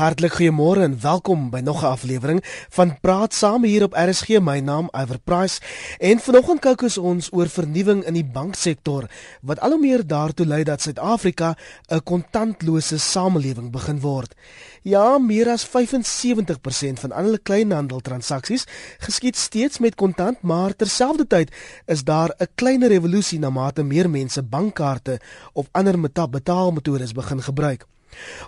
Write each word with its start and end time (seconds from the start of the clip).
Hartlik 0.00 0.32
goeiemôre 0.38 0.80
en 0.80 0.94
welkom 1.00 1.50
by 1.52 1.60
nog 1.60 1.82
'n 1.82 1.92
aflewering 1.92 2.40
van 2.72 3.00
Praat 3.00 3.34
Saam 3.34 3.64
hier 3.64 3.82
op 3.82 3.92
RSG. 3.92 4.28
My 4.40 4.58
naam 4.60 4.88
Iver 4.96 5.18
Price 5.18 5.60
en 5.98 6.18
vanoggend 6.18 6.60
kyk 6.60 6.82
ons 6.98 7.32
oor 7.32 7.48
vernuwing 7.48 8.04
in 8.04 8.14
die 8.14 8.24
banksektor 8.24 9.10
wat 9.42 9.60
al 9.60 9.70
hoe 9.70 9.80
meer 9.80 10.06
daartoe 10.06 10.46
lei 10.46 10.64
dat 10.64 10.80
Suid-Afrika 10.80 11.56
'n 11.88 12.02
kontantlose 12.02 12.98
samelewing 12.98 13.70
begin 13.70 14.00
word. 14.00 14.34
Ja, 14.82 15.18
meer 15.18 15.48
as 15.48 15.64
75% 15.64 17.00
van 17.00 17.12
alle 17.12 17.38
kleinhandeltransaksies 17.38 18.66
geskied 18.98 19.36
steeds 19.36 19.78
met 19.78 19.94
kontant, 19.94 20.42
maar 20.42 20.76
terselfdertyd 20.76 21.50
is 21.86 22.04
daar 22.04 22.34
'n 22.38 22.46
klein 22.54 22.86
revolusie 22.86 23.38
na 23.38 23.50
mate 23.50 23.82
meer 23.82 24.10
mense 24.10 24.42
bankkaarte 24.42 25.20
of 25.52 25.68
ander 25.72 26.00
betaalmetodes 26.30 27.12
begin 27.12 27.42
gebruik. 27.42 27.86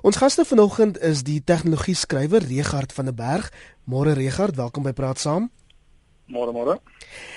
Ons 0.03 0.17
gaste 0.17 0.45
vanoggend 0.45 1.01
is 1.01 1.23
die 1.23 1.43
tegnologie 1.45 1.95
skrywer 1.95 2.43
Regard 2.49 2.93
van 2.93 3.05
der 3.05 3.15
Berg. 3.15 3.53
Môre 3.85 4.13
Regard, 4.13 4.57
welkom 4.57 4.83
by 4.83 4.93
Praat 4.93 5.19
Saam. 5.19 5.51
Môre 6.27 6.53
môre. 6.53 6.79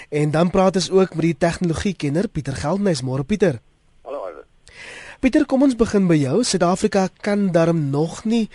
En 0.09 0.31
dan 0.31 0.49
praat 0.49 0.75
ons 0.75 0.89
ook 0.89 1.15
met 1.15 1.31
die 1.31 1.37
tegnologie 1.37 1.93
kenner 1.93 2.27
Pieter 2.27 2.55
Geldnys. 2.55 3.01
Môre 3.03 3.25
Pieter. 3.27 3.59
Hallo 4.05 4.23
Iver. 4.29 4.45
Pieter, 5.19 5.45
kom 5.45 5.65
ons 5.65 5.75
begin 5.75 6.07
by 6.07 6.15
jou. 6.19 6.43
Suid-Afrika 6.43 7.07
kan 7.25 7.49
darm 7.51 7.89
nog 7.89 8.23
nie 8.25 8.45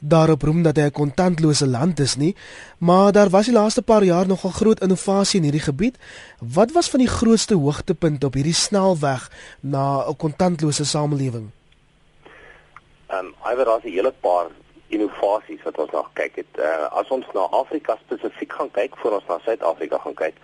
daarop 0.00 0.42
roem 0.42 0.62
dat 0.62 0.76
hy 0.76 0.88
'n 0.88 0.98
kontantlose 1.00 1.66
land 1.66 2.00
is 2.00 2.16
nie, 2.16 2.34
maar 2.78 3.12
daar 3.12 3.30
was 3.30 3.46
die 3.46 3.54
laaste 3.54 3.82
paar 3.82 4.04
jaar 4.04 4.26
nogal 4.26 4.50
groot 4.50 4.80
innovasie 4.80 5.38
in 5.40 5.44
hierdie 5.44 5.66
gebied. 5.72 5.96
Wat 6.40 6.72
was 6.72 6.88
van 6.88 7.00
die 7.00 7.08
grootste 7.08 7.54
hoogtepunte 7.54 8.26
op 8.26 8.34
hierdie 8.34 8.54
snelweg 8.54 9.30
na 9.60 10.04
'n 10.08 10.16
kontantlose 10.16 10.84
samelewing? 10.84 11.55
Ehm 13.06 13.26
um, 13.26 13.34
iwer 13.52 13.64
daar's 13.64 13.84
'n 13.84 13.96
hele 13.96 14.12
paar 14.20 14.46
innovasies 14.88 15.62
wat 15.62 15.78
ons 15.78 15.90
nog 15.90 16.10
kyk 16.12 16.36
het. 16.36 16.52
Uh, 16.58 16.86
as 16.90 17.08
ons 17.08 17.26
na 17.34 17.40
Afrika 17.40 17.96
spesifiek 18.04 18.52
gaan 18.52 18.70
kyk 18.70 18.96
voor 18.96 19.12
ons 19.12 19.26
na 19.28 19.38
Suid-Afrika 19.38 19.98
gaan 19.98 20.14
kyk, 20.14 20.34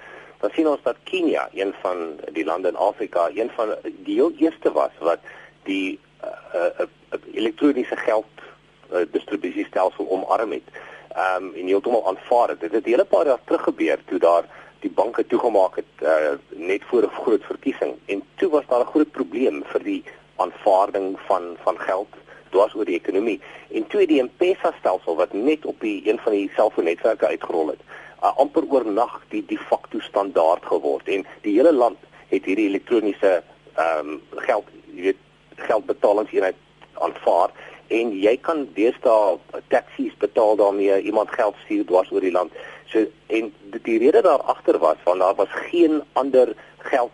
dan 0.41 0.51
sien 0.51 0.69
ons 0.69 0.83
dat 0.83 0.97
Kenia, 1.05 1.49
een 1.53 1.75
van 1.83 2.21
die 2.33 2.45
lande 2.45 2.69
in 2.69 2.77
Afrika, 2.77 3.29
een 3.35 3.51
van 3.57 3.75
die 3.83 4.15
heel 4.15 4.33
eerste 4.39 4.73
was 4.73 4.91
wat 4.99 5.19
die 5.63 6.01
uh, 6.25 6.29
uh, 6.55 6.87
uh, 6.87 7.19
elektroniese 7.35 7.97
geld 7.97 8.31
uh, 8.93 8.99
distribusiestelsel 9.11 10.09
omarm 10.09 10.53
het. 10.53 10.69
Ehm 11.13 11.45
um, 11.45 11.55
en 11.55 11.67
heeltemal 11.67 12.07
aanvaar 12.07 12.49
het. 12.49 12.61
Dit 12.61 12.73
het 12.73 12.85
'n 12.87 12.91
hele 12.91 13.05
paar 13.05 13.27
jaar 13.27 13.45
terug 13.45 13.63
gebeur 13.63 13.99
toe 14.05 14.19
daar 14.19 14.45
die 14.81 14.91
banke 14.91 15.27
toegemaak 15.27 15.77
het 15.77 15.95
uh, 16.03 16.35
net 16.49 16.83
voor 16.85 17.03
'n 17.03 17.21
groot 17.23 17.45
verkiesing 17.45 17.95
en 18.07 18.23
toe 18.35 18.51
was 18.51 18.67
daar 18.67 18.81
'n 18.81 18.93
groot 18.95 19.11
probleem 19.11 19.63
vir 19.65 19.83
die 19.83 20.05
aanvaarding 20.37 21.19
van 21.27 21.57
van 21.65 21.79
geld 21.79 22.22
dwars 22.53 22.75
oor 22.79 22.89
die 22.89 22.99
ekonomie. 23.01 23.41
En 23.73 23.87
twee 23.93 24.07
die 24.07 24.23
M-Pesa 24.23 24.73
stelsel 24.79 25.19
wat 25.19 25.33
net 25.33 25.67
op 25.67 25.81
die 25.81 25.99
een 26.09 26.21
van 26.25 26.37
die 26.37 26.51
selfoonnetwerke 26.57 27.27
uitgerol 27.35 27.75
het, 27.75 27.83
uh, 28.23 28.31
amper 28.39 28.69
oornag 28.69 29.19
die 29.35 29.43
de 29.47 29.59
facto 29.59 30.01
standaard 30.01 30.65
geword 30.71 31.09
en 31.09 31.27
die 31.47 31.57
hele 31.59 31.73
land 31.73 31.99
het 32.33 32.47
hierdie 32.49 32.69
elektroniese 32.71 33.41
ehm 33.73 34.09
um, 34.15 34.21
geld, 34.45 34.69
jy 34.93 35.09
weet, 35.09 35.21
geldbetalingseenheid 35.57 36.59
aanvaar 37.01 37.53
en 37.93 38.13
jy 38.17 38.35
kan 38.47 38.67
deesdae 38.77 39.63
taksies 39.73 40.15
betaal 40.21 40.57
daarmee, 40.61 41.01
iemand 41.03 41.33
geld 41.33 41.57
stuur 41.65 41.85
dwars 41.89 42.11
oor 42.13 42.25
die 42.25 42.33
land. 42.33 42.53
So 42.93 43.05
en 43.33 43.51
die, 43.85 43.99
rede 43.99 44.23
daar 44.25 44.45
agter 44.55 44.79
was 44.79 45.01
want 45.05 45.21
daar 45.25 45.37
was 45.41 45.53
geen 45.71 46.01
ander 46.13 46.55
geld 46.93 47.13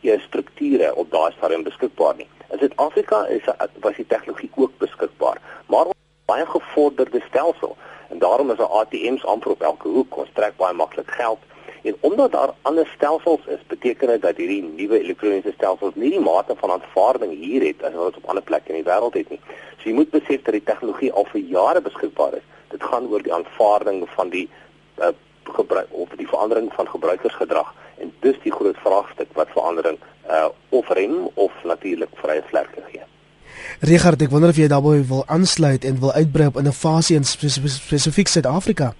eh, 0.00 0.20
strukture 0.26 0.94
op 0.94 1.10
daai 1.12 1.32
stadium 1.36 1.64
beskikbaar 1.68 2.16
nie. 2.16 2.28
In 2.50 2.58
Suid-Afrika 2.58 3.26
is 3.26 3.44
was 3.80 3.96
die 3.96 4.06
tegnologie 4.06 4.50
ook 4.54 4.72
beskikbaar, 4.78 5.38
maar 5.66 5.86
baie 6.24 6.46
gevorderde 6.46 7.22
stelsel 7.28 7.76
en 8.08 8.18
daarom 8.18 8.50
is 8.50 8.56
daar 8.56 8.66
ATM's 8.80 9.24
amper 9.24 9.50
op 9.50 9.62
elke 9.62 9.88
hoek, 9.88 10.16
ons 10.16 10.32
trek 10.34 10.56
baie 10.56 10.74
maklik 10.74 11.10
geld. 11.10 11.38
En 11.82 11.96
omdat 12.00 12.32
daar 12.32 12.52
ander 12.62 12.86
stelsels 12.94 13.46
is, 13.46 13.62
beteken 13.66 14.08
dit 14.08 14.22
dat 14.22 14.36
hierdie 14.36 14.62
nuwe 14.62 14.98
elektroniese 14.98 15.52
stelsels 15.54 15.94
nie 15.94 16.10
die 16.10 16.20
mate 16.20 16.56
van 16.56 16.70
aanvaarding 16.70 17.32
hier 17.38 17.64
het 17.64 17.82
as 17.82 17.94
wat 17.94 18.16
op 18.16 18.28
ander 18.28 18.42
plekke 18.42 18.74
in 18.74 18.82
die 18.82 18.88
wêreld 18.90 19.16
het 19.16 19.30
nie. 19.30 19.40
So 19.78 19.88
jy 19.88 19.94
moet 19.94 20.10
besef 20.10 20.42
dat 20.42 20.58
die 20.58 20.66
tegnologie 20.66 21.12
al 21.12 21.28
vir 21.30 21.40
jare 21.54 21.80
beskikbaar 21.80 22.34
is. 22.40 22.46
Dit 22.74 22.82
gaan 22.82 23.06
oor 23.08 23.22
die 23.22 23.34
aanvaarding 23.34 24.02
van 24.16 24.34
die 24.34 24.48
uh, 24.98 25.14
gebruik 25.54 25.88
of 25.90 26.12
die 26.18 26.28
verandering 26.28 26.68
van 26.74 26.88
gebruikersgedrag 26.88 27.72
en 28.02 28.12
dis 28.20 28.36
die 28.42 28.52
groot 28.52 28.76
vraagstuk 28.84 29.32
wat 29.38 29.54
verandering 29.54 29.98
uh 30.30 30.48
of 30.68 30.88
rem 30.88 31.28
of 31.34 31.52
natuurlik 31.64 32.12
vrye 32.22 32.42
vlerke 32.48 32.82
gee. 32.90 33.06
Richard, 33.80 34.22
ek 34.22 34.30
wonder 34.30 34.52
of 34.52 34.58
jy 34.60 34.68
daarby 34.68 35.00
wil 35.08 35.24
aansluit 35.26 35.84
en 35.84 36.00
wil 36.00 36.12
uitbrei 36.12 36.46
op 36.50 36.58
innovasie 36.60 37.16
in 37.16 37.24
spesifiek 37.24 38.28
Suid-Afrika. 38.28 38.92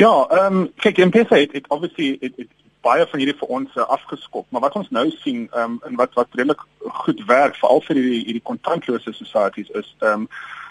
Ja, 0.00 0.26
ehm 0.28 0.56
um, 0.56 0.72
kyk, 0.76 0.98
M-Pesa 1.04 1.36
het, 1.36 1.52
het 1.52 1.68
obviously 1.68 2.16
het, 2.20 2.32
het 2.36 2.48
baie 2.80 3.06
van 3.06 3.20
hierdie 3.20 3.36
vir 3.36 3.50
ons 3.56 3.74
uh, 3.76 3.84
afgeskop, 3.96 4.46
maar 4.48 4.64
wat 4.64 4.76
ons 4.80 4.88
nou 4.90 5.08
sien 5.20 5.48
ehm 5.50 5.76
um, 5.76 5.80
en 5.88 5.98
wat 6.00 6.14
wat 6.14 6.38
redelik 6.38 6.62
goed 7.02 7.20
werk 7.26 7.58
veral 7.60 7.82
vir 7.88 8.00
hierdie 8.00 8.22
hierdie 8.24 8.46
kontantlose 8.52 9.12
societies 9.12 9.68
is 9.82 9.94
ehm 9.98 10.24
um, 10.24 10.28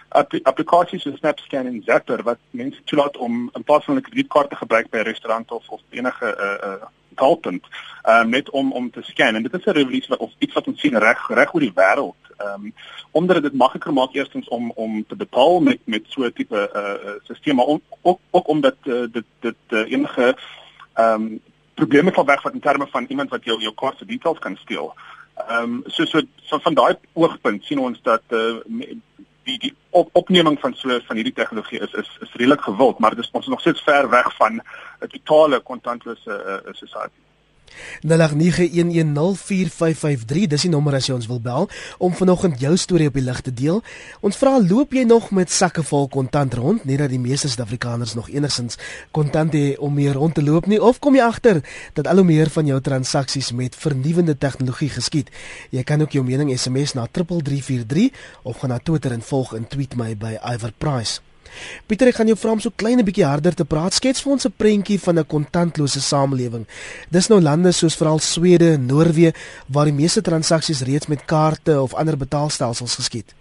applikasies 0.10 1.02
soos 1.02 1.18
SnapScan 1.18 1.66
en 1.66 1.82
Zapper 1.86 2.24
wat 2.24 2.40
mense 2.52 2.84
toelaat 2.84 3.18
om 3.18 3.50
'n 3.54 3.64
pas 3.64 3.86
van 3.86 3.96
'n 3.96 4.02
kredietkaart 4.02 4.50
te 4.50 4.56
gebruik 4.56 4.90
by 4.90 4.98
'n 4.98 5.10
restaurant 5.12 5.52
of 5.52 5.70
of 5.70 5.82
enige 5.90 6.26
'n 6.26 6.42
uh, 6.42 6.72
uh, 6.72 6.88
betaalpunt, 7.20 7.66
ehm 8.04 8.26
uh, 8.26 8.30
net 8.30 8.50
om 8.50 8.72
om 8.72 8.92
te 8.92 9.02
scan 9.02 9.36
en 9.36 9.44
dit 9.44 9.54
is 9.54 9.66
'n 9.66 9.72
revolusie 9.72 10.18
of 10.18 10.32
iets 10.38 10.54
wat 10.54 10.68
ons 10.68 10.80
sien 10.80 10.98
reg 10.98 11.28
reg 11.28 11.54
oor 11.54 11.60
die 11.60 11.74
wêreld. 11.76 12.22
Ehm 12.38 12.66
um, 12.66 12.74
omdat 13.12 13.42
dit 13.42 13.54
makliker 13.54 13.94
maak 13.94 14.14
eerstens 14.14 14.48
om 14.48 14.72
om 14.76 15.06
te 15.08 15.16
betaal 15.16 15.60
met 15.60 15.80
met 15.86 16.04
so 16.08 16.24
'n 16.24 16.34
tipe 16.34 16.70
uh, 16.76 17.12
stelsel 17.24 17.54
maar 17.54 17.66
ook 17.66 17.82
ook, 18.02 18.20
ook 18.32 18.48
omdat 18.48 18.76
uh, 18.84 19.06
dit 19.12 19.26
dit 19.40 19.56
uh, 19.70 19.92
enige 19.92 20.38
ehm 20.94 21.22
um, 21.22 21.40
probleme 21.74 22.12
kan 22.12 22.26
wegvat 22.26 22.54
in 22.54 22.60
terme 22.60 22.88
van 22.88 23.06
iemand 23.08 23.30
wat 23.30 23.44
jou 23.44 23.62
jou 23.62 23.74
kaart 23.74 23.98
se 23.98 24.06
details 24.06 24.40
kan 24.40 24.56
steel. 24.56 24.94
Ehm 25.48 25.64
um, 25.64 25.84
so 25.86 26.06
so 26.06 26.22
van, 26.48 26.62
van 26.62 26.74
daai 26.74 26.96
oogpunt 27.14 27.64
sien 27.64 27.80
ons 27.80 28.02
dat 28.02 28.24
uh, 28.30 28.56
die 29.50 29.60
die 29.66 29.74
op, 29.90 30.10
opneming 30.22 30.60
van 30.60 30.76
so 30.78 31.00
van 31.08 31.20
hierdie 31.20 31.36
tegnologie 31.42 31.82
is 31.86 31.96
is 32.04 32.12
is 32.26 32.36
redelik 32.42 32.68
gewild, 32.68 33.00
maar 33.00 33.16
dit 33.16 33.26
is 33.26 33.32
ons 33.40 33.48
nog 33.48 33.64
steeds 33.64 33.82
ver 33.88 34.10
weg 34.10 34.36
van 34.36 34.62
'n 34.62 35.12
totale 35.16 35.60
kontantlose 35.72 36.36
uh, 36.46 36.74
society. 36.84 37.29
0891104553 38.08 40.48
dis 40.50 40.62
die 40.66 40.72
nommer 40.72 40.96
as 40.98 41.08
jy 41.10 41.16
ons 41.16 41.28
wil 41.30 41.42
bel 41.44 41.70
om 41.98 42.14
vanoggend 42.16 42.60
jou 42.62 42.78
storie 42.78 43.08
op 43.12 43.18
die 43.20 43.26
lig 43.26 43.42
te 43.46 43.54
deel. 43.54 43.82
Ons 44.26 44.38
vra 44.42 44.60
loop 44.64 44.94
jy 44.94 45.04
nog 45.08 45.32
met 45.36 45.52
sakke 45.52 45.84
vol 45.84 46.08
kontant 46.08 46.54
rond, 46.58 46.86
nie 46.86 46.98
dat 46.98 47.10
die 47.14 47.20
meeste 47.20 47.48
Suid-Afrikaners 47.52 48.14
nog 48.18 48.30
enigsins 48.34 48.78
kontant 49.12 49.54
het 49.54 49.78
om 49.78 49.94
meer 49.94 50.14
rond 50.18 50.34
te 50.36 50.44
loop 50.44 50.66
nie 50.70 50.82
of 50.82 51.00
kom 51.00 51.16
jy 51.16 51.22
agter 51.26 51.62
dat 51.94 52.08
al 52.08 52.16
hoe 52.24 52.28
meer 52.28 52.50
van 52.50 52.66
jou 52.66 52.82
transaksies 52.82 53.52
met 53.52 53.76
vernuwende 53.76 54.38
tegnologie 54.38 54.90
geskied. 54.90 55.30
Jy 55.70 55.84
kan 55.84 56.02
ook 56.02 56.12
jou 56.18 56.26
mening 56.26 56.58
SMS 56.58 56.94
na 56.98 57.08
3343 57.12 58.10
of 58.44 58.58
gaan 58.58 58.70
na 58.70 58.80
Twitter 58.80 59.12
en 59.12 59.22
volg 59.22 59.56
en 59.58 59.68
tweet 59.68 59.96
my 59.96 60.16
by 60.18 60.38
Iver 60.54 60.74
Price. 60.78 61.29
Pieter, 61.88 62.08
ek 62.08 62.16
gaan 62.16 62.28
jou 62.28 62.38
vra 62.38 62.52
om 62.52 62.60
so 62.60 62.72
klein 62.76 63.00
'n 63.00 63.06
bietjie 63.06 63.26
harder 63.26 63.56
te 63.56 63.66
praat. 63.66 63.94
Skets 63.94 64.22
vir 64.22 64.32
ons 64.32 64.46
'n 64.46 64.54
prentjie 64.58 65.00
van 65.00 65.20
'n 65.20 65.26
kontantlose 65.26 66.02
samelewing. 66.02 66.68
Dis 67.10 67.28
nou 67.30 67.42
lande 67.42 67.72
soos 67.72 67.96
veral 67.96 68.20
Swede 68.20 68.74
en 68.74 68.86
Noorwe 68.86 69.34
waar 69.68 69.86
die 69.86 69.94
meeste 69.94 70.22
transaksies 70.22 70.82
reeds 70.82 71.08
met 71.08 71.26
kaarte 71.26 71.82
of 71.82 71.94
ander 71.94 72.18
betaalstelsels 72.18 72.96
geskied. 72.96 73.34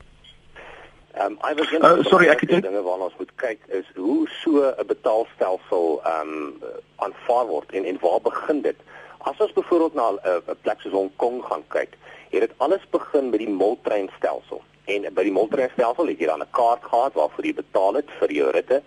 Ehm 1.19 1.33
um, 1.33 1.39
I 1.51 1.55
was 1.55 1.69
going 1.69 1.85
uh, 1.85 2.05
sorry, 2.05 2.29
ek 2.29 2.41
het 2.41 2.63
dinge 2.63 2.83
waarna 2.83 3.09
ons 3.09 3.19
moet 3.19 3.33
kyk 3.43 3.59
is 3.69 3.87
hoe 3.97 4.29
so 4.43 4.63
'n 4.71 4.87
betaalstelsel 4.87 6.01
ehm 6.05 6.29
um, 6.29 6.63
aanvaar 6.97 7.47
word 7.47 7.73
en 7.73 7.85
en 7.85 7.99
waar 8.01 8.21
begin 8.21 8.61
dit? 8.63 8.77
As 9.19 9.41
ons 9.41 9.53
byvoorbeeld 9.53 9.95
na 9.95 10.11
'n 10.11 10.19
uh, 10.25 10.55
plek 10.63 10.81
soos 10.81 10.93
Hong 10.93 11.11
Kong 11.17 11.43
gaan 11.45 11.65
kyk, 11.69 11.97
het 12.31 12.41
dit 12.41 12.55
alles 12.57 12.85
begin 12.91 13.31
met 13.31 13.39
die 13.39 13.51
moltreinstelsel. 13.51 14.63
En 14.89 15.05
by 15.15 15.25
die 15.27 15.35
moltreinstelsel 15.37 16.09
het 16.09 16.21
jy 16.21 16.27
dan 16.31 16.43
'n 16.43 16.57
kaart 16.57 16.85
gehad 16.91 17.15
waarvoor 17.15 17.45
jy 17.45 17.55
betaal 17.55 17.95
het 18.01 18.11
vir 18.21 18.33
jou 18.33 18.51
ritte. 18.51 18.83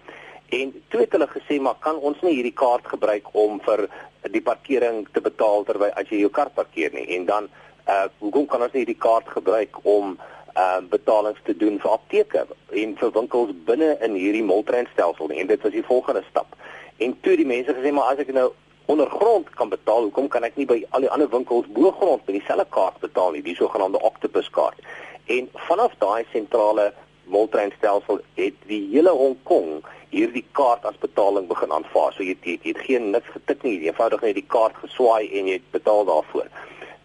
En 0.49 0.73
toe 0.89 0.99
het 0.99 1.11
hulle 1.11 1.27
gesê 1.27 1.61
maar 1.61 1.77
kan 1.79 1.95
ons 1.95 2.21
nie 2.21 2.33
hierdie 2.35 2.57
kaart 2.63 2.87
gebruik 2.87 3.27
om 3.31 3.61
vir 3.61 3.87
die 4.31 4.41
parkering 4.41 5.07
te 5.13 5.21
betaal 5.21 5.63
terwyl 5.63 5.93
as 5.95 6.09
jy 6.09 6.19
jou 6.23 6.29
kar 6.29 6.49
parkeer 6.49 6.91
nie. 6.93 7.07
En 7.17 7.25
dan 7.25 7.49
uh 7.87 8.07
hoekom 8.19 8.45
kan 8.45 8.61
ons 8.61 8.73
nie 8.73 8.83
hierdie 8.83 9.03
kaart 9.07 9.29
gebruik 9.29 9.77
om 9.83 10.17
uh 10.55 10.81
betalings 10.89 11.39
te 11.43 11.57
doen 11.57 11.79
vir 11.79 11.91
apteke 11.91 12.45
en 12.83 12.97
vir 12.97 13.11
winkels 13.11 13.53
binne 13.65 13.97
in 14.01 14.13
hierdie 14.13 14.43
moltreinstelsel 14.43 15.27
nie. 15.27 15.39
En 15.39 15.47
dit 15.47 15.61
was 15.61 15.71
die 15.71 15.85
volgende 15.85 16.23
stap. 16.29 16.57
En 16.97 17.15
toe 17.21 17.35
die 17.35 17.45
mense 17.45 17.73
gesê 17.73 17.91
maar 17.91 18.11
as 18.13 18.19
ek 18.25 18.33
nou 18.33 18.51
ondergrond 18.91 19.49
kan 19.55 19.69
betaal, 19.69 20.01
hoekom 20.01 20.27
kan 20.27 20.43
ek 20.43 20.57
nie 20.59 20.65
by 20.65 20.81
al 20.89 21.05
die 21.05 21.09
ander 21.09 21.29
winkels 21.29 21.69
bo 21.71 21.91
grond 21.91 22.25
met 22.25 22.35
dieselfde 22.35 22.65
kaart 22.75 22.99
betaal 22.99 23.31
nie, 23.31 23.43
die 23.45 23.55
sogenaamde 23.55 24.01
octopus 24.01 24.49
kaart? 24.49 24.83
En 25.31 25.49
vanaf 25.67 25.93
daai 26.03 26.25
sentrale 26.31 26.91
moltreinstelsel 27.31 28.19
het 28.35 28.55
die 28.67 28.81
hele 28.91 29.13
Hong 29.15 29.37
Kong 29.43 29.83
hierdie 30.11 30.43
kaart 30.57 30.85
as 30.89 30.97
betaling 30.99 31.47
begin 31.47 31.71
aanvaar. 31.71 32.11
So 32.15 32.25
jy 32.25 32.35
het, 32.35 32.47
jy 32.65 32.73
het 32.73 32.81
geen 32.87 33.11
niks 33.13 33.31
getik 33.35 33.63
nie, 33.63 33.77
jy 33.79 33.91
eenvoudig 33.91 34.25
net 34.25 34.35
die 34.39 34.49
kaart 34.55 34.75
geswaai 34.83 35.29
en 35.39 35.47
jy 35.53 35.61
betaal 35.75 36.03
daarvoor. 36.09 36.51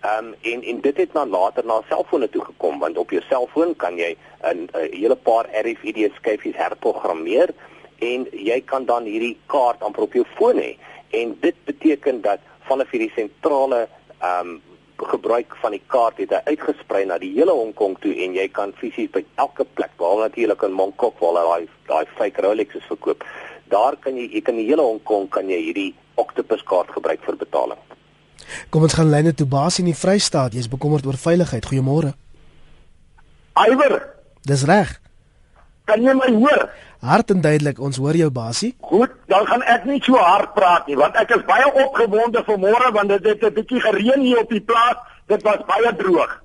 Ehm 0.07 0.33
um, 0.33 0.35
en 0.53 0.63
en 0.73 0.81
dit 0.81 0.97
het 1.03 1.13
dan 1.13 1.31
later 1.35 1.65
na 1.67 1.81
selfone 1.89 2.29
toe 2.31 2.43
gekom 2.45 2.79
want 2.83 2.99
op 2.99 3.11
jou 3.11 3.23
selfoon 3.29 3.75
kan 3.77 3.97
jy 3.99 4.17
'n 4.51 4.69
hele 4.75 5.17
paar 5.17 5.47
RFID 5.63 6.11
skyfies 6.19 6.57
herprogrammeer 6.57 7.55
en 7.99 8.27
jy 8.33 8.61
kan 8.61 8.85
dan 8.85 9.05
hierdie 9.05 9.37
kaart 9.47 9.83
amper 9.83 10.03
op 10.03 10.13
jou 10.13 10.25
foon 10.37 10.59
hê 10.59 10.77
en 11.11 11.37
dit 11.41 11.57
beteken 11.65 12.21
dat 12.21 12.41
vanaf 12.69 12.91
hierdie 12.91 13.13
sentrale 13.17 13.89
ehm 14.21 14.49
um, 14.49 14.63
gebruik 14.99 15.57
van 15.61 15.75
die 15.77 15.83
kaart 15.93 16.19
het 16.23 16.33
hy 16.33 16.41
uitgesprei 16.53 17.05
na 17.07 17.19
die 17.19 17.33
hele 17.35 17.53
Hong 17.53 17.75
Kong 17.77 17.97
toe 18.01 18.15
en 18.25 18.35
jy 18.35 18.47
kan 18.49 18.73
fisies 18.81 19.11
by 19.13 19.25
elke 19.43 19.67
plek 19.77 19.93
behalwe 20.01 20.29
natuurlik 20.29 20.63
in 20.63 20.77
Mongkok 20.77 21.21
waar 21.21 21.43
daai 21.43 21.69
daai 21.89 22.07
fake 22.19 22.43
Rolex 22.43 22.75
is 22.75 22.89
verkoop. 22.89 23.25
Daar 23.73 23.97
kan 24.01 24.17
jy 24.17 24.29
jy 24.33 24.43
kan 24.43 24.57
die 24.57 24.69
hele 24.69 24.83
Hong 24.83 25.03
Kong 25.05 25.29
kan 25.29 25.49
jy 25.53 25.61
hierdie 25.69 25.93
Octopus 26.17 26.63
kaart 26.65 26.93
gebruik 26.97 27.21
vir 27.27 27.37
betaling. 27.37 27.81
Kom 28.71 28.87
ons 28.87 28.95
gaan 28.97 29.11
lyne 29.11 29.35
toe 29.35 29.47
baas 29.47 29.81
in 29.83 29.91
die 29.91 29.97
Vrystaat. 29.97 30.55
Jy's 30.55 30.71
bekommerd 30.71 31.07
oor 31.07 31.19
veiligheid. 31.21 31.67
Goeiemôre. 31.67 32.15
Iwer. 33.67 33.99
Dis 34.47 34.65
reg. 34.69 34.95
Kan 35.87 36.03
jy 36.03 36.15
my 36.19 36.31
hoor? 36.35 36.67
Hard 37.07 37.31
en 37.31 37.43
duidelik, 37.45 37.79
ons 37.79 37.99
hoor 38.03 38.17
jou 38.19 38.31
basie. 38.35 38.73
Goed, 38.91 39.13
dan 39.31 39.47
gaan 39.47 39.63
ek 39.71 39.85
nie 39.87 40.01
so 40.03 40.19
hard 40.19 40.55
praat 40.57 40.89
nie, 40.91 40.97
want 40.99 41.15
ek 41.21 41.31
is 41.37 41.45
baie 41.47 41.67
opgewonde 41.71 42.43
vanmôre 42.49 42.91
want 42.97 43.13
dit 43.13 43.29
het 43.31 43.45
'n 43.45 43.55
bietjie 43.55 43.81
gereën 43.81 44.21
hier 44.21 44.41
op 44.43 44.51
die 44.51 44.61
plaas. 44.61 44.99
Dit 45.27 45.43
was 45.43 45.63
baie 45.67 45.95
droog. 45.97 46.43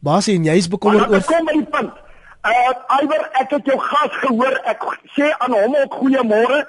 Basie, 0.00 0.36
en 0.36 0.44
jy's 0.44 0.68
bekommerd 0.68 1.10
oor 1.10 1.24
Kom 1.24 1.44
my 1.44 1.62
punt. 1.70 1.94
Uh 2.46 3.02
Iwer, 3.02 3.28
ek 3.32 3.50
het 3.50 3.66
jou 3.66 3.78
gas 3.78 4.12
gehoor. 4.22 4.60
Ek 4.64 4.82
sê 5.14 5.30
aan 5.38 5.52
hom 5.52 5.74
ook 5.74 5.94
goeiemôre. 5.94 6.66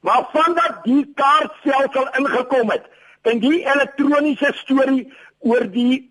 Maar 0.00 0.28
vandat 0.32 0.84
die 0.84 1.12
kaart 1.14 1.52
self 1.62 1.96
al 1.96 2.08
ingekom 2.18 2.70
het 2.70 2.84
en 3.22 3.40
die 3.42 3.64
elektroniese 3.66 4.52
storie 4.54 5.06
oor 5.38 5.64
die 5.70 6.10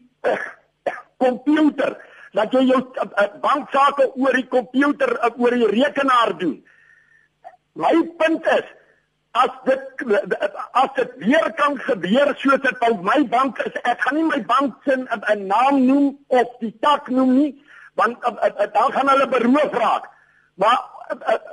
komputer 1.17 1.95
uh, 1.95 2.04
dat 2.35 2.53
jy 2.55 2.65
jou 2.69 2.79
uh, 2.83 3.05
uh, 3.05 3.27
banksaake 3.43 4.09
oor 4.15 4.35
die 4.35 4.47
komputer 4.51 5.13
uh, 5.19 5.31
oor 5.39 5.55
die 5.55 5.69
rekenaar 5.71 6.33
doen. 6.39 6.57
My 7.79 7.93
punt 8.19 8.47
is 8.55 8.73
as 9.35 9.51
dit 9.67 10.03
as 10.79 10.91
dit 10.95 11.15
weer 11.23 11.47
kan 11.59 11.77
gebeur 11.87 12.31
soos 12.39 12.61
dit 12.63 12.77
by 12.79 12.91
my 13.03 13.17
bank 13.31 13.59
is, 13.65 13.75
ek 13.83 14.03
gaan 14.05 14.19
nie 14.19 14.27
my 14.29 14.41
bank 14.51 14.77
se 14.87 14.95
'n 14.95 15.47
naam 15.47 15.81
noem 15.85 16.17
of 16.27 16.47
die 16.59 16.71
tak 16.79 17.09
noem 17.09 17.33
nie, 17.37 17.51
want 17.99 18.21
dan 18.21 18.91
gaan 18.95 19.11
hulle 19.11 19.27
beroof 19.27 19.75
raak. 19.83 20.07
Maar 20.55 20.79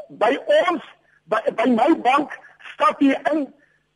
by 0.08 0.38
ons 0.66 0.82
by, 1.26 1.40
by 1.58 1.66
my 1.74 1.90
bank 2.06 2.38
stap 2.74 3.02
jy 3.02 3.18
in 3.32 3.46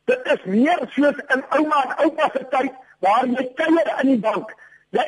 dit 0.07 0.29
is 0.33 0.43
meer 0.45 0.83
soos 0.95 1.17
in 1.35 1.43
ouma 1.55 1.83
en 1.83 2.05
oupa 2.05 2.29
se 2.33 2.43
tyd 2.51 2.75
waar 3.03 3.27
jy 3.27 3.47
kuier 3.55 3.91
in 4.01 4.13
die 4.15 4.21
bank. 4.23 4.51
Ja, 4.89 5.03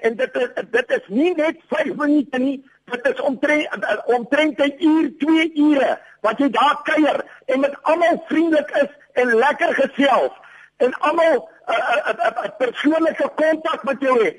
en 0.00 0.16
dit 0.16 0.32
dit 0.70 0.90
is 0.90 1.06
nie 1.06 1.34
net 1.34 1.56
5 1.68 1.94
minute 1.94 2.38
nie, 2.38 2.70
dit 2.84 3.06
is 3.06 3.20
omtrent 3.20 4.04
omtrent 4.04 4.58
'n 4.58 4.74
uur, 4.78 5.10
2 5.18 5.50
ure 5.54 5.98
wat 6.20 6.38
jy 6.38 6.50
daar 6.50 6.80
kuier 6.82 7.24
en 7.46 7.60
met 7.60 7.82
almal 7.82 8.22
vriendelik 8.26 8.70
is 8.70 8.92
en 9.12 9.34
lekker 9.34 9.74
gesels 9.74 10.32
en 10.76 10.94
almal 10.94 11.48
'n 11.66 12.52
persoonlike 12.58 13.28
kontak 13.34 13.82
met 13.82 14.00
jou 14.00 14.24
het. 14.24 14.36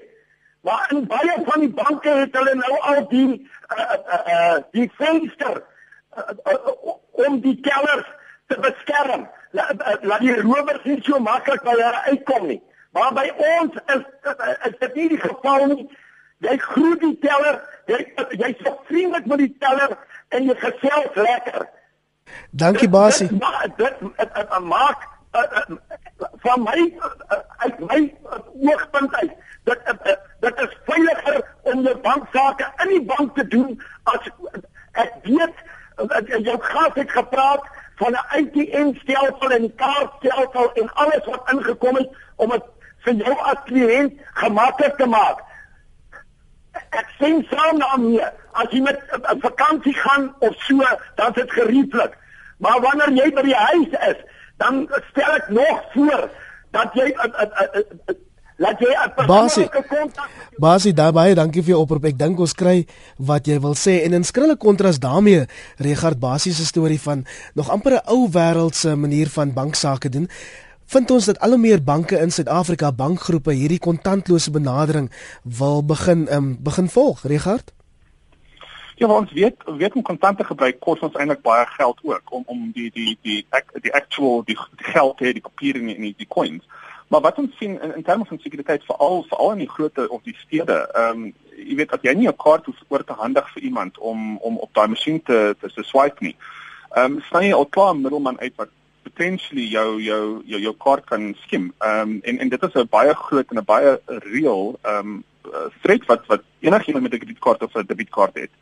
Maar 0.61 0.85
in 0.89 1.07
baie 1.07 1.35
van 1.45 1.59
die 1.59 1.73
banke 1.73 2.09
het 2.09 2.35
hulle 2.35 2.55
nou 2.55 2.79
al 2.79 3.07
die 3.07 3.49
uh, 3.77 3.93
uh, 4.13 4.19
uh, 4.27 4.57
die 4.71 4.91
venster 4.95 5.63
uh, 6.17 6.23
uh, 6.53 6.93
om 7.11 7.39
die 7.41 7.59
kellers 7.61 8.07
te 8.47 8.57
beskerm. 8.59 9.29
Laat 9.51 9.99
la 10.01 10.17
die 10.17 10.41
rowers 10.41 10.83
nie 10.83 11.01
so 11.03 11.19
maklik 11.19 11.61
by 11.63 11.69
hulle 11.69 12.01
uitkom 12.09 12.47
nie. 12.47 12.61
Maar 12.95 13.13
by 13.13 13.27
ons 13.35 13.73
is 13.85 14.03
is 14.67 14.75
dit 14.79 14.93
nie 14.95 15.07
die 15.09 15.19
geval 15.19 15.65
nie. 15.71 15.85
Jy 16.45 16.57
groet 16.63 17.01
die 17.01 17.17
teller, 17.23 17.57
jy 17.91 17.97
jy's 18.39 18.61
so 18.63 18.71
vriendelik 18.87 19.25
met 19.31 19.41
die 19.43 19.55
teller 19.59 19.97
en 20.35 20.47
jy 20.47 20.55
gesels 20.61 21.17
lekker. 21.19 21.65
Dankie 22.61 22.87
Basie. 22.89 23.27
Dit 23.81 23.99
dit 23.99 24.59
maak 24.69 25.03
van 26.45 26.63
my 26.63 26.85
uit 27.65 27.79
my 27.79 27.99
oogpunt 28.69 29.15
uit 29.15 29.33
dat 29.67 29.79
dit 30.45 30.61
is 30.67 30.77
veiliger 30.87 31.41
om 31.61 31.81
jou 31.83 31.95
banksaake 32.05 32.69
in 32.85 32.93
die 32.93 33.03
bank 33.09 33.35
te 33.35 33.47
doen 33.47 33.73
as 34.13 34.29
ek 35.03 35.17
weet 35.27 35.65
jou 36.47 36.55
gas 36.69 36.95
het 37.01 37.11
gepraat 37.11 37.67
van 37.99 38.11
'n 38.11 38.25
ATM-stelsel 38.39 39.51
en 39.57 39.75
kaartstelsel 39.75 40.71
en 40.73 40.93
alles 40.93 41.25
wat 41.25 41.51
ingekom 41.51 41.95
het 41.95 42.09
om 42.35 42.49
dit 42.49 42.63
vir 43.05 43.21
jou 43.23 43.35
as 43.51 43.61
kliënt 43.69 44.21
gemaklik 44.41 44.97
te 44.97 45.07
maak. 45.09 45.41
Ek 46.91 47.07
sien 47.19 47.43
saam 47.51 47.79
daarmee 47.79 48.27
as 48.55 48.71
jy 48.71 48.81
met 48.81 48.99
'n 49.31 49.39
vakansie 49.41 49.93
gaan 49.93 50.33
of 50.39 50.55
so, 50.67 50.83
dan 51.15 51.29
is 51.29 51.35
dit 51.41 51.51
gerieflik. 51.51 52.17
Maar 52.57 52.79
wanneer 52.81 53.11
jy 53.11 53.31
by 53.35 53.41
die 53.41 53.55
huis 53.55 53.91
is, 54.11 54.19
dan 54.57 54.87
stel 55.11 55.35
ek 55.35 55.49
nog 55.49 55.81
voor 55.93 56.29
dat 56.71 56.93
jy 56.93 57.11
laat 58.57 58.79
jy 58.79 58.91
'n 58.91 59.13
persoonlike 59.15 59.83
kontak 59.87 60.29
Basie 60.55 60.93
daarbye, 60.95 61.35
dankie 61.35 61.59
vir 61.61 61.73
jou 61.73 61.81
oproep. 61.83 62.05
Ek 62.05 62.17
dink 62.17 62.39
ons 62.39 62.53
kry 62.55 62.85
wat 63.19 63.47
jy 63.47 63.57
wil 63.59 63.73
sê 63.75 63.97
en 64.05 64.13
in 64.13 64.23
skrille 64.23 64.55
kontras 64.55 65.01
daarmee 65.03 65.49
Regard 65.83 66.19
Basie 66.19 66.53
se 66.55 66.63
storie 66.65 66.99
van 66.99 67.25
nog 67.55 67.69
amper 67.69 67.99
'n 67.99 68.07
ou 68.07 68.29
wêreldse 68.31 68.95
manier 68.95 69.27
van 69.27 69.53
banksaake 69.53 70.09
doen. 70.09 70.29
Vind 70.85 71.11
ons 71.11 71.25
dat 71.25 71.39
al 71.39 71.49
hoe 71.49 71.59
meer 71.59 71.83
banke 71.83 72.17
in 72.21 72.31
Suid-Afrika, 72.31 72.91
bankgroepe 72.91 73.53
hierdie 73.57 73.79
kontantlose 73.79 74.51
benadering 74.51 75.11
wil 75.43 75.81
begin 75.85 76.27
um, 76.33 76.57
begin 76.61 76.89
volg, 76.89 77.23
Regard? 77.23 77.73
Ja, 78.95 79.07
ons 79.07 79.31
weet 79.31 79.55
weet 79.65 79.93
om 79.93 80.01
kontante 80.01 80.43
gebruik 80.43 80.77
kos 80.79 81.01
ons 81.03 81.15
eintlik 81.19 81.41
baie 81.41 81.65
geld 81.73 81.99
ook 82.03 82.31
om 82.31 82.43
om 82.45 82.69
die 82.75 82.91
die 82.93 83.17
die 83.21 83.41
die 83.81 83.93
actual 83.93 84.43
die, 84.45 84.55
die 84.77 84.91
geld 84.93 85.17
te 85.17 85.25
hê, 85.25 85.33
die 85.33 85.43
papier 85.43 85.81
en 85.81 85.89
die, 85.89 86.13
die 86.17 86.27
coins. 86.27 86.63
Maar 87.07 87.21
wat 87.21 87.41
ons 87.41 87.57
sien 87.57 87.75
in, 87.81 87.95
in 87.95 88.05
terme 88.05 88.25
van 88.25 88.39
sekuriteit 88.39 88.85
veral 88.85 89.25
veral 89.29 89.51
in 89.57 89.65
die 89.65 89.73
groot 89.73 89.99
of 90.07 90.21
die 90.23 90.37
stede, 90.45 90.77
ehm 90.93 91.25
um, 91.25 91.33
jy 91.55 91.75
weet 91.79 91.91
dat 91.91 92.03
jy 92.03 92.13
nie 92.13 92.27
'n 92.27 92.37
kaart 92.37 92.65
hoef 92.65 92.79
oor 92.87 93.03
te 93.03 93.13
handig 93.17 93.51
vir 93.51 93.63
iemand 93.63 93.97
om 93.97 94.37
om 94.37 94.57
op 94.57 94.73
daai 94.73 94.87
masjien 94.87 95.21
te 95.23 95.55
te 95.59 95.83
swipe 95.83 96.23
nie. 96.23 96.35
Ehm 96.93 97.17
um, 97.17 97.21
sny 97.29 97.51
al 97.53 97.65
klaar 97.65 97.93
'n 97.95 98.01
middelman 98.01 98.39
uit 98.39 98.53
wat 98.55 98.69
potentially 99.07 99.67
jou 99.69 100.01
jou 100.01 100.41
jou 100.45 100.59
jou 100.61 100.75
kaart 100.85 101.05
kan 101.11 101.31
skim. 101.45 101.71
Ehm 101.79 102.01
um, 102.01 102.19
en 102.23 102.39
en 102.39 102.49
dit 102.49 102.63
is 102.67 102.73
'n 102.73 102.87
baie 102.97 103.13
groot 103.13 103.49
en 103.51 103.57
'n 103.57 103.71
baie 103.73 103.99
reël 104.05 104.79
ehm 104.81 104.97
um, 104.97 105.23
threat 105.81 106.05
wat 106.05 106.25
wat 106.27 106.43
enigiemand 106.59 107.03
met 107.03 107.13
'n 107.13 107.23
kredietkaart 107.23 107.63
of 107.63 107.75
'n 107.75 107.87
debietkaart 107.87 108.35
het. 108.43 108.53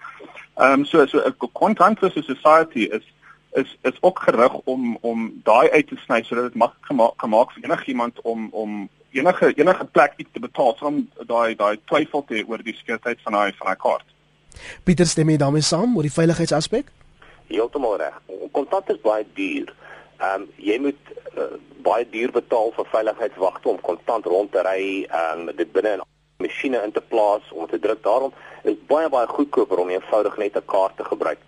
Ehm 0.55 0.79
um, 0.79 0.85
so 0.85 1.05
so 1.05 1.17
'n 1.19 1.51
contantless 1.51 2.25
society 2.25 2.83
is 2.97 3.05
is 3.53 3.77
is 3.81 3.97
ook 4.01 4.19
gerig 4.19 4.53
om 4.63 4.97
om 5.01 5.39
daai 5.43 5.69
uit 5.69 5.87
te 5.87 5.95
sny 6.05 6.23
sodat 6.23 6.43
dit 6.43 6.55
maklik 6.55 6.85
gemaak 6.85 7.17
kan 7.17 7.29
maak 7.29 7.51
vir 7.51 7.63
enigiemand 7.63 8.21
om 8.21 8.49
om 8.51 8.89
enige 9.11 9.53
enige 9.53 9.85
plek 9.85 10.13
iets 10.17 10.29
te 10.33 10.39
betaal 10.39 10.75
van 10.79 11.09
daai 11.27 11.55
daai 11.55 11.79
twyfel 11.85 12.25
te 12.27 12.43
oor 12.47 12.63
die 12.63 12.75
sekuriteit 12.75 13.19
van 13.23 13.33
daai 13.33 13.53
van 13.57 13.67
daai 13.67 13.77
kaart. 13.85 14.05
Pieter 14.83 15.05
stem 15.05 15.29
jy 15.29 15.37
daarmee 15.37 15.61
saam 15.61 15.95
oor 15.95 16.07
die 16.07 16.17
veiligheidsaspek? 16.17 16.91
Heeltemal 17.47 17.97
reg. 17.97 18.19
Kontant 18.51 18.89
is 18.89 19.01
baie 19.01 19.25
duur. 19.33 19.73
Ehm 20.23 20.41
um, 20.41 20.49
jy 20.55 20.77
moet 20.79 21.13
uh, 21.37 21.53
baie 21.83 22.05
duur 22.09 22.31
betaal 22.31 22.71
vir 22.75 22.91
veiligheidswagte 22.91 23.69
om 23.69 23.79
kontant 23.87 24.25
rond 24.25 24.51
te 24.51 24.61
ry 24.63 24.83
en 25.09 25.49
um, 25.49 25.55
dit 25.55 25.71
binne 25.75 25.97
'n 25.97 26.05
masjiene 26.43 26.83
in 26.87 26.91
te 26.91 27.01
plaas 27.13 27.51
om 27.51 27.67
te 27.67 27.79
druk. 27.79 28.03
Daarom 28.03 28.31
is 28.63 28.77
baie 28.87 29.09
baie 29.09 29.27
goedkoper 29.27 29.81
om 29.83 29.89
eenvoudig 29.89 30.37
net 30.37 30.55
'n 30.55 30.65
kaart 30.65 30.95
te 30.97 31.03
gebruik. 31.03 31.41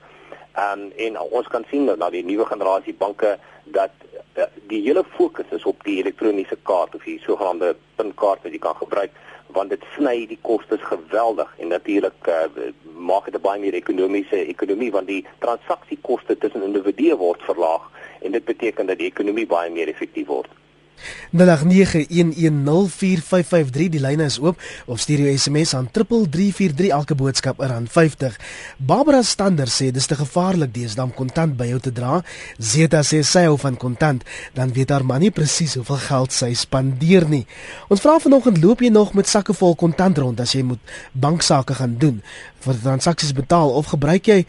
Um, 0.66 0.92
en 0.96 1.20
ons 1.20 1.48
kan 1.48 1.66
sien 1.70 1.86
dat 1.86 2.12
die 2.12 2.24
nuwe 2.24 2.46
generasie 2.46 2.94
banke 2.94 3.38
dat 3.64 3.92
uh, 4.38 4.44
die 4.68 4.82
hele 4.82 5.04
fokus 5.18 5.50
is 5.52 5.66
op 5.66 5.84
die 5.84 5.98
elektroniese 6.00 6.58
kaart 6.64 6.96
of 6.96 7.04
die 7.04 7.20
sogenaamde 7.24 7.76
pinkaart 7.96 8.44
wat 8.44 8.52
jy 8.52 8.60
kan 8.60 8.76
gebruik 8.76 9.12
want 9.48 9.70
dit 9.70 9.84
sny 9.96 10.26
die 10.28 10.40
kostes 10.42 10.82
geweldig 10.82 11.52
en 11.58 11.68
natuurlik 11.68 12.28
uh, 12.28 12.72
maak 12.96 13.28
dit 13.32 13.42
baie 13.42 13.60
meer 13.60 13.78
ekonomiese 13.78 14.46
ekonomie 14.46 14.92
want 14.92 15.08
die 15.08 15.26
transaksiekoste 15.44 16.38
tussen 16.38 16.64
individue 16.64 17.18
word 17.20 17.44
verlaag 17.48 17.90
en 18.22 18.32
dit 18.32 18.46
beteken 18.46 18.86
dat 18.86 18.98
die 18.98 19.12
ekonomie 19.12 19.48
baie 19.48 19.72
meer 19.72 19.92
effektief 19.92 20.28
word. 20.28 20.52
0891104553 21.36 23.92
die 23.92 24.00
lyne 24.00 24.24
is 24.30 24.40
oop 24.40 24.62
of 24.86 25.00
stuur 25.04 25.20
jou 25.26 25.38
SMS 25.38 25.74
aan 25.76 25.92
3343 25.92 26.88
elke 26.96 27.16
boodskap 27.20 27.60
R50. 27.62 28.36
Barbara 28.78 29.22
Stander 29.24 29.68
sê 29.72 29.92
dis 29.94 30.08
te 30.08 30.16
gevaarlik 30.16 30.74
deesdae 30.76 31.06
om 31.06 31.14
kontant 31.14 31.58
by 31.60 31.66
jou 31.74 31.80
te 31.84 31.92
dra. 31.96 32.22
Zeta 32.58 33.02
sê 33.04 33.24
sy 33.28 33.44
hou 33.50 33.58
van 33.62 33.78
kontant, 33.78 34.24
dan 34.56 34.74
weet 34.76 34.90
haar 34.94 35.06
man 35.06 35.22
nie 35.24 35.32
presies 35.36 35.76
hoeveel 35.80 36.02
geld 36.08 36.32
sy 36.36 36.52
spandeer 36.58 37.26
nie. 37.30 37.46
Ons 37.92 38.02
vra 38.06 38.14
vanoggend 38.24 38.58
loop 38.64 38.80
jy 38.82 38.92
nog 38.94 39.14
met 39.18 39.28
sakke 39.30 39.54
vol 39.58 39.76
kontant 39.80 40.18
rond 40.22 40.38
as 40.40 40.54
jy 40.56 40.64
moet 40.64 40.84
banksaake 41.12 41.74
gaan 41.82 41.96
doen? 42.00 42.18
Vir 42.66 42.82
transaksies 42.82 43.38
betaal 43.38 43.70
of 43.78 43.86
gebruik 43.94 44.26
jy 44.28 44.40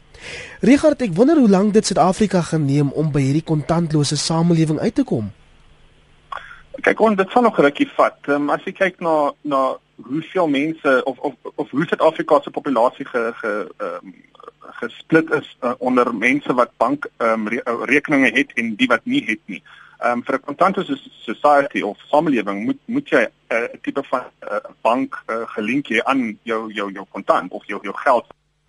Richard, 0.62 1.02
ek 1.02 1.16
wonder 1.16 1.38
hoe 1.38 1.50
lank 1.50 1.74
dit 1.74 1.86
Suid-Afrika 1.86 2.42
geneem 2.42 2.92
om 2.98 3.12
by 3.14 3.22
hierdie 3.22 3.46
kontantlose 3.46 4.18
samelewing 4.18 4.80
uit 4.80 4.96
te 4.96 5.04
kom. 5.08 5.32
Kyk, 6.84 7.00
ons 7.00 7.18
dit 7.18 7.32
sal 7.32 7.46
nog 7.46 7.58
rukkie 7.62 7.88
vat. 7.96 8.18
Um, 8.28 8.50
as 8.54 8.64
jy 8.68 8.74
kyk 8.76 9.02
na 9.04 9.32
na 9.48 9.62
hoeveel 9.96 10.50
mense 10.52 10.96
of 11.08 11.20
of 11.20 11.34
of 11.56 11.70
hoe 11.72 11.86
Suid-Afrika 11.88 12.42
se 12.44 12.52
populasie 12.52 13.06
ge 13.06 13.32
ge 13.42 13.54
um, 13.78 14.16
gesplit 14.82 15.32
is 15.32 15.58
uh, 15.62 15.74
onder 15.78 16.16
mense 16.16 16.54
wat 16.54 16.72
bank 16.78 17.08
um, 17.18 17.48
re 17.48 17.62
rekeninge 17.90 18.32
het 18.34 18.54
en 18.56 18.76
die 18.76 18.88
wat 18.88 19.06
nie 19.06 19.24
het 19.26 19.42
nie. 19.46 19.64
Ehm 20.00 20.12
um, 20.12 20.24
vir 20.24 20.36
'n 20.36 20.46
kontantlose 20.46 20.98
society 21.24 21.82
of 21.82 21.98
samelewing 22.12 22.64
moet 22.66 22.80
moet 22.86 23.10
jy 23.10 23.24
'n 23.24 23.56
uh, 23.56 23.68
tipe 23.82 24.04
van 24.04 24.24
uh, 24.52 24.58
bank 24.82 25.24
uh, 25.28 25.48
gelink 25.56 25.88
hê 25.88 26.04
aan 26.04 26.40
jou 26.44 26.74
jou 26.74 26.92
jou 26.92 27.06
kontant 27.12 27.52
of 27.52 27.66
jou 27.66 27.80
jou 27.82 27.96
geld 27.98 28.26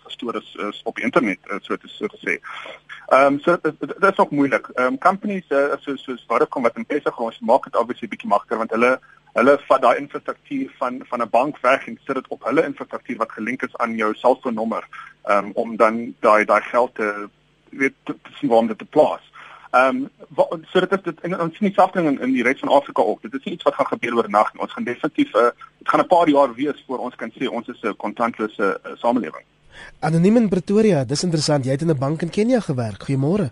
gestoor 0.06 0.36
is, 0.36 0.54
is 0.54 0.80
op 0.84 0.98
internet 0.98 1.38
uh, 1.50 1.56
so 1.60 1.76
te 1.76 1.88
so 1.88 2.06
gesê. 2.06 2.38
Ehm 3.06 3.32
um, 3.32 3.40
so 3.40 3.58
dit 3.62 4.10
is 4.10 4.18
ook 4.18 4.30
moeilik. 4.30 4.68
Ehm 4.74 4.86
um, 4.86 4.98
companies 4.98 5.44
uh, 5.48 5.74
so 5.80 5.96
so 5.96 6.16
Vodacom 6.26 6.62
wat 6.62 6.76
in 6.76 6.86
Pesa 6.86 7.10
grond 7.10 7.40
maak 7.40 7.64
dit 7.64 7.76
obviously 7.76 8.08
bietjie 8.08 8.28
makliker 8.28 8.56
want 8.56 8.70
hulle 8.70 9.00
hulle 9.36 9.54
vat 9.68 9.82
daai 9.82 9.98
infrastruktuur 10.00 10.72
van 10.78 11.00
van 11.10 11.22
'n 11.22 11.30
bank 11.30 11.58
weg 11.60 11.86
en 11.86 11.98
sit 12.04 12.14
dit 12.14 12.28
op 12.28 12.44
hulle 12.44 12.64
infrastruktuur 12.64 13.16
wat 13.16 13.32
gelink 13.32 13.62
is 13.62 13.76
aan 13.76 13.96
jou 13.96 14.14
selfoonnommer 14.14 14.84
um, 15.24 15.50
om 15.54 15.76
dan 15.76 16.14
daai 16.20 16.44
daai 16.44 16.62
geld 16.62 16.94
te 16.94 17.28
weet 17.70 17.94
te, 18.04 18.16
te 18.22 18.30
sien 18.38 18.48
waar 18.48 18.58
om 18.58 18.66
dit 18.66 18.78
te 18.78 18.84
plaas. 18.96 19.24
Ehm 19.70 20.08
um, 20.36 20.62
so 20.70 20.80
dit 20.80 20.92
is 20.92 21.02
dit 21.02 21.20
en 21.20 21.40
ons 21.40 21.56
sien 21.56 21.68
dieselfde 21.68 22.02
in 22.02 22.20
in 22.20 22.32
die 22.32 22.42
res 22.42 22.60
van 22.60 22.72
Afrika 22.78 23.02
ook. 23.02 23.22
Dit 23.22 23.34
is 23.34 23.44
nie 23.44 23.54
iets 23.54 23.64
wat 23.68 23.74
gaan 23.74 23.86
gebeur 23.86 24.16
oornag 24.16 24.52
nie. 24.52 24.62
Ons 24.62 24.72
gaan 24.72 24.84
definitief 24.84 25.34
'n 25.34 25.38
uh, 25.38 25.50
dit 25.78 25.88
gaan 25.88 26.00
'n 26.00 26.06
paar 26.06 26.28
jaar 26.28 26.54
wees 26.54 26.84
voor 26.86 26.98
ons 26.98 27.14
kan 27.14 27.30
sê 27.30 27.48
ons 27.48 27.68
is 27.68 27.82
'n 27.82 27.96
kontantlose 27.96 28.80
uh, 28.86 28.92
samelewing. 28.94 29.44
Anoniem 30.00 30.36
in 30.36 30.48
Pretoria, 30.48 31.04
dis 31.04 31.22
interessant. 31.22 31.64
Jy 31.64 31.70
het 31.70 31.82
in 31.82 31.90
'n 31.90 31.98
bank 31.98 32.22
in 32.22 32.30
Kenia 32.30 32.60
gewerk. 32.60 33.02
Goeiemôre. 33.02 33.50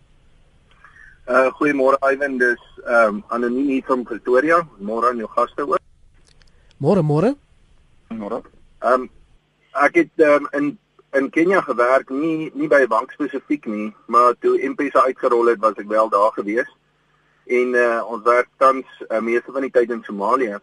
Uh 1.24 1.48
goeiemôre 1.56 1.96
Ivan, 2.04 2.36
dis 2.36 2.60
ehm 2.84 3.16
um, 3.16 3.22
anoniem 3.32 3.68
hier 3.72 3.84
van 3.88 4.02
Pretoria. 4.04 4.58
Môre 4.76 5.08
aan 5.08 5.22
jou 5.22 5.28
gaste 5.32 5.64
ook. 5.64 5.80
Môre, 6.76 7.00
môre. 7.00 7.30
Môre. 8.12 8.42
Ehm 8.84 9.06
um, 9.06 9.08
ek 9.72 9.96
het 10.02 10.24
um, 10.26 10.48
in 10.52 10.68
in 11.16 11.30
Kenia 11.30 11.62
gewerk, 11.64 12.10
nie 12.10 12.50
nie 12.52 12.68
by 12.68 12.82
'n 12.84 12.92
bank 12.92 13.16
spesifiek 13.16 13.64
nie, 13.64 13.94
maar 14.06 14.36
toe 14.38 14.60
M-Pesa 14.68 15.06
uitgerol 15.08 15.48
het, 15.48 15.60
was 15.64 15.80
ek 15.80 15.88
wel 15.88 16.08
daar 16.08 16.32
gewees. 16.36 16.68
En 17.46 17.72
uh 17.72 18.04
ons 18.04 18.22
werk 18.22 18.48
tans 18.58 18.84
uh, 19.08 19.20
meeste 19.20 19.52
van 19.52 19.62
die 19.62 19.72
tyd 19.72 19.90
in 19.90 20.04
Somalië. 20.04 20.60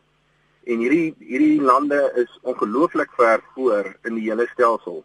En 0.63 0.77
hierdie 0.77 1.15
hierdie 1.17 1.61
lande 1.61 2.11
is 2.15 2.39
ongelooflik 2.41 3.09
ver 3.17 3.41
voor 3.55 3.95
in 4.03 4.13
die 4.13 4.29
hele 4.29 4.47
stelsel. 4.53 5.03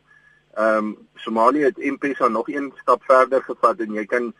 Ehm 0.54 0.76
um, 0.76 0.96
Somalië 1.14 1.64
het 1.72 1.78
M-Pesa 1.78 2.28
nog 2.28 2.48
een 2.48 2.72
stap 2.82 3.02
verder 3.04 3.42
gevat 3.42 3.80
en 3.80 3.92
jy 3.92 4.04
kan 4.04 4.34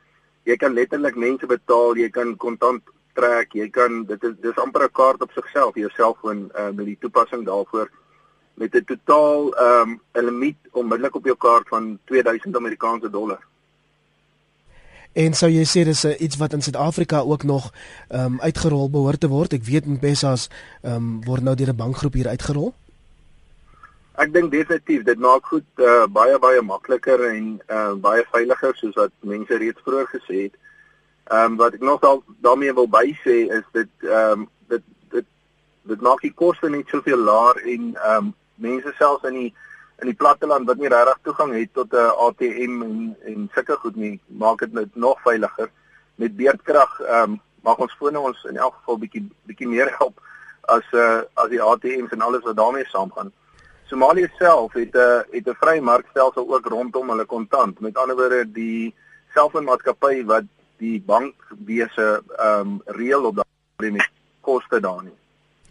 jy 0.46 0.56
kan 0.56 0.74
letterlik 0.74 1.16
mense 1.18 1.46
betaal, 1.46 1.98
jy 1.98 2.08
kan 2.14 2.36
kontant 2.36 2.82
trek, 3.18 3.54
jy 3.56 3.68
kan 3.72 4.04
dit 4.06 4.24
is 4.24 4.34
dis 4.40 4.58
amper 4.62 4.84
'n 4.84 4.92
kaart 4.92 5.22
op 5.22 5.32
sigself, 5.32 5.74
jou 5.74 5.90
selfoon 5.90 6.50
uh, 6.54 6.70
met 6.70 6.86
die 6.86 6.98
toepassing 7.00 7.44
daarvoor 7.44 7.90
met 8.56 8.74
'n 8.74 8.84
totaal 8.84 9.54
ehm 9.54 9.90
um, 9.90 10.00
'n 10.14 10.24
limiet 10.24 10.56
onmiddellik 10.72 11.14
op 11.14 11.24
jou 11.24 11.36
kaart 11.36 11.68
van 11.68 11.98
2000 12.04 12.56
Amerikaanse 12.56 13.10
dollar. 13.10 13.42
En 15.12 15.34
sou 15.34 15.50
jy 15.50 15.64
sê 15.64 15.84
dis 15.84 16.04
iets 16.04 16.36
wat 16.36 16.52
in 16.52 16.62
Suid-Afrika 16.62 17.20
ook 17.20 17.42
nog 17.42 17.72
ehm 18.08 18.24
um, 18.24 18.40
uitgerol 18.40 18.90
behoort 18.90 19.20
te 19.20 19.28
word? 19.28 19.52
Ek 19.52 19.64
weet 19.64 19.86
M-Pesa's 19.86 20.48
ehm 20.82 20.94
um, 20.94 21.24
word 21.24 21.42
nou 21.42 21.54
deur 21.56 21.68
'n 21.68 21.76
bankgroep 21.76 22.12
hier 22.12 22.28
uitgerol. 22.28 22.74
Ek 24.16 24.30
dink 24.32 24.48
definitief 24.52 25.02
dit 25.04 25.18
maak 25.20 25.44
goed 25.52 25.82
uh, 25.84 26.06
baie 26.08 26.38
baie 26.40 26.62
makliker 26.64 27.20
en 27.28 27.48
uh, 27.68 27.92
baie 28.00 28.22
veiliger 28.32 28.72
soos 28.78 28.96
wat 28.96 29.12
mense 29.20 29.58
reeds 29.60 29.84
vroeër 29.84 30.08
gesê 30.14 30.46
het. 30.46 30.56
Ehm 31.26 31.52
um, 31.52 31.58
wat 31.60 31.76
ek 31.76 31.84
nog 31.84 32.04
al 32.06 32.22
daarmee 32.46 32.72
wil 32.72 32.88
bysê 32.88 33.36
is 33.58 33.66
dit 33.76 34.08
ehm 34.08 34.46
um, 34.46 34.48
dit 34.72 34.84
dit 35.12 35.28
dit 35.92 36.00
maak 36.08 36.24
die 36.24 36.32
koste 36.32 36.72
net 36.72 36.88
soveel 36.88 37.20
laer 37.28 37.60
en 37.74 37.92
ehm 37.92 38.16
um, 38.16 38.34
mense 38.56 38.94
selfs 38.96 39.28
in 39.28 39.40
die 39.42 39.52
in 40.00 40.08
die 40.12 40.18
platteland 40.24 40.68
wat 40.68 40.80
nie 40.80 40.92
regtig 40.92 41.20
toegang 41.28 41.52
het 41.58 41.74
tot 41.74 41.92
'n 41.92 42.16
ATM 42.26 42.82
en 42.88 43.16
en 43.32 43.50
sulke 43.54 43.76
goed 43.84 43.96
nie, 43.96 44.20
maak 44.26 44.58
dit 44.58 44.72
net 44.72 44.96
nog 44.96 45.20
veiliger. 45.28 45.70
Met 46.14 46.36
beerdkrag 46.36 47.00
ehm 47.00 47.36
um, 47.36 47.40
maak 47.60 47.78
ons 47.78 47.96
fone 48.00 48.18
ons 48.18 48.44
in 48.48 48.56
elk 48.56 48.74
geval 48.80 48.98
bietjie 48.98 49.28
bietjie 49.44 49.68
meer 49.68 49.90
help 49.98 50.20
as 50.68 50.86
uh, 50.92 51.22
as 51.34 51.48
die 51.48 51.62
ATMs 51.62 52.12
en 52.12 52.20
alles 52.20 52.42
wat 52.48 52.56
daarmee 52.56 52.86
saamgaan. 52.88 53.32
Somalië 53.88 54.28
self 54.38 54.72
het 54.72 54.94
'n 54.94 54.98
uh, 54.98 55.20
het 55.30 55.46
'n 55.48 55.56
vrye 55.60 55.80
markstelsel 55.80 56.54
ook 56.54 56.66
rondom 56.66 57.08
hulle 57.10 57.24
kontant. 57.24 57.80
Met 57.80 57.98
ander 57.98 58.16
woorde, 58.16 58.52
die 58.52 58.94
selfoonmaatskappy 59.34 60.24
wat 60.24 60.42
die 60.76 61.02
bankwese 61.06 62.22
ehm 62.36 62.60
um, 62.60 62.80
reël 62.84 63.24
op 63.24 63.36
daardie 63.36 63.96
met 63.96 64.10
koste 64.40 64.80
daar 64.80 65.02
nie. 65.02 65.14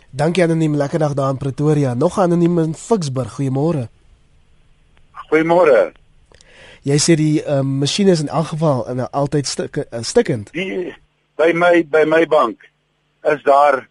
Dankie 0.10 0.44
anoniem, 0.44 0.76
lekker 0.76 1.00
dag 1.00 1.14
daar 1.14 1.30
in 1.30 1.38
Pretoria. 1.38 1.94
Nog 1.94 2.20
anoniem 2.20 2.60
in 2.60 2.76
Ficksburg. 2.76 3.34
Goeiemôre. 3.34 3.88
Goeiemôre. 5.12 5.92
Jy 6.82 6.98
sê 6.98 7.16
die 7.16 7.44
ehm 7.44 7.58
um, 7.58 7.78
masjiene 7.78 8.12
is 8.12 8.22
in 8.22 8.28
elk 8.28 8.48
geval 8.48 8.88
in 8.90 9.10
altyd 9.10 9.48
stik, 9.48 9.78
uh, 9.78 9.84
stikkend. 10.02 10.52
Die 10.52 10.96
by 11.36 11.52
my 11.54 11.86
by 11.90 12.04
my 12.06 12.26
bank 12.26 12.70
is 13.24 13.44
daar 13.44 13.88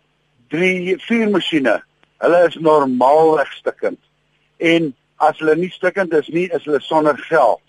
3 0.48 0.96
4 0.98 1.30
masjiene. 1.30 1.82
Hulle 2.16 2.46
is 2.46 2.54
normaalweg 2.54 3.52
stikkend 3.52 3.98
en 4.58 4.94
as 5.16 5.38
hulle 5.38 5.56
nie 5.56 5.70
stukkend 5.70 6.12
is 6.12 6.28
nie, 6.28 6.48
is 6.52 6.64
hulle 6.64 6.80
sonder 6.80 7.18
geld. 7.28 7.62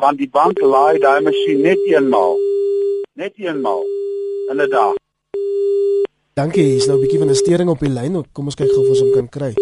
Want 0.00 0.18
die 0.18 0.30
bank 0.30 0.60
laai 0.60 0.98
daai 0.98 1.20
masjien 1.20 1.60
net 1.62 1.80
eenmaal. 1.88 2.38
Net 3.14 3.32
eenmaal 3.36 3.84
in 4.50 4.60
'n 4.60 4.70
dag. 4.70 4.94
Dankie, 6.34 6.64
hier's 6.64 6.86
nou 6.86 6.96
'n 6.96 7.00
bietjie 7.00 7.18
van 7.18 7.28
'n 7.28 7.34
stering 7.34 7.68
op 7.68 7.80
die 7.80 7.92
lyn. 7.92 8.24
Kom 8.32 8.44
ons 8.44 8.54
kyk 8.54 8.70
gou 8.70 8.82
of 8.82 8.88
ons 8.88 9.00
hom 9.00 9.12
kan 9.12 9.28
kry. 9.28 9.54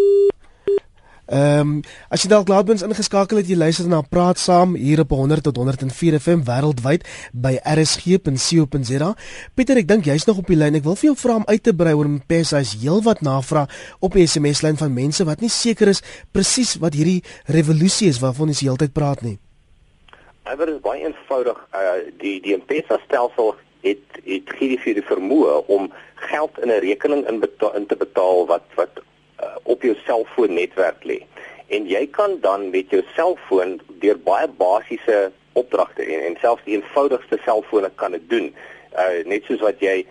Ehm 1.31 1.61
um, 1.61 1.83
as 2.11 2.25
jy 2.25 2.29
dalk 2.33 2.49
laat 2.51 2.67
bins 2.67 2.83
ingeskakel 2.83 3.39
het 3.39 3.47
jy 3.47 3.55
luister 3.55 3.87
na 3.87 4.01
Praat 4.03 4.41
Saam 4.43 4.73
hier 4.75 4.99
op 5.05 5.13
100 5.15 5.45
tot 5.47 5.57
104 5.61 6.17
FM 6.19 6.41
wêreldwyd 6.49 7.05
by 7.31 7.53
rsg.co.za. 7.63 9.11
Pieter, 9.55 9.79
ek 9.79 9.87
dink 9.87 10.09
jy's 10.11 10.27
nog 10.27 10.41
op 10.43 10.49
die 10.51 10.59
lyn. 10.59 10.81
Ek 10.81 10.89
wil 10.89 10.97
vir 10.99 11.13
jou 11.13 11.15
vra 11.21 11.37
om 11.39 11.47
uit 11.47 11.63
te 11.63 11.71
brei 11.71 11.93
oor 11.95 12.09
M-Pesa. 12.11 12.59
Hy's 12.59 12.73
heelwat 12.81 13.23
navraag 13.23 13.71
op 14.03 14.19
die 14.19 14.25
SMS 14.27 14.65
lyn 14.67 14.81
van 14.81 14.91
mense 14.91 15.23
wat 15.29 15.45
nie 15.45 15.53
seker 15.55 15.93
is 15.93 16.03
presies 16.35 16.75
wat 16.83 16.99
hierdie 16.99 17.21
revolusie 17.47 18.11
is 18.11 18.19
waarvan 18.19 18.51
ons 18.51 18.65
heeltyd 18.67 18.91
praat 18.97 19.23
nie. 19.23 19.37
Dit 20.51 20.67
is 20.67 20.81
baie 20.83 21.05
eenvoudig. 21.05 21.61
Uh 21.71 21.93
die 22.19 22.41
die 22.43 22.57
M-Pesa 22.59 22.99
stelsel 23.05 23.55
het 23.87 24.19
het 24.27 24.51
gee 24.59 24.75
die 24.99 25.07
vermoë 25.13 25.61
om 25.71 25.87
geld 26.27 26.59
in 26.59 26.75
'n 26.75 26.83
rekening 26.83 27.23
in, 27.31 27.39
in 27.39 27.87
te 27.87 27.97
betaal 27.97 28.47
wat 28.51 28.67
wat 28.75 28.99
uh, 29.43 29.57
op 29.63 29.83
jou 29.83 29.95
selfoonnetwerk 30.05 31.05
lê. 31.05 31.21
En 31.69 31.87
jy 31.87 32.07
kan 32.11 32.39
dan 32.41 32.71
met 32.71 32.91
jou 32.91 33.03
selfoon 33.15 33.81
deur 34.03 34.19
baie 34.19 34.49
basiese 34.49 35.31
opdragte 35.53 36.03
en, 36.03 36.25
en 36.25 36.37
selfs 36.41 36.65
die 36.65 36.77
eenvoudigste 36.77 37.39
selfone 37.45 37.91
kan 37.95 38.13
dit 38.13 38.27
doen. 38.31 38.55
Uh 38.99 39.23
net 39.27 39.47
soos 39.47 39.63
wat 39.63 39.81
jy 39.81 40.07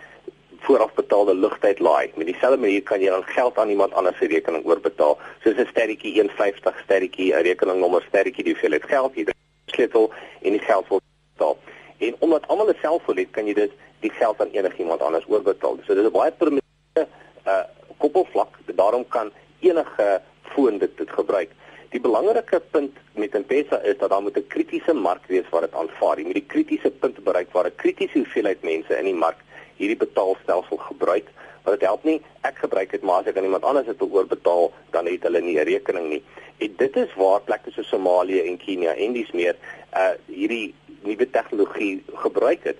voorafbetaalde 0.68 1.36
lugtyd 1.36 1.80
laai. 1.80 2.12
Met 2.16 2.28
dieselfde 2.28 2.60
manier 2.60 2.84
kan 2.84 3.02
jy 3.02 3.10
dan 3.10 3.24
geld 3.24 3.58
aan 3.58 3.70
iemand 3.70 3.94
anders 3.94 4.18
se 4.18 4.28
rekening 4.28 4.66
oorbetaal. 4.66 5.18
Soos 5.44 5.58
'n 5.58 5.68
sterretjie 5.72 6.14
150 6.14 6.80
sterretjie 6.84 7.34
'n 7.34 7.44
rekeningnommer 7.50 8.04
sterretjie 8.08 8.44
die 8.44 8.54
hoeveelheid 8.54 8.86
geld 8.86 9.16
jy 9.16 9.26
sleutel 9.66 10.12
en 10.42 10.52
die 10.52 10.66
geld 10.70 10.88
word 10.88 11.04
betaal. 11.34 11.58
En 11.98 12.16
omdat 12.20 12.48
almal 12.48 12.70
'n 12.70 12.78
selfoon 12.82 13.18
het, 13.18 13.32
kan 13.32 13.46
jy 13.46 13.54
dus 13.54 13.74
die 14.00 14.12
geld 14.12 14.42
aan 14.42 14.52
enigiemand 14.52 15.02
anders 15.02 15.28
oorbetaal. 15.28 15.78
So 15.86 15.94
dis 15.94 16.06
'n 16.06 16.12
baie 16.12 16.32
primitiewe 16.32 17.08
uh 17.46 17.64
koppelvlak. 18.00 18.58
Daarom 18.76 19.06
kan 19.08 19.32
enige 19.60 20.22
foon 20.54 20.78
dit 20.78 20.98
dit 20.98 21.12
gebruik. 21.12 21.52
Die 21.90 22.02
belangrike 22.02 22.62
punt 22.72 22.98
met 23.18 23.34
M-Pesa 23.34 23.80
is 23.82 23.98
dat 23.98 24.10
daar 24.10 24.22
moet 24.22 24.38
'n 24.38 24.48
kritiese 24.48 24.94
mark 24.94 25.26
wees 25.28 25.50
waar 25.50 25.62
dit 25.62 25.74
aanvaar. 25.74 26.18
Jy 26.18 26.26
moet 26.26 26.42
die 26.42 26.52
kritiese 26.54 26.92
punt 26.92 27.24
bereik 27.24 27.52
waar 27.52 27.66
'n 27.66 27.76
kritiese 27.76 28.18
hoeveelheid 28.18 28.62
mense 28.62 28.98
in 28.98 29.06
die 29.06 29.22
mark 29.26 29.40
hierdie 29.76 29.98
betaalstelsel 29.98 30.78
gebruik. 30.78 31.28
Want 31.64 31.80
dit 31.80 31.88
help 31.88 32.04
nie 32.04 32.22
ek 32.42 32.58
gebruik 32.58 32.92
dit 32.92 33.02
maar 33.02 33.20
as 33.20 33.26
ek 33.26 33.38
aan 33.38 33.44
iemand 33.44 33.64
anders 33.64 33.86
dit 33.86 34.02
oorbetaal, 34.02 34.72
dan 34.92 35.06
het 35.06 35.24
hulle 35.24 35.42
nie 35.42 35.60
'n 35.60 35.66
rekening 35.66 36.10
nie. 36.10 36.24
En 36.58 36.74
dit 36.78 36.96
is 36.96 37.16
waar 37.16 37.42
plekke 37.42 37.72
soos 37.72 37.88
Somalië 37.88 38.42
en 38.42 38.58
Kenia 38.58 38.94
en 38.96 39.14
dis 39.14 39.32
meer 39.32 39.56
uh 39.94 40.14
hierdie 40.26 40.74
nuwe 41.02 41.30
tegnologie 41.30 42.04
gebruik 42.14 42.64
het 42.64 42.78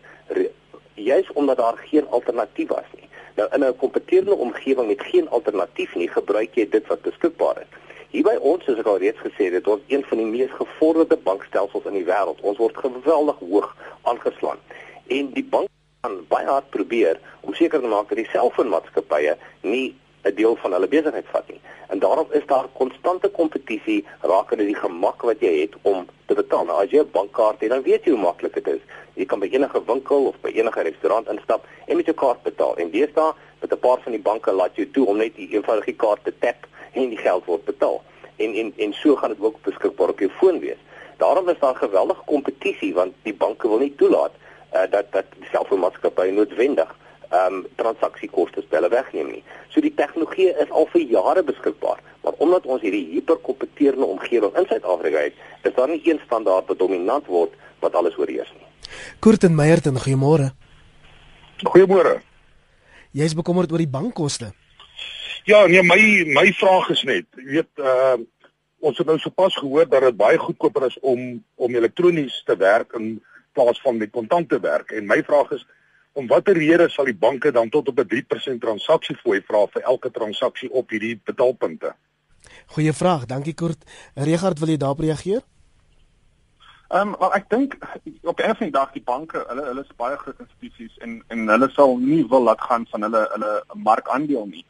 juis 0.94 1.32
omdat 1.34 1.58
daar 1.58 1.78
geen 1.78 2.08
alternatief 2.08 2.68
was 2.68 2.90
nie. 2.96 3.09
Nou 3.40 3.52
in 3.52 3.64
'n 3.66 3.76
kompeterende 3.76 4.36
omgewing 4.36 4.88
met 4.88 5.02
geen 5.02 5.30
alternatief 5.30 5.96
nie, 5.96 6.08
gebruik 6.08 6.56
jy 6.56 6.70
dit 6.70 6.88
wat 6.88 7.02
beskikbaar 7.02 7.58
is. 7.62 7.72
Hier 8.10 8.24
by 8.24 8.36
ons, 8.42 8.64
soos 8.64 8.80
ek 8.80 8.86
al 8.86 8.98
reeds 8.98 9.20
gesê 9.20 9.48
het, 9.54 9.68
ons 9.68 9.82
een 9.88 10.04
van 10.04 10.18
die 10.18 10.26
mees 10.26 10.52
gevorderde 10.52 11.18
bankstelsels 11.18 11.86
in 11.86 11.94
die 11.94 12.04
wêreld. 12.04 12.42
Ons 12.42 12.58
word 12.58 12.78
geweldig 12.78 13.40
hoog 13.40 13.76
aangeslaan. 14.02 14.60
En 15.08 15.32
die 15.32 15.44
bank 15.44 15.68
gaan 16.02 16.26
baie 16.28 16.46
hard 16.48 16.70
probeer 16.70 17.20
om 17.42 17.54
seker 17.54 17.82
te 17.82 17.88
maak 17.88 18.10
dat 18.10 18.18
die 18.18 18.30
selfoonmaatskappye 18.32 19.38
nie 19.62 19.96
'n 20.24 20.36
deel 20.36 20.56
van 20.56 20.72
hulle 20.72 20.88
besigheid 20.88 21.26
vat 21.32 21.48
nie. 21.48 21.62
En 21.88 22.00
daarom 22.00 22.28
is 22.32 22.46
daar 22.46 22.68
konstante 22.74 23.30
kompetisie 23.30 24.06
rakende 24.22 24.66
die 24.66 24.76
gemak 24.76 25.22
wat 25.22 25.40
jy 25.40 25.54
het 25.62 25.76
om 25.82 26.08
te 26.26 26.34
betaal. 26.34 26.66
Nou 26.66 26.84
as 26.84 26.92
jy 26.92 27.00
'n 27.00 27.12
bankkaart 27.12 27.62
het, 27.62 27.70
dan 27.70 27.82
weet 27.82 28.04
jy 28.04 28.12
hoe 28.12 28.22
maklik 28.22 28.54
dit 28.54 28.68
is. 28.68 28.82
Jy 29.14 29.26
kan 29.26 29.40
by 29.40 29.50
enige 29.52 29.82
winkel 29.86 30.26
of 30.26 30.36
by 30.42 30.50
enige 30.50 30.82
restaurant 30.82 31.30
instap 31.30 31.66
en 31.86 31.96
met 31.96 32.06
jou 32.06 32.18
kaart 32.18 32.44
betaal. 32.44 32.76
En 32.78 32.92
deesdae 32.92 33.34
met 33.62 33.72
'n 33.72 33.80
paar 33.80 34.00
van 34.02 34.12
die 34.12 34.22
banke 34.22 34.52
laat 34.52 34.76
jou 34.76 34.92
toe 34.92 35.06
om 35.06 35.18
net 35.18 35.36
die 35.36 35.50
eenvoudige 35.50 35.94
kaart 35.94 36.24
te 36.24 36.34
tap 36.40 36.68
en 36.94 37.10
die 37.10 37.18
geld 37.18 37.46
word 37.46 37.66
betaal. 37.66 38.04
En 38.36 38.54
en 38.54 38.74
en 38.78 38.94
so 38.94 39.16
gaan 39.16 39.30
dit 39.30 39.42
ook 39.42 39.62
beskikbaar 39.62 40.10
op 40.10 40.20
jou 40.20 40.32
foon 40.32 40.60
wees. 40.60 40.78
Daarom 41.18 41.50
is 41.50 41.60
daar 41.60 41.76
geweldige 41.76 42.22
kompetisie 42.26 42.94
want 42.94 43.14
die 43.24 43.34
banke 43.34 43.68
wil 43.68 43.78
nie 43.78 43.96
toelaat 43.96 44.32
uh, 44.74 44.82
dat 44.90 45.12
dat 45.12 45.26
selfoonmaatskappye 45.52 46.32
noodwendig 46.32 46.96
ehm 47.30 47.54
um, 47.54 47.66
transaksiekoste 47.76 48.64
hulle 48.70 48.90
wegneem 48.90 49.28
nie. 49.32 49.44
So 49.70 49.82
die 49.82 49.94
tegnologie 49.94 50.50
is 50.64 50.72
al 50.72 50.88
vir 50.94 51.02
jare 51.02 51.44
beskikbaar, 51.44 52.00
maar 52.24 52.34
omdat 52.38 52.66
ons 52.66 52.82
hierdie 52.82 53.06
hiperkompeterende 53.12 54.06
omgewing 54.06 54.56
in 54.58 54.66
Suid-Afrika 54.70 55.26
het, 55.28 55.36
is 55.64 55.76
daar 55.76 55.92
nie 55.92 56.02
een 56.04 56.22
standaard 56.26 56.68
wat 56.68 56.80
dominant 56.80 57.26
word 57.26 57.54
wat 57.80 57.94
alles 57.96 58.18
oorheers 58.18 58.50
nie. 58.58 58.66
Kurt 59.20 59.44
en 59.44 59.56
Meyerton, 59.56 60.00
goeiemôre. 60.02 60.50
Goeiemôre. 61.64 62.20
Jy 63.12 63.30
is 63.30 63.38
bekommerd 63.38 63.72
oor 63.72 63.82
die 63.82 63.94
bankkoste. 63.94 64.52
Ja, 65.46 65.66
nee, 65.68 65.84
my 65.84 66.02
my 66.34 66.50
vraag 66.54 66.90
is 66.94 67.04
net, 67.04 67.26
jy 67.38 67.62
weet, 67.62 67.72
uh 67.78 68.20
ons 68.80 68.96
het 68.98 69.10
nou 69.10 69.18
sopas 69.20 69.58
gehoor 69.60 69.90
dat 69.92 70.06
dit 70.06 70.16
baie 70.16 70.38
goedkoper 70.40 70.86
is 70.88 70.96
om 71.04 71.44
om 71.60 71.74
elektronies 71.76 72.38
te 72.48 72.56
werk 72.56 72.94
in 72.96 73.18
plaas 73.52 73.82
van 73.84 73.98
met 74.00 74.14
kontant 74.16 74.48
te 74.50 74.60
werk 74.64 74.94
en 74.96 75.08
my 75.08 75.18
vraag 75.28 75.52
is 75.58 75.66
om 76.20 76.28
watter 76.28 76.58
rede 76.58 76.90
sal 76.92 77.08
die 77.08 77.18
banke 77.26 77.52
dan 77.56 77.70
tot 77.70 77.88
op 77.88 78.00
'n 78.00 78.08
3% 78.14 78.62
transaksiefooi 78.66 79.42
vra 79.48 79.66
vir 79.74 79.82
elke 79.94 80.12
transaksie 80.12 80.72
op 80.72 80.90
hierdie 80.90 81.16
betaalpunte? 81.24 81.96
Goeie 82.76 82.94
vraag, 82.94 83.26
dankie 83.26 83.54
Kurt. 83.54 83.84
Regard, 84.16 84.60
wil 84.60 84.70
jy 84.70 84.78
daarop 84.78 85.00
reageer? 85.00 85.42
Ehm 86.90 87.08
um, 87.08 87.16
wel 87.20 87.34
ek 87.38 87.50
dink 87.50 87.76
op 88.24 88.38
die 88.60 88.72
dag 88.72 88.92
die 88.92 89.04
banke, 89.06 89.44
hulle 89.48 89.64
hulle 89.66 89.82
is 89.82 89.98
baie 89.98 90.18
groot 90.18 90.40
institusies 90.40 90.98
en 91.06 91.20
en 91.28 91.48
hulle 91.48 91.70
sal 91.70 91.98
nie 91.98 92.24
wil 92.32 92.44
laat 92.48 92.62
gaan 92.62 92.88
van 92.92 93.06
hulle 93.06 93.22
hulle 93.34 93.52
markandeel 93.74 94.46
nie. 94.46 94.66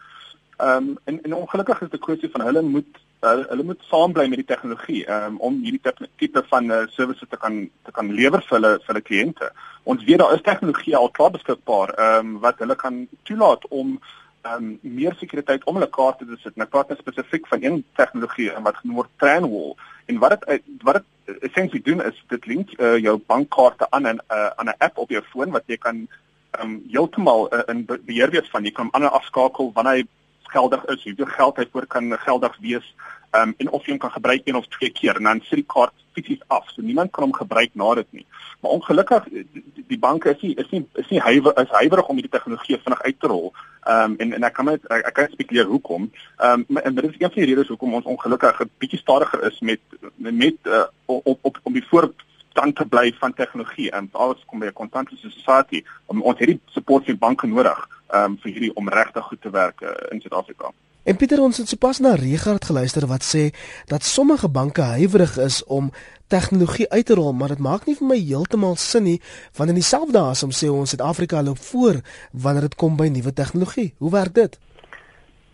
Ehm 0.57 0.89
um, 0.89 0.97
en 1.03 1.21
en 1.23 1.35
ongelukkig 1.35 1.81
is 1.81 1.89
dit 1.89 1.99
'n 1.99 2.05
kwessie 2.05 2.31
van 2.33 2.45
hulle 2.45 2.61
moet 2.61 2.99
hulle, 3.19 3.45
hulle 3.49 3.63
moet 3.63 3.81
saambly 3.89 4.27
met 4.27 4.41
die 4.41 4.47
tegnologie 4.47 5.01
um, 5.11 5.37
om 5.45 5.59
hierdie 5.63 6.09
tipe 6.21 6.43
van 6.51 6.71
uh, 6.71 6.85
services 6.95 7.29
te 7.29 7.37
kan 7.37 7.59
te 7.87 7.91
kan 7.95 8.11
lewer 8.15 8.43
vir 8.47 8.57
hulle 8.57 8.71
vir 8.77 8.93
hulle 8.93 9.07
kliënte. 9.09 9.51
Ons 9.83 10.05
weet 10.07 10.21
daar 10.21 10.33
is 10.35 10.45
tegnologie 10.45 10.95
al 10.97 11.11
klaar 11.17 11.35
beskikbaar 11.35 11.93
ehm 11.97 12.33
um, 12.35 12.39
wat 12.45 12.63
hulle 12.63 12.75
kan 12.79 13.05
toelaat 13.29 13.67
om 13.69 13.97
ehm 14.41 14.55
um, 14.55 14.79
meer 14.81 15.15
sekuriteit 15.19 15.65
om 15.67 15.79
hulle 15.79 15.91
kaarte 15.99 16.25
te 16.25 16.39
sit. 16.43 16.55
Nou 16.55 16.67
praat 16.67 16.91
ek 16.95 17.03
spesifiek 17.03 17.47
van 17.51 17.63
een 17.63 17.83
tegnologie 17.99 18.51
wat 18.67 18.79
genoem 18.81 19.01
word 19.01 19.15
Tranwall 19.17 19.75
en 20.07 20.21
wat 20.23 20.39
dit 20.39 20.63
wat 20.87 21.01
dit 21.01 21.43
essensieel 21.49 21.83
doen 21.83 22.05
is 22.05 22.23
dit 22.33 22.47
link 22.53 22.71
uh, 22.79 22.95
jou 22.97 23.17
bankkaarte 23.33 23.89
aan 23.89 24.07
'n 24.07 24.23
uh, 24.31 24.51
aan 24.55 24.71
'n 24.71 24.79
app 24.79 24.97
op 24.97 25.09
jou 25.09 25.23
foon 25.33 25.51
wat 25.51 25.63
jy 25.67 25.77
kan 25.77 26.07
ehm 26.51 26.69
um, 26.69 26.83
heeltemal 26.91 27.49
uh, 27.53 27.67
in 27.67 27.85
beheer 27.85 28.31
wees 28.31 28.49
van. 28.49 28.63
Jy 28.63 28.71
kan 28.71 28.89
hom 28.91 29.03
en 29.03 29.11
afskakel 29.11 29.71
wanneer 29.73 29.93
hy 29.93 30.07
geldig 30.49 30.85
is, 30.85 31.03
hoeveel 31.03 31.31
geld 31.35 31.57
hy 31.57 31.65
voor 31.71 31.85
kan 31.85 32.17
geldig 32.25 32.57
wees, 32.61 32.93
um, 33.31 33.53
en 33.57 33.71
of 33.71 33.85
jy 33.85 33.93
hom 33.93 34.01
kan 34.01 34.11
gebruik 34.11 34.41
een 34.45 34.55
of 34.55 34.67
twee 34.67 34.89
keer 34.89 35.15
en 35.15 35.23
dan 35.23 35.41
sit 35.41 35.61
die 35.61 35.67
kaart 35.67 35.93
fisies 36.17 36.41
af. 36.47 36.69
So 36.73 36.81
niemand 36.81 37.11
kan 37.11 37.23
hom 37.23 37.33
gebruik 37.33 37.73
na 37.73 37.93
dit 37.99 38.07
nie. 38.11 38.25
Maar 38.61 38.71
ongelukkig 38.71 39.27
die, 39.29 39.83
die 39.87 39.99
banke 39.99 40.33
is 40.33 40.41
nie 40.41 40.55
is 40.55 40.69
nie 40.69 40.85
is 40.93 41.09
nie 41.09 41.19
huiwer 41.19 41.57
is 41.61 41.75
huiwerig 41.81 42.07
om 42.07 42.19
hierdie 42.19 42.33
tegnologie 42.33 42.79
vinnig 42.83 43.01
uit 43.01 43.19
te 43.19 43.27
rol. 43.27 43.51
Ehm 43.83 44.11
um, 44.11 44.17
en 44.17 44.33
en 44.33 44.47
ek 44.49 44.53
kan 44.53 44.65
met 44.65 44.87
ek, 44.87 45.05
ek 45.11 45.13
kan 45.19 45.35
spekuleer 45.35 45.69
hoekom. 45.69 46.09
Ehm 46.37 46.65
um, 46.67 46.81
en 46.81 46.95
dit 46.95 47.11
is 47.11 47.19
een 47.19 47.29
van 47.29 47.41
die 47.41 47.51
redes 47.51 47.67
hoekom 47.73 47.93
ons 47.93 48.09
ongelukkig 48.15 48.61
'n 48.65 48.71
bietjie 48.77 48.99
stadiger 48.99 49.45
is 49.51 49.59
met 49.59 49.79
met 50.15 50.57
uh, 50.63 50.83
op 51.05 51.39
op 51.41 51.59
om 51.63 51.73
die 51.73 51.87
voor 51.89 52.11
dan 52.53 52.73
te 52.73 52.85
bly 52.85 53.13
van 53.19 53.33
tegnologie 53.33 53.91
en 53.91 54.09
alles 54.11 54.45
kom 54.45 54.59
by 54.59 54.65
'n 54.65 54.73
kontantlose 54.73 55.29
society 55.29 55.83
om 56.05 56.21
ons 56.21 56.37
hierdie 56.37 56.59
support 56.65 57.05
van 57.05 57.17
banke 57.17 57.47
nodig 57.47 57.87
um, 58.13 58.37
vir 58.43 58.51
hierdie 58.51 58.75
om 58.75 58.89
regtig 58.89 59.25
goed 59.25 59.41
te 59.41 59.49
werk 59.49 59.81
uh, 59.81 59.95
in 60.11 60.21
Suid-Afrika. 60.21 60.71
En 61.03 61.15
Pieter 61.17 61.41
ons 61.41 61.57
het 61.57 61.67
sopas 61.67 61.99
na 62.03 62.13
Regard 62.19 62.65
geluister 62.65 63.07
wat 63.09 63.23
sê 63.25 63.49
dat 63.89 64.03
sommige 64.03 64.49
banke 64.49 64.81
huiwerig 64.81 65.37
is 65.41 65.63
om 65.65 65.91
tegnologie 66.27 66.89
uit 66.89 67.05
te 67.05 67.15
rol, 67.17 67.33
maar 67.33 67.49
dit 67.55 67.61
maak 67.65 67.87
nie 67.87 67.95
vir 67.97 68.07
my 68.07 68.17
heeltemal 68.19 68.75
sin 68.77 69.07
nie 69.07 69.19
want 69.57 69.71
in 69.73 69.79
dieselfde 69.79 70.19
asem 70.19 70.53
sê 70.53 70.69
ons 70.69 70.93
Suid-Afrika 70.93 71.41
loop 71.43 71.61
voor 71.71 72.01
wanneer 72.31 72.67
dit 72.69 72.75
kom 72.75 72.97
by 72.99 73.07
nuwe 73.09 73.33
tegnologie. 73.33 73.93
Hoe 73.97 74.11
werk 74.11 74.35
dit? 74.35 74.59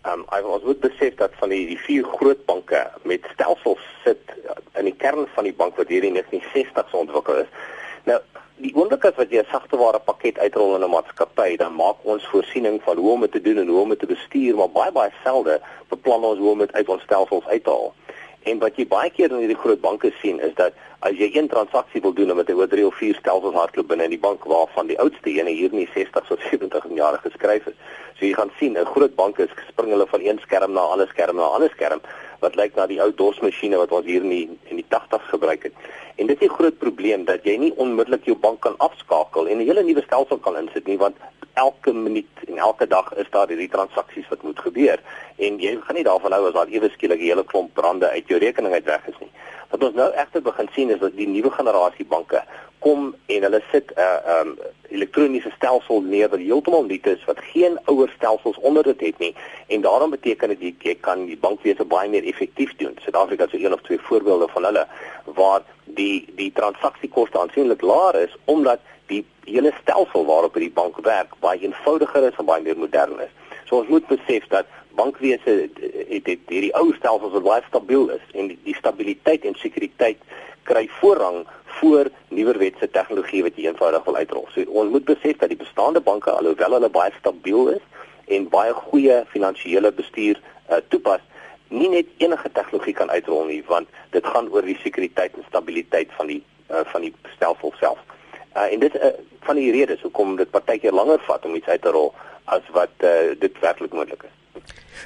Ehm 0.06 0.26
um, 0.28 0.50
ons 0.58 0.64
moet 0.64 0.80
besef 0.80 1.14
dat 1.18 1.32
van 1.40 1.50
die, 1.54 1.64
die 1.66 1.80
vier 1.86 2.04
groot 2.18 2.44
banke 2.46 2.82
met 3.04 3.24
stelsels 3.32 3.82
sit 4.04 4.34
in 4.78 4.84
die 4.84 4.94
kern 4.94 5.26
van 5.34 5.48
die 5.48 5.56
bank 5.56 5.78
wat 5.80 5.88
hierdie 5.88 6.12
1960s 6.14 6.94
ontwikkel 6.94 7.40
is. 7.42 7.50
Nou 8.04 8.20
die 8.62 8.72
oomblik 8.74 9.04
as 9.04 9.16
wat 9.20 9.30
jy 9.30 9.42
'n 9.42 9.52
sagteware 9.52 10.00
pakket 10.00 10.38
uitrol 10.38 10.76
in 10.76 10.84
'n 10.84 10.90
maatskappy, 10.90 11.56
dan 11.56 11.74
maak 11.74 11.96
ons 12.04 12.26
voorsiening 12.32 12.80
van 12.82 12.96
hoe 12.96 13.12
om 13.12 13.20
dit 13.20 13.32
te 13.32 13.40
doen 13.40 13.58
en 13.58 13.68
hoe 13.68 13.80
om 13.80 13.88
dit 13.88 13.98
te 13.98 14.06
bestuur, 14.06 14.56
maar 14.56 14.70
baie 14.70 14.92
baie 14.92 15.12
selde 15.24 15.60
beplan 15.88 16.24
ons 16.24 16.38
hoe 16.38 16.50
om 16.50 16.58
dit 16.58 16.72
uit 16.72 16.88
ons 16.88 17.02
stelsels 17.02 17.46
uit 17.46 17.64
te 17.64 17.70
haal. 17.70 17.92
En 18.42 18.58
wat 18.58 18.76
jy 18.76 18.86
baie 18.86 19.10
keer 19.10 19.30
in 19.30 19.42
hierdie 19.42 19.58
groot 19.58 19.80
banke 19.80 20.12
sien 20.22 20.40
is 20.40 20.54
dat 20.54 20.72
as 21.00 21.16
jy 21.18 21.30
een 21.34 21.48
transaksie 21.48 22.00
wil 22.00 22.12
doen 22.12 22.36
met 22.36 22.50
oor 22.50 22.68
3 22.68 22.86
of 22.86 22.94
4 22.94 23.14
stelsels 23.14 23.54
hardloop 23.54 23.88
binne 23.88 24.04
in 24.04 24.14
die 24.14 24.22
bank 24.22 24.44
waarvan 24.44 24.86
die 24.86 24.98
oudste 24.98 25.30
ene 25.30 25.50
hier 25.50 25.72
in 25.72 25.82
die 25.82 25.90
60s 25.94 26.30
of 26.30 26.40
70 26.50 26.86
jaar 26.94 27.18
geskryf 27.18 27.66
is. 27.66 27.74
So 28.18 28.24
jy 28.24 28.32
gaan 28.32 28.52
sien 28.58 28.78
'n 28.78 28.84
groot 28.84 29.14
bank 29.14 29.38
is 29.38 29.50
spring 29.68 29.90
hulle 29.90 30.06
van 30.06 30.20
een 30.20 30.38
skerm 30.38 30.72
na 30.72 30.80
'n 30.86 30.92
ander 30.92 31.08
skerm 31.08 31.36
na 31.36 31.42
'n 31.42 31.54
ander 31.54 31.70
skerm 31.70 32.00
wat 32.40 32.56
lyk 32.56 32.74
na 32.76 32.86
die 32.86 33.00
ou 33.02 33.10
DOS-masjiene 33.14 33.76
wat 33.76 33.92
ons 33.92 34.06
hier 34.06 34.22
in 34.22 34.30
die 34.30 34.58
in 34.70 34.76
die 34.76 34.86
80s 34.88 35.30
gebruik 35.30 35.62
het. 35.68 35.72
En 36.16 36.26
dit 36.26 36.42
is 36.42 36.48
'n 36.48 36.54
groot 36.58 36.78
probleem 36.78 37.24
dat 37.24 37.44
jy 37.44 37.56
nie 37.56 37.72
onmiddellik 37.76 38.24
jou 38.24 38.36
bank 38.36 38.60
kan 38.60 38.76
afskakel 38.78 39.48
en 39.48 39.58
'n 39.58 39.66
hele 39.66 39.82
nuwe 39.82 40.02
stelsel 40.02 40.38
kan 40.38 40.56
insit 40.56 40.86
nie 40.86 40.98
want 40.98 41.16
elke 41.54 41.92
minuut 41.92 42.36
en 42.46 42.58
elke 42.58 42.86
dag 42.86 43.14
is 43.14 43.30
daar 43.30 43.48
hierdie 43.48 43.68
transaksies 43.68 44.28
wat 44.28 44.42
moet 44.42 44.58
gebeur 44.58 45.00
en 45.36 45.58
jy 45.58 45.78
gaan 45.80 45.96
nie 45.96 46.04
daarvan 46.04 46.32
hou 46.32 46.46
as 46.46 46.54
daar 46.54 46.68
ewe 46.68 46.90
skielik 46.90 47.20
'n 47.20 47.28
hele 47.30 47.44
klomp 47.44 47.74
brande 47.74 48.08
uit 48.08 48.28
jou 48.28 48.38
rekening 48.40 48.74
uit 48.74 48.84
weg 48.84 49.06
is 49.08 49.18
nie. 49.20 49.30
Wat 49.70 49.84
ons 49.84 49.94
nou 49.94 50.12
egter 50.12 50.42
begin 50.42 50.68
sien 50.72 50.90
is 50.90 50.98
dat 50.98 51.16
die 51.16 51.28
nuwe 51.28 51.50
generasie 51.50 52.04
banke 52.04 52.42
kom 52.78 53.14
en 53.26 53.42
hulle 53.42 53.62
sit 53.72 53.92
'n 53.94 54.00
uh, 54.00 54.40
um, 54.40 54.58
elektroniese 54.88 55.50
stelsel 55.56 56.02
neer 56.02 56.28
wat 56.28 56.38
heeltemal 56.38 56.84
nuut 56.84 57.06
is 57.06 57.24
wat 57.24 57.38
geen 57.52 57.78
ouer 57.84 58.12
stelsels 58.16 58.58
onder 58.58 58.82
dit 58.82 59.00
het 59.00 59.18
nie 59.18 59.34
en 59.66 59.80
daarom 59.80 60.10
beteken 60.10 60.48
dit 60.48 60.60
jy, 60.60 60.74
jy 60.78 60.94
kan 61.00 61.26
die 61.26 61.36
bankwese 61.36 61.84
baie 61.84 62.08
meer 62.08 62.24
effektief 62.24 62.76
doen. 62.76 62.98
Suid-Afrika 63.02 63.44
is 63.44 63.62
een 63.62 63.72
of 63.72 63.82
twee 63.82 63.98
voorbeelde 63.98 64.48
van 64.48 64.64
hulle 64.64 64.86
waar 65.24 65.62
die 65.84 66.26
die 66.36 66.52
transaksiekoste 66.52 67.38
aansienlik 67.38 67.80
laer 67.80 68.20
is 68.22 68.36
omdat 68.44 68.80
die 69.06 69.24
hele 69.44 69.72
stelsel 69.80 70.24
waarop 70.26 70.54
die 70.54 70.70
bank 70.70 70.98
werk 71.02 71.34
baie 71.40 71.60
eenvoudiger 71.60 72.28
is 72.30 72.38
en 72.38 72.44
baie 72.44 72.62
meer 72.62 72.78
modern 72.78 73.20
is. 73.20 73.32
So 73.66 73.82
ons 73.82 73.88
moet 73.88 74.06
besef 74.06 74.46
dat 74.48 74.66
bankwese 74.96 75.50
het, 75.50 75.78
het 76.08 76.26
hierdie 76.48 76.74
ou 76.74 76.92
stelsels 76.96 77.32
wat 77.32 77.46
baie 77.46 77.62
stabiel 77.68 78.08
is 78.14 78.24
en 78.34 78.52
die, 78.52 78.58
die 78.64 78.76
stabiliteit 78.78 79.44
en 79.44 79.58
sekuriteit 79.58 80.22
kry 80.66 80.86
voorrang 81.00 81.44
voor 81.78 82.10
nuwerwetse 82.28 82.90
tegnologie 82.90 83.42
wat 83.46 83.56
jy 83.56 83.68
eenvoudig 83.68 84.04
wil 84.04 84.16
uitrol. 84.16 84.46
So 84.54 84.64
ons 84.80 84.90
moet 84.90 85.04
besef 85.08 85.40
dat 85.42 85.52
die 85.52 85.60
bestaande 85.60 86.00
banke 86.00 86.32
alhoewel 86.32 86.78
hulle 86.78 86.90
baie 86.92 87.12
stabiel 87.18 87.72
is 87.76 87.84
en 88.36 88.48
baie 88.52 88.72
goeie 88.88 89.22
finansiële 89.32 89.92
bestuur 89.92 90.40
uh, 90.40 90.80
toepas, 90.88 91.22
nie 91.68 91.88
net 91.90 92.10
enige 92.22 92.50
tegnologie 92.52 92.94
kan 92.94 93.10
uitrol 93.10 93.46
nie 93.50 93.62
want 93.66 93.90
dit 94.14 94.26
gaan 94.26 94.50
oor 94.54 94.66
die 94.66 94.78
sekuriteit 94.82 95.34
en 95.36 95.46
stabiliteit 95.48 96.12
van 96.18 96.30
die 96.30 96.42
uh, 96.70 96.82
van 96.92 97.06
die 97.06 97.12
stelsel 97.34 97.74
self. 97.80 97.98
Uh, 98.56 98.66
en 98.72 98.80
dit 98.82 98.94
uh, 98.96 99.12
van 99.46 99.58
die 99.60 99.70
redes 99.74 100.02
hoekom 100.02 100.36
dit 100.40 100.50
partykeer 100.50 100.94
langer 100.94 101.22
vat 101.26 101.44
om 101.46 101.54
iets 101.54 101.68
uit 101.68 101.82
te 101.82 101.92
rol 101.94 102.12
as 102.44 102.66
wat 102.74 103.06
uh, 103.06 103.34
dit 103.38 103.62
werklik 103.62 103.94
moontlik 103.94 104.26
is. 104.26 104.34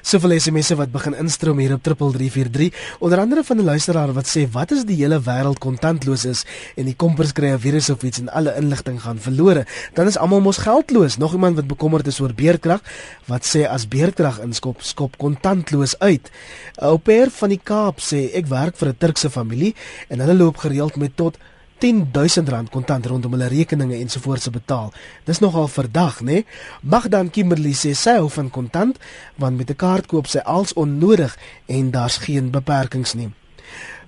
Soveel 0.00 0.38
SMS'e 0.40 0.76
wat 0.78 0.92
begin 0.94 1.14
instroom 1.20 1.58
hier 1.60 1.74
op 1.74 1.82
3343, 1.84 2.96
onder 3.04 3.20
andere 3.20 3.44
van 3.44 3.56
'n 3.56 3.64
luisteraar 3.64 4.12
wat 4.12 4.26
sê 4.26 4.48
wat 4.50 4.72
as 4.72 4.84
die 4.84 4.96
hele 4.96 5.20
wêreld 5.20 5.58
kontantloos 5.58 6.24
is 6.24 6.44
en 6.76 6.84
die 6.84 6.94
kompers 6.94 7.32
kry 7.32 7.52
'n 7.52 7.58
virus 7.58 7.90
of 7.90 8.02
iets 8.02 8.18
en 8.18 8.28
alle 8.28 8.54
inligting 8.56 9.02
gaan 9.02 9.18
verlore, 9.18 9.66
dan 9.94 10.06
is 10.06 10.16
almal 10.16 10.40
mos 10.40 10.56
geldloos. 10.56 11.16
Nog 11.16 11.32
iemand 11.32 11.56
wat 11.56 11.66
bekommerd 11.66 12.06
is 12.06 12.20
oor 12.20 12.34
beerdkrag, 12.34 12.80
wat 13.26 13.44
sê 13.44 13.66
as 13.68 13.88
beerdkrag 13.88 14.40
inskop, 14.40 14.82
skop 14.82 15.18
kontantloos 15.18 15.98
uit. 15.98 16.30
'n 16.78 16.84
Ou 16.84 16.96
pair 16.96 17.30
van 17.30 17.48
die 17.48 17.60
Kaap 17.62 18.00
sê 18.00 18.32
ek 18.34 18.46
werk 18.46 18.76
vir 18.76 18.88
'n 18.88 18.96
Turkse 18.98 19.30
familie 19.30 19.74
en 20.08 20.20
hulle 20.20 20.34
loop 20.34 20.56
gereeld 20.56 20.96
met 20.96 21.16
tot 21.16 21.36
10000 21.80 22.48
rand 22.48 22.70
kontant 22.70 23.06
rondom 23.06 23.32
hulle 23.32 23.48
rekeninge 23.48 23.96
ensovoorts 23.96 24.44
te 24.46 24.52
betaal. 24.52 24.92
Dis 25.24 25.40
nogal 25.40 25.68
verdag, 25.68 26.20
né? 26.20 26.32
Nee? 26.32 26.46
Magdan 26.82 27.30
Kimberley 27.30 27.72
sê 27.72 27.94
sy 27.96 28.18
hou 28.20 28.28
van 28.28 28.50
kontant 28.50 28.98
want 29.36 29.56
met 29.56 29.70
'n 29.70 29.76
kaart 29.76 30.06
koop 30.06 30.26
sy 30.26 30.38
als 30.44 30.72
onnodig 30.72 31.36
en 31.66 31.90
daar's 31.90 32.16
geen 32.16 32.50
beperkings 32.50 33.14
nie. 33.14 33.30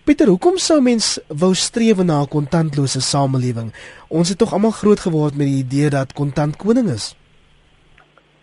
Pieter, 0.04 0.26
hoekom 0.26 0.56
sou 0.58 0.80
mens 0.82 1.20
wou 1.28 1.54
streef 1.54 2.02
na 2.02 2.22
'n 2.22 2.28
kontantlose 2.28 3.00
samelewing? 3.00 3.72
Ons 4.08 4.28
het 4.28 4.38
tog 4.38 4.52
almal 4.52 4.70
groot 4.70 5.00
geword 5.00 5.36
met 5.36 5.46
die 5.46 5.62
idee 5.64 5.90
dat 5.90 6.12
kontant 6.12 6.56
koning 6.56 6.88
is. 6.90 7.14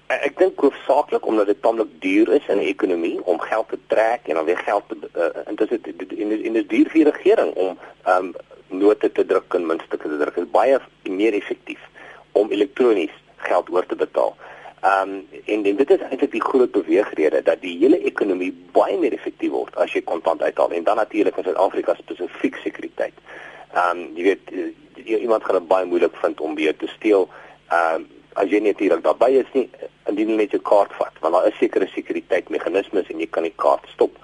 Ek 0.07 0.37
dink 0.37 0.59
hoofsaaklik 0.59 1.25
omdat 1.25 1.45
dit 1.45 1.61
tamelik 1.61 1.89
duur 1.99 2.33
is 2.33 2.47
in 2.47 2.57
die 2.57 2.67
ekonomie 2.67 3.25
om 3.25 3.39
geld 3.39 3.69
te 3.69 3.79
trek 3.87 4.21
en 4.23 4.35
dan 4.35 4.45
weer 4.45 4.57
geld 4.57 4.83
te 4.87 4.95
uh, 5.15 5.47
en 5.47 5.55
dit 5.55 5.71
is 5.71 5.79
in 6.17 6.43
in 6.43 6.53
die 6.53 6.65
duur 6.65 6.89
vir 6.89 7.03
die 7.03 7.11
regering 7.11 7.53
om 7.53 7.77
um, 8.07 8.33
note 8.69 9.11
te 9.11 9.25
druk 9.25 9.53
en 9.53 9.65
muntstukke 9.65 10.09
te 10.09 10.17
druk. 10.17 10.37
Is 10.37 10.51
baie 10.53 10.79
meer 11.09 11.33
effektief 11.33 11.81
om 12.37 12.51
elektronies 12.51 13.15
geld 13.47 13.69
oor 13.73 13.85
te 13.85 13.95
betaal. 13.95 14.35
Ehm 14.81 15.09
um, 15.09 15.27
en, 15.45 15.65
en 15.65 15.75
dit 15.75 15.89
is 15.91 16.03
eintlik 16.07 16.31
die 16.31 16.43
groot 16.43 16.71
beweegrede 16.71 17.41
dat 17.43 17.59
die 17.61 17.75
hele 17.81 17.97
ekonomie 18.07 18.51
baie 18.71 18.95
meer 18.99 19.15
effektief 19.17 19.51
word 19.51 19.75
as 19.83 19.91
jy 19.91 20.01
kontant 20.07 20.41
uithaal 20.41 20.71
en 20.71 20.85
dan 20.87 21.01
natuurlik 21.01 21.35
in 21.37 21.47
Suid-Afrika 21.49 21.97
spesifiek 21.99 22.55
sekuriteit. 22.63 23.17
Ehm 23.73 23.97
um, 23.97 24.05
jy 24.15 24.29
weet 24.29 24.53
jy, 25.03 25.17
iemand 25.17 25.43
gaan 25.43 25.59
dit 25.59 25.67
baie 25.67 25.85
moeilik 25.85 26.15
vind 26.21 26.39
om 26.39 26.55
weer 26.55 26.77
te 26.77 26.87
steel. 26.95 27.27
Ehm 27.67 28.05
um, 28.05 28.07
as 28.39 28.47
jy 28.47 28.61
hier 28.77 29.01
daarby 29.03 29.31
is 29.41 29.51
nie 29.53 29.67
indien 30.07 30.29
jy 30.31 30.35
net 30.39 30.55
jou 30.55 30.61
kaart 30.63 30.93
vat 30.95 31.15
want 31.19 31.35
daar 31.35 31.47
is 31.49 31.57
sekere 31.59 31.87
sekuriteitsmeganismes 31.91 33.09
en 33.11 33.19
jy 33.19 33.27
kan 33.27 33.43
die 33.43 33.55
kaart 33.55 33.87
stop. 33.93 34.15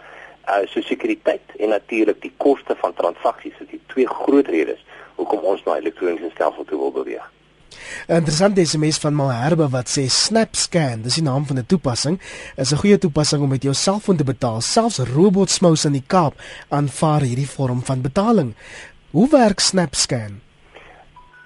Uh 0.46 0.66
so 0.70 0.82
sekuriteit 0.82 1.56
en 1.60 1.70
natuurlik 1.70 2.22
die 2.22 2.34
koste 2.38 2.76
van 2.82 2.94
transaksies 2.94 3.58
is 3.60 3.70
die 3.70 3.82
twee 3.88 4.08
groot 4.08 4.48
redes 4.48 4.84
hoekom 5.16 5.40
ons 5.40 5.64
na 5.66 5.78
elektroniese 5.78 6.30
stelsel 6.34 6.66
toe 6.66 6.78
wil 6.78 6.92
beweeg. 6.92 7.32
'n 8.08 8.80
mes 8.80 8.98
van 8.98 9.14
Malherbe 9.14 9.68
wat 9.70 9.88
sê 9.90 10.06
SnapScan, 10.10 11.02
dis 11.02 11.16
die 11.16 11.24
naam 11.24 11.46
van 11.46 11.58
'n 11.58 11.66
toepassing, 11.66 12.20
is 12.56 12.72
'n 12.72 12.78
goeie 12.78 12.98
toepassing 12.98 13.42
om 13.42 13.50
met 13.50 13.64
jou 13.64 13.74
selfoon 13.74 14.18
te 14.18 14.24
betaal. 14.24 14.62
Selfs 14.62 15.00
robotsmous 15.00 15.86
in 15.86 15.92
die 15.92 16.04
Kaap 16.08 16.34
aanvaar 16.70 17.22
hierdie 17.22 17.50
vorm 17.50 17.82
van 17.84 18.02
betaling. 18.02 18.56
Hoe 19.12 19.30
werk 19.30 19.60
SnapScan? 19.60 20.42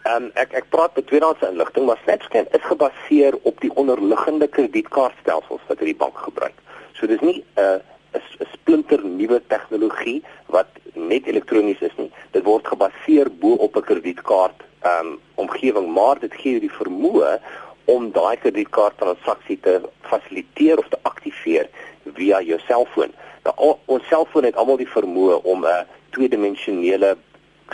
Ehm 0.04 0.24
um, 0.24 0.32
ek 0.34 0.54
ek 0.54 0.70
praat 0.70 0.96
met 0.96 1.08
tweedehandse 1.08 1.50
inligting, 1.52 1.86
maar 1.86 2.00
SnapScan 2.04 2.46
is 2.52 2.64
gebaseer 2.72 3.34
op 3.44 3.62
die 3.62 3.74
onderliggende 3.76 4.48
kredietkaartstelsels 4.48 5.62
wat 5.68 5.78
hierdie 5.80 6.02
bank 6.04 6.18
gebruik. 6.18 6.58
So 6.94 7.08
dis 7.08 7.20
nie 7.20 7.44
'n 7.56 7.62
uh, 7.62 7.80
'n 8.18 8.49
splinter 8.70 9.02
nuwe 9.02 9.42
tegnologie 9.48 10.20
wat 10.54 10.68
net 10.94 11.26
elektronies 11.26 11.80
is 11.82 11.96
nie. 11.98 12.12
Dit 12.36 12.44
word 12.46 12.68
gebaseer 12.70 13.32
bo 13.42 13.56
op 13.66 13.76
'n 13.76 13.82
kredietkaart 13.82 14.62
um, 14.86 15.18
omgewing, 15.36 15.88
maar 15.94 16.20
dit 16.20 16.34
gee 16.34 16.52
jou 16.52 16.62
die 16.62 16.78
vermoë 16.82 17.40
om 17.86 18.12
daai 18.12 18.38
kredietkaart 18.38 18.98
transaksie 18.98 19.58
te 19.60 19.82
fasiliteer 20.02 20.78
of 20.78 20.88
te 20.90 21.00
aktiveer 21.02 21.70
via 22.14 22.42
jou 22.42 22.60
selfoon. 22.68 23.12
Nou 23.44 23.76
ons 23.86 24.08
selfoon 24.08 24.44
het 24.44 24.56
almal 24.56 24.78
die 24.78 24.94
vermoë 24.98 25.42
om 25.44 25.66
'n 25.66 25.88
tweedimensionele 26.10 27.18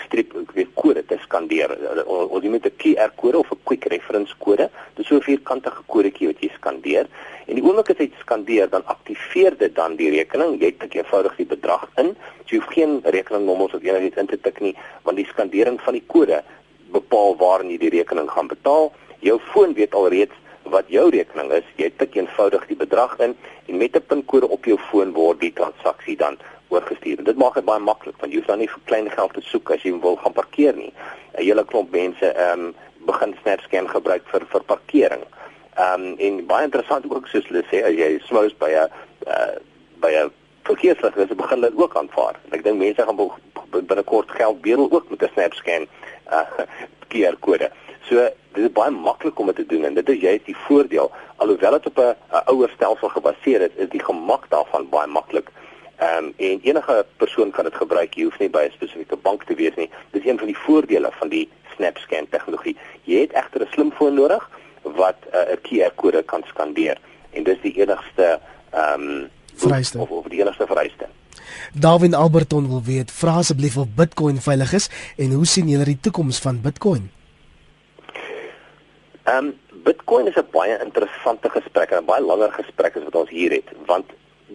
strip 0.05 0.33
ek 0.35 0.51
weet 0.57 0.73
kode 0.73 1.03
te 1.05 1.17
skandeer. 1.23 1.71
Ons 2.05 2.43
jy 2.43 2.49
met 2.49 2.65
'n 2.65 2.77
QR 2.81 3.11
kode 3.15 3.37
of 3.37 3.51
'n 3.51 3.59
quick 3.63 3.85
reference 3.85 4.33
kode. 4.39 4.69
Dis 4.95 5.07
so 5.07 5.15
'n 5.15 5.21
vierkantige 5.21 5.83
kodetjie 5.87 6.27
wat 6.27 6.39
jy 6.41 6.49
skandeer. 6.55 7.07
En 7.47 7.55
die 7.55 7.63
oomblik 7.63 7.89
as 7.89 7.97
jy 7.97 8.09
dit 8.09 8.19
skandeer, 8.19 8.69
dan 8.69 8.83
aktiveer 8.85 9.57
dit 9.57 9.75
dan 9.75 9.95
die 9.95 10.09
rekening. 10.09 10.59
Jy 10.61 10.71
tik 10.79 10.95
eenvoudig 10.95 11.35
die 11.37 11.45
bedrag 11.45 11.87
in. 11.97 12.15
Jy 12.45 12.57
hoef 12.57 12.73
geen 12.73 13.01
rekeningnommers 13.03 13.73
of 13.73 13.83
enigiets 13.83 14.17
in 14.17 14.27
te 14.27 14.37
tik 14.37 14.59
nie, 14.59 14.75
want 15.03 15.17
die 15.17 15.25
skandering 15.25 15.79
van 15.81 15.93
die 15.93 16.03
kode 16.07 16.43
bepaal 16.91 17.37
waar 17.37 17.63
jy 17.63 17.77
die 17.77 17.89
rekening 17.89 18.29
gaan 18.29 18.47
betaal. 18.47 18.91
Jou 19.19 19.39
foon 19.39 19.73
weet 19.73 19.93
alreeds 19.93 20.33
wat 20.63 20.85
jou 20.89 21.09
rekening 21.09 21.51
is. 21.51 21.63
Jy 21.77 21.91
tik 21.97 22.15
eenvoudig 22.15 22.67
die 22.67 22.77
bedrag 22.79 23.19
in 23.19 23.35
en 23.67 23.77
met 23.77 23.95
'n 23.95 24.05
pinkode 24.07 24.49
op 24.49 24.65
jou 24.65 24.77
foon 24.89 25.13
word 25.13 25.39
die 25.39 25.53
transaksie 25.53 26.17
dan 26.17 26.37
oorgestuur. 26.67 27.23
Dit 27.23 27.37
maak 27.37 27.53
dit 27.53 27.65
baie 27.65 27.79
maklik 27.79 28.17
want 28.21 28.31
jy 28.31 28.39
hoef 28.39 28.49
dan 28.49 28.59
nie 28.63 28.69
vir 28.71 28.81
klein 28.89 29.09
geld 29.11 29.33
te 29.33 29.43
soek 29.45 29.71
as 29.75 29.83
jy 29.85 29.93
wil 30.01 30.17
gaan 30.21 30.33
parkeer 30.33 30.75
nie. 30.75 30.93
'n 31.37 31.43
Hele 31.43 31.65
klomp 31.65 31.91
mense 31.91 32.31
ehm 32.33 32.59
um, 32.59 32.75
begin 33.05 33.35
SnapScan 33.41 33.89
gebruik 33.89 34.23
vir 34.31 34.45
vir 34.51 34.63
parkering. 34.71 35.23
Ehm 35.77 36.01
um, 36.01 36.15
en 36.17 36.45
baie 36.47 36.65
interessant 36.65 37.05
ook 37.09 37.27
soos 37.27 37.47
hulle 37.49 37.63
sê 37.71 37.83
as 37.83 37.95
jy 37.95 38.19
smous 38.27 38.53
by 38.57 38.71
'n 38.71 38.89
uh, 39.27 39.55
by 40.01 40.11
'n 40.11 40.31
verkeerslig 40.63 41.15
is, 41.15 41.35
begin 41.35 41.61
dit 41.61 41.75
ook 41.77 41.95
aanvaar. 41.95 42.35
Ek 42.51 42.63
dink 42.63 42.77
mense 42.77 43.01
gaan 43.01 43.19
binnekort 43.71 44.31
geld 44.31 44.61
bedel 44.61 44.87
ook 44.91 45.09
met 45.09 45.21
'n 45.21 45.33
SnapScan 45.33 45.87
uh, 46.37 46.65
QR 47.09 47.37
kode. 47.39 47.69
So 48.09 48.15
dit 48.53 48.63
is 48.63 48.71
baie 48.71 48.91
maklik 48.91 49.39
om 49.39 49.45
dit 49.45 49.55
te 49.55 49.65
doen 49.65 49.83
en 49.83 49.93
dit 49.93 50.09
is 50.09 50.21
juist 50.21 50.45
die 50.45 50.57
voordeel 50.67 51.11
alhoewel 51.35 51.71
dit 51.71 51.87
op 51.87 51.97
'n 51.97 52.15
ouer 52.51 52.69
stelsel 52.75 53.09
gebaseer 53.09 53.61
is, 53.61 53.75
is 53.75 53.89
die 53.89 54.03
gemak 54.03 54.49
daarvan 54.49 54.89
baie 54.89 55.07
maklik. 55.07 55.51
Ehm 55.97 56.25
um, 56.25 56.33
en 56.37 56.59
enige 56.61 57.05
persoon 57.17 57.51
kan 57.51 57.63
dit 57.63 57.75
gebruik. 57.75 58.13
Jy 58.13 58.23
hoef 58.23 58.39
nie 58.39 58.49
by 58.49 58.65
'n 58.67 58.71
spesifieke 58.71 59.15
bank 59.15 59.43
te 59.43 59.55
wees 59.55 59.75
nie. 59.75 59.89
Dis 60.11 60.25
een 60.25 60.37
van 60.37 60.47
die 60.47 60.57
voordele 60.57 61.11
van 61.11 61.29
die 61.29 61.49
SnapScan 61.75 62.27
tegnologie. 62.29 62.77
Jy 63.03 63.19
het 63.19 63.33
egter 63.33 63.61
'n 63.61 63.71
slimfoon 63.71 64.13
nodig 64.13 64.49
wat 64.81 65.17
uh, 65.33 65.39
'n 65.39 65.51
uh, 65.51 65.61
QR-kode 65.63 66.23
kan 66.23 66.43
skandeer 66.47 66.97
en 67.31 67.43
dis 67.43 67.61
die 67.61 67.73
enigste 67.81 68.39
ehm 68.71 69.01
um, 69.01 69.29
vereiste 69.55 69.99
of, 69.99 70.09
of 70.09 70.27
die 70.27 70.41
enigste 70.41 70.67
vereiste. 70.67 71.07
Darwin 71.73 72.13
Alberton 72.13 72.67
wil 72.67 72.83
weet, 72.83 73.11
vra 73.11 73.35
asseblief 73.37 73.77
of 73.77 73.87
Bitcoin 73.95 74.41
veilig 74.41 74.73
is 74.73 74.89
en 75.17 75.31
hoe 75.31 75.45
sien 75.45 75.67
julle 75.67 75.83
die 75.83 75.99
toekoms 76.01 76.39
van 76.39 76.61
Bitcoin? 76.61 77.11
Ehm 79.23 79.37
um, 79.37 79.53
Bitcoin 79.83 80.27
is 80.27 80.35
'n 80.35 80.47
baie 80.51 80.79
interessante 80.83 81.49
gesprek 81.49 81.89
en 81.89 81.97
'n 81.97 82.05
baie 82.05 82.21
langer 82.21 82.51
gesprek 82.51 82.95
as 82.95 83.03
wat 83.03 83.15
ons 83.15 83.29
hier 83.29 83.51
het, 83.51 83.69
want 83.85 84.05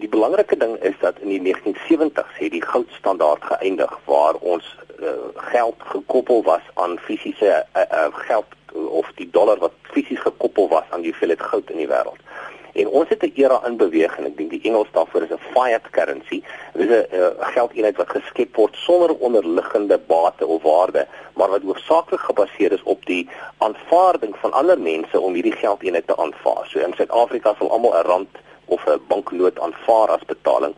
die 0.01 0.09
belangrike 0.09 0.57
ding 0.57 0.77
is 0.81 0.97
dat 0.99 1.19
in 1.21 1.29
die 1.29 1.41
1970s 1.45 2.37
het 2.39 2.51
die 2.51 2.63
goudstandaard 2.65 3.43
geëindig 3.43 3.91
waar 4.05 4.39
ons 4.53 4.65
uh, 4.99 5.13
geld 5.53 5.75
gekoppel 5.93 6.43
was 6.43 6.65
aan 6.73 6.97
fisiese 6.99 7.51
uh, 7.77 7.81
uh, 7.81 8.07
geld 8.25 8.57
of 8.73 9.11
die 9.15 9.29
dollar 9.29 9.59
wat 9.61 9.77
fisies 9.93 10.19
gekoppel 10.19 10.69
was 10.69 10.87
aan 10.89 11.05
die 11.05 11.11
hoeveelheid 11.11 11.41
goud 11.41 11.69
in 11.69 11.83
die 11.83 11.89
wêreld. 11.91 12.21
En 12.73 12.87
ons 12.87 13.09
het 13.09 13.23
'n 13.23 13.31
era 13.35 13.61
in 13.67 13.77
beweging. 13.77 14.27
Ek 14.27 14.37
dink 14.37 14.49
die 14.49 14.63
Engels 14.63 14.87
daarvoor 14.91 15.21
is 15.21 15.33
'n 15.35 15.45
fiat 15.53 15.89
currency. 15.91 16.43
Dit 16.73 16.89
is 16.89 17.07
'n 17.11 17.15
uh, 17.15 17.27
geldeenheid 17.39 17.97
wat 17.97 18.09
geskep 18.09 18.55
word 18.55 18.75
sonder 18.75 19.15
onderliggende 19.15 19.97
bate 19.97 20.45
of 20.45 20.61
waarde, 20.63 21.07
maar 21.33 21.49
wat 21.49 21.61
hoofsaaklik 21.61 22.19
gebaseer 22.19 22.71
is 22.71 22.83
op 22.83 23.05
die 23.05 23.29
aanvaarding 23.57 24.35
van 24.37 24.51
ander 24.51 24.79
mense 24.79 25.19
om 25.19 25.33
hierdie 25.33 25.59
geldeenheid 25.65 26.07
te 26.07 26.17
aanvaar. 26.17 26.65
So 26.65 26.79
in 26.79 26.93
Suid-Afrika 26.93 27.55
sal 27.57 27.71
almal 27.71 27.93
'n 27.93 28.07
rand 28.07 28.29
of 28.75 28.85
'n 28.87 29.01
banknoot 29.07 29.59
aanvaar 29.59 30.09
as 30.15 30.25
betaling. 30.33 30.75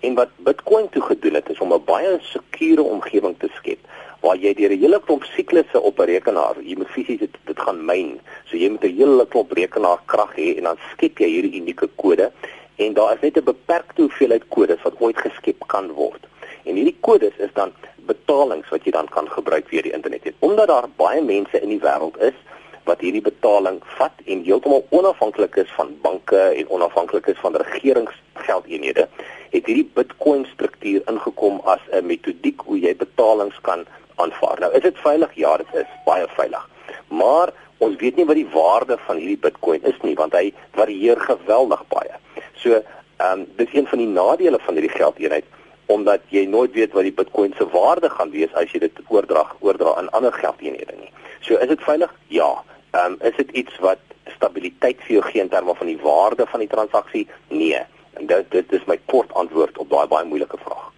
En 0.00 0.14
wat 0.14 0.30
Bitcoin 0.36 0.88
toe 0.88 1.02
gedoen 1.02 1.34
het 1.34 1.48
is 1.48 1.60
om 1.64 1.72
'n 1.72 1.84
baie 1.84 2.18
sekure 2.20 2.82
omgewing 2.82 3.34
te 3.38 3.48
skep 3.58 3.80
waar 4.24 4.36
jy 4.36 4.54
deur 4.54 4.72
'n 4.72 4.80
hele 4.80 5.00
klomp 5.06 5.24
siklusse 5.36 5.80
op 5.80 5.98
'n 5.98 6.10
rekenaar, 6.14 6.56
jy 6.62 6.76
moet 6.76 6.94
fisies 6.96 7.18
dit 7.18 7.34
dit 7.44 7.58
gaan 7.60 7.84
myn. 7.84 8.20
So 8.44 8.56
jy 8.56 8.68
moet 8.68 8.84
'n 8.84 8.96
hele 8.96 9.26
klomp 9.26 9.52
rekenaarkrag 9.52 10.32
hê 10.36 10.56
en 10.56 10.62
dan 10.62 10.78
skep 10.92 11.18
jy 11.18 11.28
hierdie 11.28 11.60
unieke 11.60 11.88
kode 11.96 12.32
en 12.76 12.94
daar 12.94 13.14
is 13.14 13.20
net 13.20 13.36
'n 13.36 13.44
beperkte 13.44 14.00
hoeveelheid 14.00 14.44
kodes 14.48 14.82
wat 14.82 15.00
ooit 15.00 15.18
geskep 15.18 15.66
kan 15.66 15.92
word. 15.92 16.22
En 16.64 16.74
hierdie 16.74 16.96
kodes 17.00 17.36
is 17.36 17.52
dan 17.52 17.72
betalings 17.96 18.68
wat 18.68 18.84
jy 18.84 18.90
dan 18.90 19.08
kan 19.08 19.28
gebruik 19.28 19.68
via 19.68 19.82
die 19.82 19.92
internet. 19.92 20.24
En 20.24 20.34
omdat 20.38 20.68
daar 20.68 20.88
baie 20.96 21.22
mense 21.22 21.60
in 21.60 21.68
die 21.68 21.80
wêreld 21.80 22.16
is 22.20 22.34
wat 22.84 23.00
hierdie 23.00 23.24
betaling 23.24 23.80
vat 23.98 24.22
en 24.24 24.42
heeltemal 24.44 24.84
onafhanklik 24.90 25.56
is 25.56 25.70
van 25.76 25.94
banke 26.02 26.40
en 26.40 26.68
onafhanklik 26.68 27.26
is 27.32 27.40
van 27.40 27.56
regeringsgeldeenhede, 27.56 29.08
het 29.50 29.66
hierdie 29.66 29.90
Bitcoin 29.94 30.46
struktuur 30.52 31.02
ingekom 31.10 31.60
as 31.64 31.80
'n 31.92 32.06
metodiek 32.06 32.60
hoe 32.60 32.78
jy 32.78 32.96
betalings 32.96 33.60
kan 33.60 33.86
aanvaar. 34.16 34.60
Nou, 34.60 34.72
is 34.72 34.82
dit 34.82 34.98
veilig? 34.98 35.34
Ja, 35.34 35.56
dit 35.56 35.66
is 35.74 35.90
baie 36.04 36.26
veilig. 36.28 36.68
Maar 37.08 37.52
ons 37.78 37.96
weet 37.96 38.16
nie 38.16 38.26
wat 38.26 38.36
die 38.36 38.50
waarde 38.52 38.98
van 39.06 39.16
hierdie 39.16 39.38
Bitcoin 39.38 39.82
is 39.82 39.98
nie, 40.02 40.14
want 40.14 40.32
hy 40.32 40.52
varieer 40.76 41.20
geweldig 41.20 41.82
baie. 41.88 42.14
So, 42.54 42.82
ehm 43.16 43.40
um, 43.40 43.46
dis 43.56 43.72
een 43.72 43.86
van 43.86 43.98
die 43.98 44.10
nadele 44.10 44.58
van 44.58 44.74
hierdie 44.74 44.96
geldeenheid 44.96 45.44
omdat 45.86 46.20
jy 46.32 46.46
nooit 46.48 46.72
weet 46.72 46.92
wat 46.96 47.04
die 47.04 47.12
Bitcoin 47.12 47.52
se 47.58 47.66
waarde 47.68 48.08
gaan 48.10 48.30
wees 48.30 48.52
as 48.54 48.72
jy 48.72 48.80
dit 48.86 49.00
oordra 49.12 49.44
oordra 49.60 49.94
aan 50.00 50.08
ander 50.16 50.32
geldeenhede 50.32 50.96
nie. 51.00 51.10
So, 51.40 51.56
is 51.56 51.68
dit 51.68 51.82
veilig? 51.84 52.14
Ja. 52.32 52.64
Ehm 52.94 53.12
um, 53.12 53.16
is 53.20 53.36
dit 53.36 53.50
iets 53.50 53.78
wat 53.82 53.98
stabiliteit 54.36 55.00
vir 55.02 55.16
jou 55.16 55.22
gee 55.26 55.42
in 55.42 55.48
terme 55.50 55.74
van 55.74 55.86
die 55.90 55.98
waarde 55.98 56.46
van 56.46 56.62
die 56.62 56.68
transaksie? 56.68 57.28
Nee. 57.48 57.80
En 58.14 58.26
dit 58.30 58.50
dit 58.50 58.72
is 58.72 58.84
my 58.86 59.00
kort 59.10 59.32
antwoord 59.34 59.78
op 59.78 59.90
daai 59.90 60.06
baie 60.06 60.28
moeilike 60.30 60.58
vraag. 60.62 60.93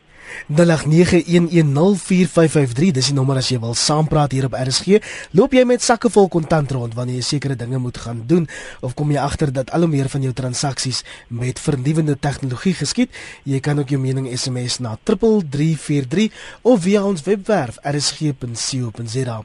0891104553 0.53 2.93
dis 2.95 3.07
die 3.11 3.17
nommer 3.17 3.37
as 3.41 3.49
jy 3.51 3.59
wil 3.63 3.75
saampraat 3.75 4.33
hier 4.33 4.47
op 4.47 4.55
RSG. 4.59 4.87
Loop 5.37 5.53
jy 5.57 5.65
met 5.69 5.83
sakke 5.83 6.11
vol 6.13 6.29
kontant 6.33 6.71
rond 6.75 6.95
wanneer 6.95 7.17
jy 7.21 7.27
sekere 7.27 7.57
dinge 7.59 7.79
moet 7.83 7.99
gaan 7.99 8.23
doen 8.27 8.49
of 8.81 8.95
kom 8.95 9.11
jy 9.11 9.21
agter 9.23 9.53
dat 9.53 9.71
al 9.75 9.81
hoe 9.87 9.91
meer 9.91 10.09
van 10.13 10.23
jou 10.23 10.33
transaksies 10.37 11.03
met 11.29 11.61
vernuwende 11.61 12.19
tegnologie 12.19 12.75
geskied? 12.79 13.11
Jy 13.45 13.61
kan 13.61 13.79
ook 13.79 13.89
jou 13.93 14.01
mening 14.01 14.29
SMS 14.31 14.79
na 14.79 14.99
3343 15.03 16.33
of 16.63 16.83
via 16.87 17.05
ons 17.05 17.23
webwerf 17.27 17.79
rsg.co.za. 17.83 19.39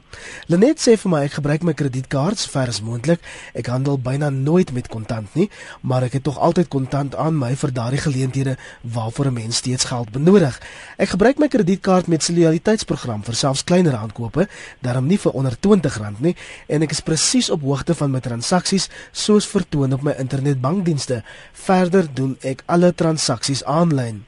Lenet 0.46 0.82
sê 0.82 0.96
vir 0.98 1.12
my 1.12 1.22
ek 1.26 1.38
gebruik 1.38 1.66
my 1.66 1.74
kredietkaart 1.78 2.38
so 2.38 2.50
ver 2.52 2.72
as 2.72 2.82
moontlik. 2.84 3.20
Ek 3.58 3.70
handel 3.72 3.98
byna 3.98 4.30
nooit 4.30 4.72
met 4.72 4.90
kontant 4.92 5.34
nie, 5.38 5.48
maar 5.82 6.06
ek 6.06 6.18
het 6.18 6.26
tog 6.28 6.38
altyd 6.38 6.70
kontant 6.72 7.16
aan 7.18 7.36
my 7.38 7.52
vir 7.58 7.74
daardie 7.74 8.02
geleenthede 8.02 8.56
waarvoor 8.82 9.26
'n 9.30 9.38
mens 9.42 9.56
steeds 9.56 9.84
geld 9.84 10.12
benodig. 10.12 10.60
Ek 10.96 11.14
gebruik 11.14 11.38
my 11.38 11.48
kredietkaart 11.48 12.06
met 12.06 12.28
loyaliteitsprogram 12.28 13.22
vir 13.26 13.34
selfs 13.34 13.64
kleiner 13.64 13.96
aankope, 13.98 14.48
daarom 14.80 15.06
nie 15.06 15.18
vir 15.18 15.32
onder 15.32 15.56
R20 15.56 16.20
nie 16.20 16.34
en 16.68 16.82
ek 16.82 16.92
is 16.92 17.00
presies 17.00 17.50
op 17.50 17.62
hoogte 17.62 17.94
van 17.94 18.10
my 18.10 18.20
transaksies 18.20 18.88
soos 19.12 19.46
vertoon 19.46 19.92
op 19.92 20.02
my 20.02 20.14
internetbankdienste. 20.18 21.22
Verder 21.52 22.06
doen 22.14 22.36
ek 22.42 22.62
alle 22.66 22.92
transaksies 22.92 23.64
aanlyn. 23.64 24.22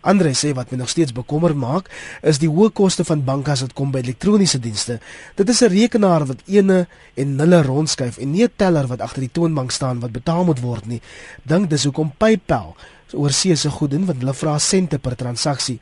Andre 0.00 0.32
sê 0.34 0.52
wat 0.56 0.72
my 0.72 0.78
nog 0.80 0.90
steeds 0.90 1.14
bekommer 1.14 1.54
maak, 1.56 1.88
is 2.22 2.40
die 2.42 2.50
hoë 2.50 2.72
koste 2.74 3.04
van 3.06 3.24
banke 3.24 3.52
as 3.54 3.62
dit 3.66 3.74
kom 3.78 3.92
by 3.94 4.02
elektroniese 4.02 4.60
dienste. 4.62 4.98
Dit 5.36 5.48
is 5.48 5.62
'n 5.62 5.70
rekenaar 5.70 6.26
wat 6.26 6.42
ene 6.46 6.86
en 7.14 7.36
nulle 7.36 7.62
rondskuif 7.62 8.18
en 8.18 8.30
nie 8.30 8.44
'n 8.44 8.52
teller 8.56 8.86
wat 8.86 9.00
agter 9.00 9.20
die 9.20 9.32
toonbank 9.32 9.70
staan 9.70 10.00
wat 10.00 10.12
betaal 10.12 10.44
moet 10.44 10.60
word 10.60 10.86
nie. 10.86 11.00
Dink 11.44 11.70
dis 11.70 11.84
hoekom 11.84 12.12
PayPal 12.18 12.76
oorsee 13.14 13.56
se 13.56 13.70
goed 13.70 13.90
doen 13.90 14.06
want 14.06 14.20
hulle 14.20 14.34
vra 14.34 14.58
sente 14.58 14.98
per 14.98 15.16
transaksie. 15.16 15.78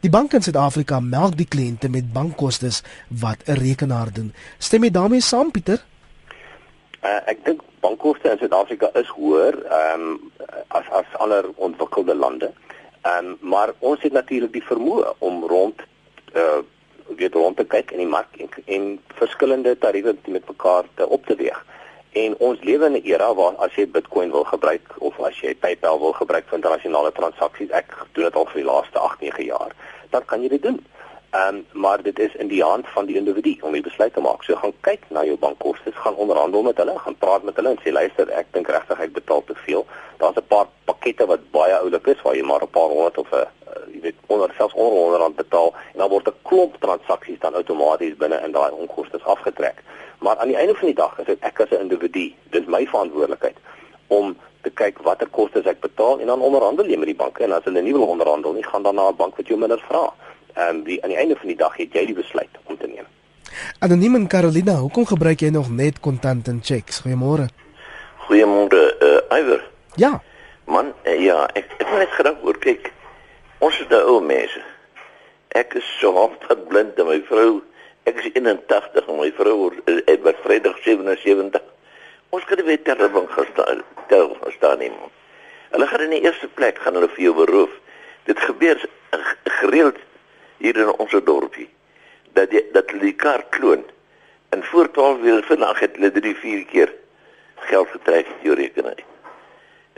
Die 0.00 0.10
banke 0.10 0.36
in 0.36 0.42
Suid-Afrika 0.42 1.00
melk 1.00 1.36
die 1.38 1.48
kliënte 1.48 1.88
met 1.88 2.12
bankkoste 2.12 2.70
wat 3.08 3.38
'n 3.46 3.58
rekenaar 3.58 4.12
doen. 4.12 4.32
Stem 4.58 4.84
jy 4.84 4.90
daarmee 4.90 5.20
saam 5.20 5.50
Pieter? 5.50 5.84
Uh, 7.02 7.20
ek 7.26 7.44
dink 7.44 7.60
bankkoste 7.80 8.30
in 8.30 8.38
Suid-Afrika 8.38 8.90
is 8.94 9.08
hoër 9.08 9.54
um, 9.80 10.32
as 10.68 10.84
as 10.90 11.06
ander 11.18 11.44
ontwikkelde 11.56 12.14
lande. 12.14 12.52
Ehm 13.02 13.26
um, 13.26 13.36
maar 13.40 13.72
ons 13.78 14.02
het 14.02 14.12
natuurlik 14.12 14.52
die 14.52 14.66
vermoë 14.70 15.14
om 15.18 15.44
rond 15.44 15.80
uh 16.34 16.62
weet 17.16 17.34
rond 17.34 17.56
te 17.56 17.64
kyk 17.64 17.90
in 17.90 18.02
die 18.02 18.10
mark 18.10 18.36
en, 18.36 18.50
en 18.66 18.82
verskillende 19.16 19.78
tariewe 19.78 20.16
met 20.26 20.48
mekaar 20.48 20.84
te 20.94 21.08
op 21.08 21.26
te 21.26 21.34
weeg. 21.34 21.64
En 22.12 22.36
ons 22.38 22.60
lewe 22.60 22.86
in 22.86 22.92
'n 22.92 23.04
era 23.04 23.34
waar 23.34 23.54
as 23.56 23.74
jy 23.74 23.86
Bitcoin 23.86 24.30
wil 24.30 24.44
gebruik 24.44 24.94
of 24.98 25.20
as 25.20 25.40
jy 25.40 25.54
PayPal 25.54 25.98
wil 25.98 26.12
gebruik 26.12 26.44
vir 26.48 26.58
internasionale 26.58 27.12
transaksies, 27.12 27.70
ek 27.70 27.96
doen 28.12 28.24
dit 28.24 28.34
al 28.34 28.46
vir 28.46 28.62
die 28.62 28.70
laaste 28.70 28.98
8, 28.98 29.20
9 29.20 29.44
jaar, 29.44 29.72
dan 30.10 30.24
kan 30.24 30.42
jy 30.42 30.48
dit 30.48 30.62
doen. 30.62 30.84
Ehm 31.30 31.54
um, 31.54 31.66
maar 31.72 32.02
dit 32.02 32.18
is 32.18 32.34
in 32.34 32.48
die 32.48 32.62
hand 32.62 32.88
van 32.88 33.06
die 33.06 33.16
individu 33.16 33.56
om 33.60 33.72
die 33.72 33.82
besluit 33.82 34.12
te 34.14 34.20
maak. 34.20 34.42
So 34.42 34.56
gaan 34.56 34.72
kyk 34.80 35.00
na 35.08 35.24
jou 35.24 35.36
bankkoste, 35.36 35.92
gaan 35.92 36.14
onderhandel 36.14 36.62
met 36.62 36.76
hulle, 36.76 36.98
gaan 36.98 37.16
praat 37.18 37.42
met 37.42 37.56
hulle 37.56 37.68
en 37.68 37.80
sê 37.84 37.92
luister, 37.92 38.30
ek 38.30 38.46
dink 38.52 38.68
regtig 38.68 39.00
ek 39.00 39.12
betaal 39.12 39.44
te 39.44 39.54
veel. 39.54 39.86
Daar's 40.16 40.36
'n 40.36 40.46
paar 40.48 40.66
pakkette 40.84 41.26
wat 41.26 41.50
baie 41.50 41.74
oulik 41.74 42.06
is 42.06 42.22
waar 42.22 42.34
jy 42.34 42.42
maar 42.42 42.62
'n 42.62 42.70
paar 42.70 42.88
honderd 42.88 43.18
of 43.18 43.32
'n 43.32 43.36
uh, 43.36 43.46
jy 43.92 44.00
weet 44.00 44.14
onder 44.26 44.54
selfs 44.56 44.74
onder 44.74 44.98
100 44.98 45.20
rand 45.20 45.36
betaal 45.36 45.74
en 45.92 45.98
dan 45.98 46.08
word 46.08 46.28
'n 46.28 46.40
klomp 46.42 46.76
transaksies 46.80 47.38
dan 47.38 47.54
outomaties 47.54 48.16
binne 48.16 48.40
in 48.44 48.52
daai 48.52 48.70
onkoste 48.70 49.20
afgetrek. 49.22 49.82
Maar 50.18 50.36
aan 50.36 50.48
die 50.48 50.56
einde 50.56 50.74
van 50.74 50.86
die 50.86 50.94
dag 50.94 51.18
is 51.18 51.26
dit 51.26 51.40
ek 51.40 51.60
as 51.60 51.70
'n 51.70 51.80
individu, 51.80 52.32
dis 52.50 52.66
my 52.66 52.86
verantwoordelikheid 52.86 53.56
om 54.06 54.36
te 54.62 54.70
kyk 54.70 54.98
watter 55.02 55.28
kostes 55.28 55.66
ek 55.66 55.80
betaal 55.80 56.20
en 56.20 56.26
dan 56.26 56.40
onderhandel 56.40 56.86
jy 56.86 56.96
met 56.96 57.06
die 57.06 57.20
banke 57.24 57.44
en 57.44 57.52
as 57.52 57.64
hulle 57.64 57.82
nie 57.82 57.92
wil 57.92 58.08
onderhandel 58.08 58.52
nie, 58.52 58.64
gaan 58.64 58.82
dan 58.82 58.94
na 58.94 59.08
'n 59.08 59.16
bank 59.16 59.36
wat 59.36 59.46
jou 59.46 59.58
minder 59.58 59.82
vra 59.88 60.12
ehm 60.58 60.76
um, 60.76 60.82
die 60.82 61.02
aan 61.02 61.08
die 61.08 61.18
einde 61.18 61.36
van 61.36 61.46
die 61.46 61.56
dag 61.56 61.76
het 61.76 61.92
jy 61.92 62.06
die 62.06 62.14
besluit 62.14 62.54
om 62.64 62.78
te 62.78 62.86
neem. 62.86 63.06
Anoniem 63.78 64.14
en 64.14 64.26
Carolina, 64.26 64.74
hoekom 64.82 65.06
gebruik 65.06 65.40
jy 65.40 65.50
nog 65.54 65.70
net 65.70 66.00
kontant 66.00 66.48
en 66.48 66.58
checks? 66.62 67.02
Goeiemôre. 67.04 67.48
Goeiemôre, 68.26 68.80
uh, 69.00 69.38
Iwer. 69.38 69.62
Ja. 69.94 70.22
Man, 70.64 70.92
uh, 71.04 71.14
ja, 71.22 71.44
ek 71.54 71.70
ek 71.78 71.86
het 71.86 71.98
net 71.98 72.16
gedink 72.16 72.42
oor 72.44 72.58
kyk. 72.58 72.90
Ons 73.58 73.78
is 73.80 73.88
daai 73.90 74.02
ou 74.10 74.18
mense. 74.20 74.62
Ek 75.48 75.78
is 75.78 75.86
so 76.00 76.12
halfpad 76.18 76.66
blind 76.68 76.98
en 76.98 77.06
my 77.06 77.20
vrou, 77.30 77.62
ek 78.08 78.22
is 78.22 78.30
81 78.32 79.08
en 79.08 79.18
my 79.20 79.28
vrou 79.36 79.68
is 79.84 80.20
by 80.24 80.32
Vrydag 80.42 80.78
77. 80.84 81.60
Ons 82.32 82.44
kan 82.48 82.62
weet 82.64 82.84
ter 82.84 83.10
bank 83.12 83.30
gestaan, 83.36 83.82
ter 84.08 84.28
staan 84.54 84.80
nie. 84.80 84.92
Hulle 85.72 85.88
gaan 85.90 86.04
in 86.06 86.14
die 86.16 86.22
eerste 86.24 86.48
plek 86.56 86.80
gaan 86.84 86.96
hulle 86.96 87.10
vir 87.12 87.26
jou 87.26 87.34
beroof. 87.36 87.74
Dit 88.28 88.40
gebeur 88.40 88.80
gereeld 89.60 90.00
hier 90.62 90.76
in 90.80 90.92
ons 90.96 91.16
dorpie 91.24 91.68
dat 92.36 92.50
die, 92.52 92.62
dat 92.72 92.88
hulle 92.92 93.10
die 93.10 93.16
kaart 93.16 93.48
kloon 93.56 93.84
en 94.56 94.64
voor 94.70 94.90
12 94.96 95.24
uur 95.28 95.44
vanaand 95.48 95.80
het 95.84 95.96
hulle 96.00 96.12
3 96.12 96.34
4 96.44 96.64
keer 96.72 96.94
geld 97.68 97.92
getrek 97.96 98.28
in 98.38 98.46
jou 98.48 98.56
rekening. 98.56 99.04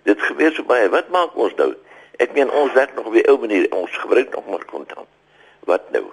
Dit 0.02 0.22
gebeur 0.22 0.54
so 0.54 0.66
baie. 0.66 0.88
Wat 0.90 1.10
maak 1.14 1.36
ons 1.36 1.54
nou? 1.60 1.74
Ek 2.18 2.34
meen 2.34 2.50
ons 2.50 2.72
werk 2.74 2.94
nog 2.98 3.12
weer 3.14 3.28
ou 3.30 3.38
manier. 3.38 3.68
Ons 3.76 3.94
gebruik 4.02 4.34
nog 4.34 4.48
maar 4.48 4.64
kontant. 4.64 5.08
Wat 5.68 5.90
nou? 5.94 6.08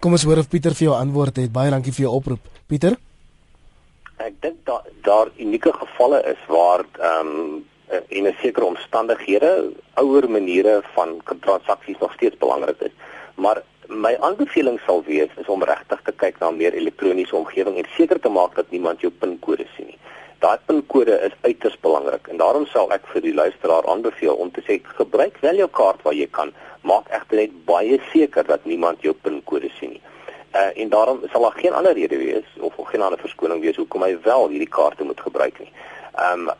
Kom 0.00 0.12
ons 0.12 0.24
hoor 0.26 0.38
of 0.42 0.48
Pieter 0.48 0.74
vir 0.74 0.88
jou 0.88 0.94
antwoord 0.96 1.36
het. 1.42 1.52
Baie 1.52 1.70
dankie 1.70 1.92
vir 1.92 2.06
jou 2.06 2.14
oproep. 2.18 2.46
Pieter? 2.70 2.96
Ek 4.22 4.34
dink 4.44 4.62
daar 4.68 4.86
daar 5.02 5.30
unieke 5.38 5.72
gevalle 5.72 6.22
is 6.30 6.42
waar 6.48 6.86
ehm 6.98 7.30
um, 7.34 7.60
in 8.08 8.26
'n 8.26 8.36
sekere 8.40 8.64
omstandighede 8.64 9.72
ouer 9.94 10.30
maniere 10.30 10.82
van 10.94 11.20
transaksies 11.40 11.98
nog 11.98 12.12
steeds 12.12 12.36
belangrik 12.36 12.80
is. 12.80 12.94
Maar 13.34 13.62
my 13.88 14.16
aanbeveling 14.20 14.80
sal 14.86 15.02
wees 15.04 15.28
is 15.36 15.48
om 15.48 15.62
regtig 15.62 16.00
te 16.02 16.12
kyk 16.12 16.38
na 16.38 16.50
meer 16.50 16.72
elektroniese 16.72 17.36
omgewing 17.36 17.76
en 17.76 17.88
seker 17.96 18.20
te 18.20 18.28
maak 18.28 18.54
dat 18.54 18.70
niemand 18.70 19.00
jou 19.00 19.12
pinkode 19.12 19.66
sien 19.76 19.86
nie. 19.86 19.98
Daai 20.42 20.58
pinkode 20.66 21.14
is 21.22 21.34
uiters 21.46 21.76
belangrik 21.80 22.26
en 22.28 22.40
daarom 22.40 22.64
sal 22.66 22.90
ek 22.94 23.04
vir 23.12 23.22
die 23.22 23.34
luisteraar 23.34 23.86
aanbeveel 23.86 24.40
om 24.42 24.48
te 24.50 24.64
sê 24.66 24.80
gebruik 24.98 25.36
wel 25.44 25.60
jou 25.60 25.68
kaart 25.78 26.02
waar 26.02 26.16
jy 26.18 26.26
kan, 26.38 26.50
maak 26.82 27.06
egter 27.14 27.38
net 27.44 27.54
baie 27.68 28.00
seker 28.10 28.48
dat 28.48 28.66
niemand 28.66 29.04
jou 29.06 29.14
pinkode 29.14 29.70
sien 29.76 29.94
nie. 29.94 30.02
Uh, 30.52 30.72
en 30.82 30.90
daarom 30.90 31.22
sal 31.30 31.46
daar 31.46 31.60
geen 31.62 31.72
ander 31.78 31.94
rede 31.94 32.18
wees 32.18 32.48
of 32.58 32.74
geen 32.90 33.06
ander 33.06 33.22
verskoning 33.22 33.62
wees 33.62 33.78
hoekom 33.78 34.02
hy 34.02 34.16
wel 34.26 34.48
hierdie 34.50 34.68
kaarte 34.78 35.06
moet 35.06 35.22
gebruik 35.28 35.62
nie. 35.62 35.70
Ehm 36.18 36.48
um, 36.50 36.52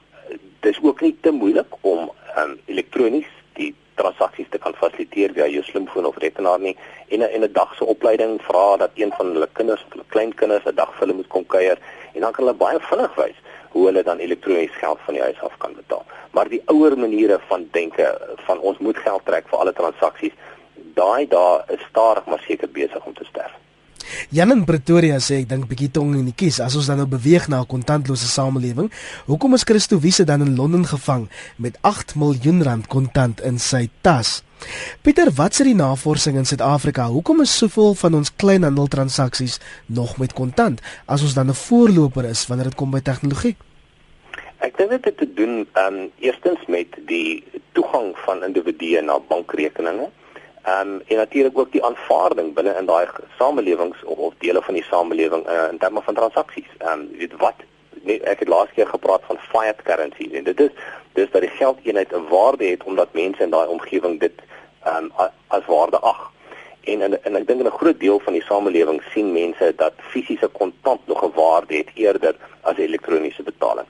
dis 0.63 0.79
ook 0.83 1.01
nie 1.03 1.17
te 1.21 1.33
moeilik 1.35 1.75
om 1.81 2.07
um, 2.39 2.53
elektronies 2.71 3.27
die 3.59 3.73
transaksies 3.99 4.47
te 4.51 4.61
kan 4.63 4.79
fasiliteer 4.79 5.35
via 5.35 5.49
jou 5.51 5.65
slimfoon 5.67 6.07
of 6.07 6.21
rekenaar 6.23 6.63
nie 6.63 6.77
en 7.09 7.27
'n 7.27 7.35
en 7.35 7.45
'n 7.45 7.53
dag 7.53 7.75
se 7.75 7.85
opleiding 7.85 8.39
vra 8.43 8.77
dat 8.77 8.91
een 8.95 9.13
van 9.19 9.35
hulle 9.35 9.49
kinders 9.53 9.85
of 9.85 9.93
hulle 9.93 10.13
kleinkinders 10.15 10.67
'n 10.67 10.75
dag 10.75 10.95
vir 10.95 11.07
hulle 11.07 11.19
moet 11.19 11.35
kom 11.35 11.47
kuier 11.47 11.79
en 12.15 12.21
dan 12.21 12.33
kan 12.33 12.45
hulle 12.45 12.63
baie 12.65 12.79
vinnig 12.81 13.15
wys 13.15 13.39
hoe 13.73 13.87
hulle 13.87 14.03
dan 14.03 14.19
elektronies 14.19 14.77
geld 14.81 14.99
van 15.05 15.15
die 15.15 15.23
huis 15.23 15.41
af 15.41 15.57
kan 15.59 15.75
betaal. 15.75 16.05
Maar 16.31 16.49
die 16.49 16.63
ouer 16.67 16.99
maniere 16.99 17.41
van 17.49 17.69
denke 17.71 18.37
van 18.47 18.59
ons 18.61 18.79
moet 18.79 18.99
geld 18.99 19.25
trek 19.25 19.49
vir 19.49 19.59
alle 19.59 19.73
transaksies, 19.73 20.37
daai 20.97 21.27
daar 21.29 21.65
is 21.73 21.85
stadig 21.89 22.27
maar 22.27 22.45
seker 22.47 22.71
besig 22.71 23.05
om 23.05 23.15
te 23.15 23.25
sterf. 23.25 23.53
Jan 24.31 24.51
in 24.51 24.65
Pretoria 24.65 25.19
sê 25.21 25.43
ek 25.43 25.49
dink 25.49 25.69
bietjie 25.71 25.91
tong 25.91 26.15
in 26.15 26.25
die 26.25 26.37
kies 26.37 26.61
as 26.61 26.77
ons 26.77 26.87
dan 26.87 26.99
nou 27.03 27.07
beweeg 27.07 27.49
na 27.49 27.61
'n 27.61 27.67
kontantlose 27.67 28.27
samelewing. 28.27 28.91
Hoekom 29.27 29.55
is 29.55 29.65
Christo 29.65 29.99
Wiese 29.99 30.25
dan 30.25 30.41
in 30.41 30.57
Londen 30.57 30.87
gevang 30.87 31.29
met 31.57 31.79
8 31.81 32.15
miljoen 32.15 32.63
rand 32.63 32.87
kontant 32.87 33.41
in 33.41 33.59
sy 33.59 33.89
tas? 34.01 34.43
Pieter, 35.03 35.31
wat 35.35 35.55
sê 35.55 35.65
die 35.65 35.75
navorsing 35.75 36.37
in 36.37 36.47
Suid-Afrika? 36.47 37.09
Hoekom 37.11 37.41
is 37.41 37.57
soveel 37.59 37.95
van 37.95 38.15
ons 38.15 38.31
kleinhandeltransaksies 38.37 39.59
nog 39.87 40.19
met 40.19 40.33
kontant 40.33 40.81
as 41.07 41.23
ons 41.23 41.35
dan 41.35 41.49
'n 41.49 41.55
voorloper 41.55 42.25
is 42.25 42.47
wanneer 42.47 42.71
dit 42.71 42.75
kom 42.75 42.91
by 42.91 43.01
tegnologie? 43.01 43.57
Ek 44.59 44.77
dink 44.77 44.91
dit 44.91 45.05
het 45.05 45.17
te 45.19 45.29
doen 45.35 45.67
um 45.75 46.11
eerstens 46.19 46.61
met 46.67 46.87
die 47.07 47.43
toegang 47.73 48.15
van 48.25 48.45
individue 48.45 49.03
na 49.03 49.19
bankrekeninge. 49.19 50.11
Ehm 50.63 50.89
um, 50.89 51.03
en 51.07 51.17
natuurlik 51.17 51.59
ook 51.59 51.73
die 51.73 51.85
aanvaarding 51.85 52.55
binne 52.55 52.75
in 52.79 52.87
daai 52.87 53.07
samelewings 53.39 54.05
of, 54.05 54.19
of 54.19 54.35
dele 54.39 54.63
van 54.63 54.75
die 54.75 54.85
samelewing 54.85 55.47
uh, 55.49 55.65
in 55.71 55.79
terme 55.79 56.03
van 56.03 56.15
transaksies. 56.15 56.69
Ehm 56.79 57.01
um, 57.01 57.09
weet 57.19 57.33
wat 57.37 57.55
nee, 58.03 58.21
ek 58.21 58.39
het 58.39 58.49
laas 58.49 58.71
keer 58.75 58.87
gepraat 58.87 59.27
van 59.27 59.39
fiat 59.39 59.83
currency 59.83 60.29
en 60.33 60.45
dit 60.45 60.61
is 60.61 60.71
dis 61.13 61.31
dat 61.31 61.43
die 61.43 61.51
geldeenheid 61.51 62.15
'n 62.15 62.29
waarde 62.29 62.65
het 62.65 62.85
omdat 62.85 63.13
mense 63.13 63.43
in 63.43 63.51
daai 63.51 63.67
omgewing 63.69 64.21
dit 64.21 64.39
ehm 64.85 65.11
um, 65.11 65.31
as 65.47 65.67
waarde 65.67 65.99
ag. 65.99 66.31
En 66.85 67.03
en, 67.03 67.25
en 67.25 67.37
ek 67.37 67.47
dink 67.47 67.67
'n 67.67 67.79
groot 67.83 68.01
deel 68.01 68.21
van 68.21 68.33
die 68.33 68.47
samelewing 68.47 69.03
sien 69.13 69.33
mense 69.33 69.73
dat 69.77 69.93
fisiese 69.99 70.49
kontant 70.49 71.07
nog 71.07 71.25
'n 71.25 71.35
waarde 71.35 71.77
het 71.77 71.91
eerder 71.95 72.37
as 72.61 72.77
elektroniese 72.77 73.43
betaling. 73.43 73.87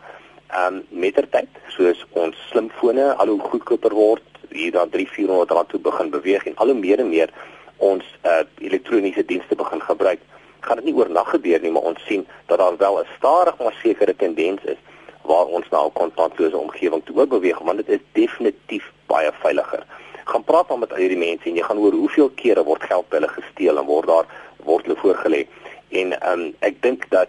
Ehm 0.49 0.75
um, 0.75 0.87
mettertyd 0.89 1.49
soos 1.69 2.07
ons 2.11 2.37
slimfone 2.49 3.15
al 3.15 3.27
hoe 3.27 3.41
goedkoper 3.41 3.95
word 3.95 4.32
hier 4.55 4.73
dan 4.73 4.91
3 4.91 5.09
400 5.09 5.51
rand 5.51 5.69
toe 5.69 5.81
begin 5.81 6.11
beweeg 6.11 6.47
en 6.47 6.57
al 6.57 6.67
hoe 6.67 6.79
meer 6.79 6.99
en 6.99 7.09
meer 7.09 7.31
ons 7.77 8.05
uh, 8.23 8.43
elektroniese 8.59 9.25
dienste 9.25 9.57
begin 9.59 9.83
gebruik, 9.83 10.21
gaan 10.61 10.79
dit 10.79 10.85
nie 10.85 10.95
oornag 10.95 11.31
gebeur 11.31 11.61
nie, 11.61 11.73
maar 11.75 11.89
ons 11.91 12.05
sien 12.07 12.27
dat 12.47 12.59
daar 12.59 12.77
wel 12.77 13.01
'n 13.01 13.07
stadig 13.17 13.59
maar 13.59 13.75
sekere 13.83 14.17
tendens 14.17 14.63
is 14.65 14.81
waar 15.23 15.47
ons 15.47 15.69
nou 15.71 15.87
'n 15.87 15.93
kontantlose 15.93 16.57
omgewing 16.57 17.05
toe 17.05 17.27
beweeg, 17.27 17.59
want 17.59 17.77
dit 17.77 17.89
is 17.89 18.05
definitief 18.13 18.93
baie 19.07 19.31
veiliger. 19.33 19.83
Gaan 20.25 20.45
praat 20.45 20.69
dan 20.69 20.79
met 20.79 20.93
al 20.93 20.99
hierdie 20.99 21.19
mense 21.19 21.49
en 21.49 21.55
jy 21.55 21.63
gaan 21.63 21.77
hoor 21.77 21.93
hoeveel 21.93 22.31
kere 22.35 22.65
word 22.65 22.83
geld 22.83 23.09
by 23.09 23.17
hulle 23.17 23.29
gesteel 23.29 23.79
en 23.79 23.85
word 23.85 24.07
daar 24.07 24.27
word 24.57 24.87
hulle 24.87 24.99
voorgelê. 24.99 25.47
En 25.89 26.31
um, 26.33 26.55
ek 26.59 26.83
dink 26.83 27.11
dat 27.11 27.29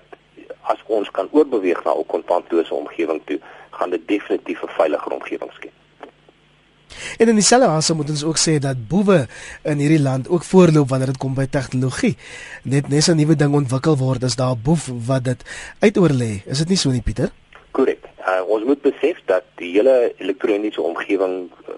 as 0.62 0.80
ons 0.86 1.12
kan 1.12 1.28
oorbeweeg 1.32 1.84
na 1.84 1.94
'n 1.94 2.06
kontantlose 2.06 2.74
omgewing 2.74 3.22
toe, 3.26 3.40
gaan 3.72 3.90
dit 3.90 4.08
definitief 4.08 4.64
'n 4.64 4.76
veiliger 4.78 5.12
omgewing 5.12 5.52
skep. 5.54 5.83
En 7.17 7.27
in 7.27 7.36
dieselfde 7.36 7.67
asem 7.67 7.95
moet 7.95 8.10
ons 8.10 8.23
ook 8.23 8.38
sê 8.38 8.58
dat 8.60 8.88
boewe 8.88 9.27
in 9.63 9.77
hierdie 9.77 10.01
land 10.01 10.29
ook 10.29 10.43
voorloop 10.43 10.89
wanneer 10.89 11.13
dit 11.13 11.17
kom 11.17 11.34
by 11.34 11.45
tegnologie. 11.45 12.15
Net 12.63 12.89
nes 12.89 13.08
'n 13.10 13.15
nuwe 13.15 13.36
ding 13.36 13.53
ontwikkel 13.53 13.97
word, 13.97 14.23
is 14.23 14.36
daar 14.36 14.56
'n 14.56 14.62
boef 14.63 14.89
wat 15.06 15.23
dit 15.23 15.41
uitoorlê. 15.79 16.41
Is 16.45 16.58
dit 16.58 16.69
nie 16.69 16.77
so 16.77 16.89
nie, 16.89 17.01
Pieter? 17.01 17.32
Korrek. 17.71 18.06
Uh, 18.27 18.41
ons 18.47 18.63
moet 18.63 18.82
besef 18.82 19.17
dat 19.25 19.43
die 19.56 19.71
hele 19.71 20.13
elektroniese 20.17 20.82
omgewing 20.82 21.51
uh, 21.67 21.75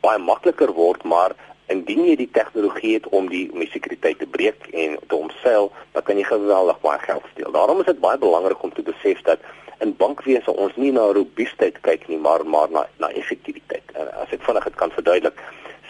baie 0.00 0.18
makliker 0.18 0.72
word, 0.72 1.04
maar 1.04 1.32
Indien 1.72 2.04
jy 2.04 2.16
die 2.16 2.30
tegnologie 2.30 2.94
het 2.94 3.06
om 3.08 3.28
die 3.28 3.48
om 3.52 3.62
die 3.62 3.70
sekuriteit 3.72 4.18
te 4.18 4.26
breek 4.26 4.66
en 4.72 4.98
te 5.08 5.16
omseil, 5.16 5.70
dan 5.92 6.02
kan 6.02 6.18
jy 6.20 6.26
geweldig 6.28 6.80
baie 6.80 6.98
geld 6.98 7.24
steel. 7.32 7.52
Daarom 7.52 7.80
is 7.80 7.86
dit 7.86 8.00
baie 8.00 8.18
belangrik 8.18 8.62
om 8.62 8.72
te 8.72 8.82
besef 8.82 9.22
dat 9.22 9.40
in 9.80 9.96
bankwese 9.96 10.52
ons 10.52 10.76
nie 10.76 10.92
na 10.92 11.06
robuustheid 11.16 11.80
kyk 11.80 12.08
nie, 12.08 12.18
maar 12.18 12.44
maar 12.46 12.70
na 12.70 12.86
na 12.98 13.10
effektiwiteit. 13.22 13.94
En 13.94 14.12
as 14.22 14.32
ek 14.36 14.44
vinnig 14.44 14.64
dit 14.64 14.78
kan 14.82 14.92
verduidelik, 14.98 15.40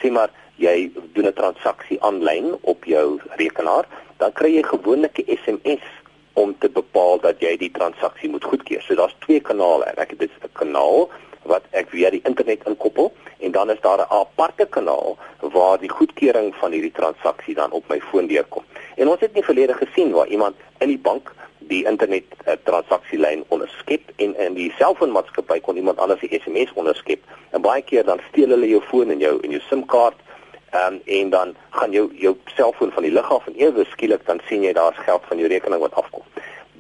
sê 0.00 0.10
maar 0.10 0.30
jy 0.62 0.90
doen 1.12 1.26
'n 1.26 1.38
transaksie 1.40 2.00
aanlyn 2.02 2.54
op 2.62 2.84
jou 2.84 3.20
rekenaar, 3.42 3.87
dan 4.18 4.32
kry 4.32 4.54
jy 4.54 4.62
gewoonlik 4.62 5.18
'n 5.18 5.37
SMS 5.42 5.84
om 6.34 6.54
te 6.58 6.68
bepaal 6.68 7.20
dat 7.20 7.40
jy 7.40 7.56
die 7.56 7.70
transaksie 7.70 8.30
moet 8.30 8.44
goedkeur. 8.44 8.82
So 8.82 8.94
daar's 8.94 9.16
twee 9.26 9.40
kanale. 9.40 9.84
Ek 9.96 10.10
het 10.10 10.18
dit 10.18 10.30
'n 10.30 10.52
kanaal 10.52 11.10
wat 11.44 11.62
ek 11.70 11.90
via 11.92 12.11
die 12.11 12.22
internet 12.24 12.66
inkoppel 12.68 13.12
en 13.38 13.52
dan 13.52 13.70
is 13.70 13.80
daar 13.80 13.98
'n 13.98 14.12
aparte 14.12 14.66
kanaal 14.66 15.16
waar 15.40 15.78
die 15.78 15.90
goedkeuring 15.90 16.54
van 16.54 16.72
hierdie 16.72 16.92
transaksie 16.92 17.54
dan 17.54 17.70
op 17.70 17.88
my 17.88 18.00
foon 18.00 18.26
deurkom. 18.26 18.64
En 18.96 19.09
ons 19.09 19.20
het 19.20 19.35
nie 19.35 19.44
verlede 19.44 19.74
gesien 19.74 20.11
waar 20.11 20.26
iemand 20.26 20.57
in 20.78 20.88
die 20.88 20.98
bank 20.98 21.33
die 21.59 21.85
internet 21.85 22.24
uh, 22.46 22.52
transaksielyn 22.62 23.44
onderskep 23.48 24.00
en 24.16 24.37
in 24.37 24.54
die 24.54 24.72
selfoonmaatskappy 24.78 25.61
kon 25.61 25.76
iemand 25.76 25.98
anders 25.98 26.20
die 26.20 26.40
SMS 26.42 26.72
onderskep. 26.74 27.20
En 27.50 27.64
baie 27.64 27.83
keer 27.83 28.04
dan 28.04 28.20
steel 28.28 28.48
hulle 28.48 28.68
jou 28.68 28.83
foon 28.90 29.11
en 29.11 29.18
jou 29.18 29.38
en 29.40 29.50
jou 29.50 29.62
SIM-kaart 29.68 30.20
um, 30.74 31.00
en 31.04 31.30
dan 31.30 31.54
gaan 31.70 31.90
jou 31.90 32.11
jou 32.14 32.37
selfoon 32.57 32.92
van 32.92 33.02
die 33.02 33.12
lug 33.12 33.30
af 33.33 33.46
en 33.46 33.57
ewe 33.57 33.85
skielik 33.85 34.26
dan 34.26 34.40
sien 34.48 34.62
jy 34.62 34.72
daar's 34.72 34.98
geld 35.07 35.22
van 35.28 35.38
jou 35.38 35.48
rekening 35.48 35.80
wat 35.80 35.94
afkom. 35.94 36.22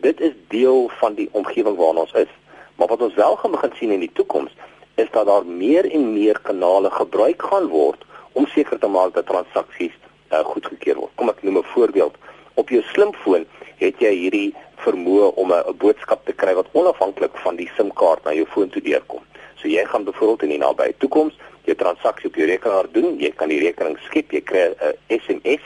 Dit 0.04 0.20
is 0.20 0.32
deel 0.48 0.90
van 1.00 1.14
die 1.14 1.28
omgewing 1.32 1.76
waarin 1.76 2.02
ons 2.04 2.12
is. 2.12 2.32
Maar 2.76 2.88
wat 2.88 3.02
ons 3.02 3.14
wel 3.14 3.36
gaan 3.36 3.50
begin 3.50 3.72
sien 3.74 3.90
in 3.90 4.00
die 4.00 4.12
toekoms 4.12 4.52
is 4.94 5.10
dat 5.10 5.26
daar 5.26 5.46
meer 5.46 5.90
en 5.90 6.12
meer 6.12 6.38
kanale 6.42 6.90
gebruik 6.90 7.42
gaan 7.42 7.66
word 7.68 8.04
om 8.32 8.46
seker 8.46 8.78
te 8.78 8.86
maak 8.86 9.14
dat 9.14 9.26
transaksies 9.26 9.94
uh, 10.32 10.38
goedgekeur 10.38 10.98
word. 10.98 11.12
Kom 11.14 11.30
ek 11.30 11.42
noem 11.42 11.58
'n 11.58 11.70
voorbeeld. 11.74 12.14
Op 12.54 12.68
jou 12.68 12.82
slimfoon 12.82 13.46
het 13.78 13.98
jy 13.98 14.10
hierdie 14.10 14.54
vermoë 14.86 15.34
om 15.34 15.52
'n 15.52 15.76
boodskap 15.78 16.26
te 16.26 16.32
kry 16.32 16.54
wat 16.54 16.70
onafhanklik 16.72 17.36
van 17.44 17.56
die 17.56 17.70
SIM-kaart 17.76 18.24
na 18.24 18.32
jou 18.32 18.46
foon 18.46 18.68
toe 18.68 18.82
deurkom. 18.82 19.22
So 19.54 19.68
jy 19.68 19.84
gaan 19.84 20.04
byvoorbeeld 20.04 20.42
in 20.42 20.48
die 20.48 20.58
nabye 20.58 20.94
toekoms 20.98 21.34
jou 21.64 21.76
transaksie 21.76 22.28
op 22.28 22.34
jou 22.34 22.46
rekenaar 22.46 22.86
doen, 22.92 23.18
jy 23.18 23.30
kan 23.30 23.48
die 23.48 23.60
rekening 23.60 23.98
skep, 23.98 24.30
jy 24.32 24.40
kry 24.40 24.74
'n 24.80 24.94
SMS 25.08 25.62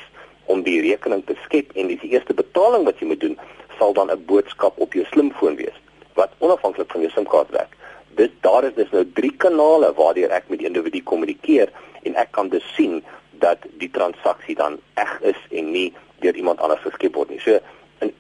om 0.46 0.62
die 0.62 0.80
rekening 0.80 1.24
te 1.26 1.36
skep 1.44 1.72
en 1.74 1.86
die 1.86 2.00
eerste 2.02 2.34
betaling 2.34 2.84
wat 2.84 2.98
jy 3.00 3.06
moet 3.06 3.20
doen 3.20 3.38
sal 3.78 3.92
dan 3.92 4.10
'n 4.10 4.24
boodskap 4.24 4.72
op 4.76 4.92
jou 4.92 5.04
slimfoon 5.04 5.56
wees 5.56 5.76
wat 6.18 6.34
onafhanklik 6.44 6.90
van 6.92 7.04
jou 7.04 7.12
SIM-kaart 7.14 7.54
werk. 7.54 7.76
Dit 8.18 8.34
daar 8.46 8.66
is 8.66 8.74
dus 8.74 8.90
nou 8.90 9.04
drie 9.14 9.32
kanale 9.44 9.92
waardeur 9.94 10.34
ek 10.34 10.50
met 10.50 10.62
die 10.62 10.68
individu 10.70 11.02
kommunikeer 11.06 11.70
en 12.02 12.18
ek 12.18 12.32
kan 12.34 12.50
dus 12.52 12.66
sien 12.74 13.00
dat 13.42 13.66
die 13.78 13.90
transaksie 13.94 14.56
dan 14.58 14.78
eg 14.98 15.12
is 15.32 15.38
en 15.54 15.70
nie 15.72 15.88
deur 16.24 16.34
iemand 16.34 16.60
anders 16.60 16.82
geskep 16.82 17.14
word 17.14 17.30
nie. 17.30 17.40
So 17.44 17.58
in, 18.02 18.12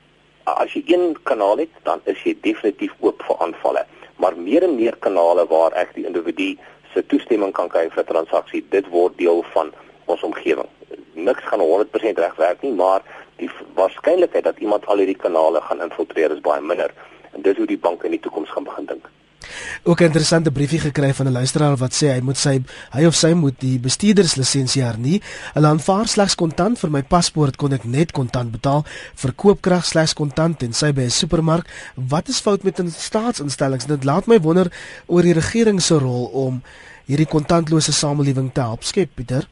as 0.46 0.74
jy 0.76 0.84
een 0.86 1.16
kanaal 1.28 1.64
het, 1.64 1.74
dan 1.88 2.02
is 2.10 2.22
jy 2.24 2.36
definitief 2.46 2.94
oop 3.02 3.22
vir 3.26 3.42
aanvalle. 3.46 3.84
Maar 4.22 4.38
meer 4.38 4.66
en 4.66 4.76
meer 4.78 4.96
kanale 5.02 5.46
waar 5.50 5.74
ek 5.78 5.94
die 5.98 6.06
individu 6.06 6.54
se 6.94 7.04
toestemming 7.10 7.52
kan 7.52 7.68
kry 7.68 7.88
vir 7.90 8.02
'n 8.04 8.12
transaksie, 8.12 8.64
dit 8.70 8.86
word 8.94 9.18
deel 9.18 9.42
van 9.54 9.72
ons 10.06 10.22
omgewing. 10.22 10.68
Niks 11.14 11.42
gaan 11.50 11.60
100% 11.60 12.18
reg 12.18 12.34
werk 12.36 12.62
nie, 12.62 12.72
maar 12.72 13.02
die 13.36 13.50
waarskynlikheid 13.74 14.44
dat 14.44 14.58
iemand 14.58 14.86
al 14.86 15.02
hierdie 15.02 15.18
kanale 15.18 15.60
gaan 15.60 15.82
infiltreer 15.82 16.30
is 16.30 16.40
baie 16.40 16.60
minder. 16.60 16.90
En 17.34 17.42
dis 17.42 17.56
hoe 17.56 17.66
die 17.66 17.78
banke 17.78 18.04
in 18.04 18.16
die 18.16 18.20
toekoms 18.20 18.50
gaan 18.50 18.64
begin 18.64 18.86
dink. 18.86 19.08
Ook 19.82 20.00
'n 20.00 20.04
interessante 20.04 20.50
briefie 20.50 20.78
gekry 20.78 21.14
van 21.14 21.26
'n 21.26 21.32
luisteraar 21.32 21.76
wat 21.76 21.94
sê 21.94 22.06
hy 22.06 22.20
moet 22.20 22.36
sy 22.36 22.62
hy 22.90 23.04
of 23.04 23.14
sy 23.14 23.32
moet 23.32 23.60
die 23.60 23.78
bestuurderslisensie 23.78 24.82
hernie. 24.82 25.22
Hulle 25.54 25.66
aanvaar 25.66 26.08
slegs 26.08 26.34
kontant 26.34 26.78
vir 26.78 26.90
my 26.90 27.02
paspoort 27.02 27.56
kon 27.56 27.72
ek 27.72 27.84
net 27.84 28.12
kontant 28.12 28.50
betaal. 28.50 28.84
Verkoopkrag 29.14 29.84
slegs 29.84 30.12
kontant 30.12 30.62
en 30.62 30.72
sy 30.72 30.92
by 30.92 31.02
'n 31.02 31.10
supermark. 31.10 31.68
Wat 31.94 32.28
is 32.28 32.40
fout 32.40 32.62
met 32.62 32.80
'n 32.80 32.90
staatsinstellings? 32.90 33.86
Dit 33.86 34.04
laat 34.04 34.26
my 34.26 34.40
wonder 34.40 34.72
oor 35.06 35.22
die 35.22 35.32
regering 35.32 35.82
se 35.82 35.94
rol 35.98 36.24
om 36.24 36.62
hierdie 37.06 37.26
kontantlose 37.26 37.92
samelewing 37.92 38.52
te 38.52 38.60
help 38.60 38.82
skep, 38.84 39.10
Pieter. 39.14 39.48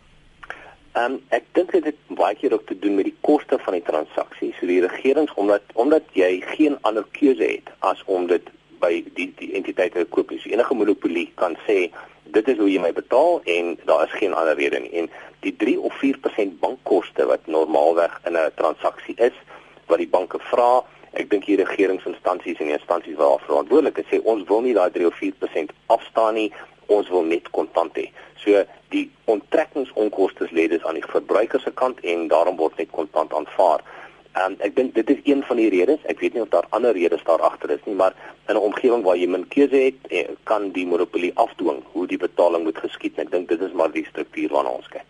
Ehm 0.96 1.12
um, 1.12 1.16
ek 1.36 1.44
dink 1.52 1.72
dit 1.76 1.84
het 1.84 1.96
baie 2.16 2.36
keer 2.40 2.54
ook 2.56 2.66
te 2.66 2.78
doen 2.80 2.94
met 2.96 3.04
die 3.04 3.18
koste 3.20 3.58
van 3.60 3.74
die 3.76 3.84
transaksie. 3.84 4.54
So 4.56 4.66
die 4.66 4.80
regering 4.80 5.28
omdat 5.42 5.74
omdat 5.74 6.06
jy 6.16 6.38
geen 6.56 6.78
ander 6.88 7.04
keuse 7.18 7.44
het 7.44 7.68
as 7.84 8.00
om 8.06 8.24
dit 8.30 8.46
by 8.80 9.02
die 9.18 9.26
die 9.36 9.50
entiteite 9.58 10.06
koop 10.14 10.32
is. 10.32 10.46
Enige 10.48 10.74
monopolie 10.74 11.26
kan 11.42 11.58
sê 11.66 11.90
dit 12.36 12.48
is 12.48 12.56
hoe 12.56 12.68
jy 12.70 12.80
my 12.80 12.94
betaal 12.96 13.42
en 13.44 13.74
daar 13.84 14.06
is 14.06 14.16
geen 14.16 14.32
ander 14.32 14.56
rede 14.56 14.80
nie. 14.80 14.92
En 15.02 15.10
die 15.44 15.52
3 15.64 15.76
of 15.88 15.98
4% 16.00 16.56
bankkoste 16.64 17.26
wat 17.28 17.44
normaalweg 17.46 18.16
in 18.24 18.40
'n 18.40 18.56
transaksie 18.56 19.16
is 19.28 19.36
wat 19.92 20.00
die 20.00 20.12
banke 20.16 20.40
vra, 20.48 20.80
ek 21.12 21.28
dink 21.30 21.44
die 21.44 21.60
regeringsinstansies 21.60 22.60
en 22.60 22.72
instansies 22.72 23.20
wat 23.20 23.44
verantwoordelik 23.44 23.98
is, 23.98 24.08
sê 24.10 24.22
ons 24.24 24.48
wil 24.48 24.64
nie 24.64 24.74
daai 24.74 24.90
3 24.90 25.06
of 25.06 25.20
4% 25.20 25.76
afstaan 25.86 26.34
nie, 26.34 26.52
ons 26.86 27.08
wil 27.08 27.22
net 27.22 27.50
kontant 27.50 27.92
hê. 27.96 28.08
So 28.36 28.64
die 28.88 29.10
onttrekkingsonkoste 29.24 30.48
lê 30.50 30.68
dus 30.68 30.84
aan 30.84 30.98
die 30.98 31.06
verbruiker 31.06 31.60
se 31.60 31.72
kant 31.74 32.00
en 32.00 32.28
daarom 32.28 32.56
word 32.56 32.76
net 32.76 32.90
kontant 32.90 33.34
aanvaar. 33.34 33.84
Um, 34.36 34.52
ek 34.60 34.74
dink 34.76 34.92
dit 34.92 35.08
is 35.08 35.20
een 35.24 35.40
van 35.48 35.56
die 35.56 35.70
redes. 35.72 36.02
Ek 36.12 36.20
weet 36.20 36.34
nie 36.36 36.42
of 36.44 36.50
daar 36.52 36.66
ander 36.76 36.92
redes 36.92 37.22
daar 37.24 37.40
agter 37.40 37.70
is 37.72 37.80
nie, 37.86 37.94
maar 37.96 38.12
in 38.48 38.56
'n 38.56 38.66
omgewing 38.68 39.02
waar 39.02 39.16
jy 39.16 39.26
min 39.26 39.48
keuse 39.48 39.76
het, 39.76 39.94
eh, 40.10 40.28
kan 40.44 40.70
die 40.72 40.86
monopolie 40.86 41.32
afdwing 41.34 41.80
hoe 41.92 42.06
die 42.06 42.18
betaling 42.18 42.64
moet 42.64 42.78
geskied. 42.78 43.18
Ek 43.18 43.30
dink 43.30 43.48
dit 43.48 43.60
is 43.60 43.72
maar 43.72 43.90
die 43.92 44.04
struktuur 44.04 44.48
waarna 44.48 44.68
ons 44.68 44.88
kyk. 44.88 45.04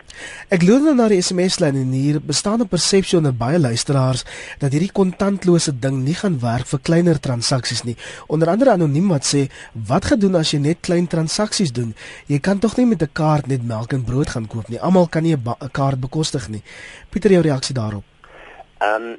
Ek 0.49 0.63
loer 0.63 0.81
nou 0.81 0.95
na 0.95 1.09
die 1.09 1.21
SMS-lyn 1.21 1.75
en 1.75 1.91
hier 1.93 2.21
bestaan 2.21 2.61
'n 2.61 2.69
persepsie 2.69 3.19
onder 3.19 3.35
baie 3.35 3.59
luisteraars 3.59 4.25
dat 4.59 4.73
hierdie 4.73 4.93
kontantlose 4.93 5.79
ding 5.79 6.05
nie 6.05 6.15
gaan 6.15 6.41
werk 6.41 6.67
vir 6.67 6.79
kleiner 6.79 7.21
transaksies 7.21 7.83
nie. 7.83 7.97
Onder 8.29 8.49
andere 8.49 8.71
anoniem 8.71 9.09
wat 9.09 9.35
sê, 9.35 9.51
"Wat 9.73 10.05
gedoen 10.05 10.35
as 10.35 10.51
jy 10.51 10.59
net 10.59 10.81
klein 10.81 11.07
transaksies 11.07 11.73
doen? 11.73 11.95
Jy 12.27 12.39
kan 12.39 12.59
tog 12.59 12.77
nie 12.77 12.87
met 12.87 13.03
'n 13.03 13.11
kaart 13.13 13.47
net 13.47 13.67
melk 13.67 13.93
en 13.93 14.05
brood 14.05 14.29
gaan 14.29 14.47
koop 14.47 14.69
nie. 14.69 14.81
Almal 14.81 15.09
kan 15.09 15.23
nie 15.23 15.35
'n 15.35 15.43
kaart 15.73 16.01
bekostig 16.01 16.49
nie." 16.49 16.63
Pieter, 17.11 17.31
jou 17.31 17.43
reaksie 17.43 17.75
daarop? 17.75 18.05
Ehm 18.79 19.03
um, 19.03 19.17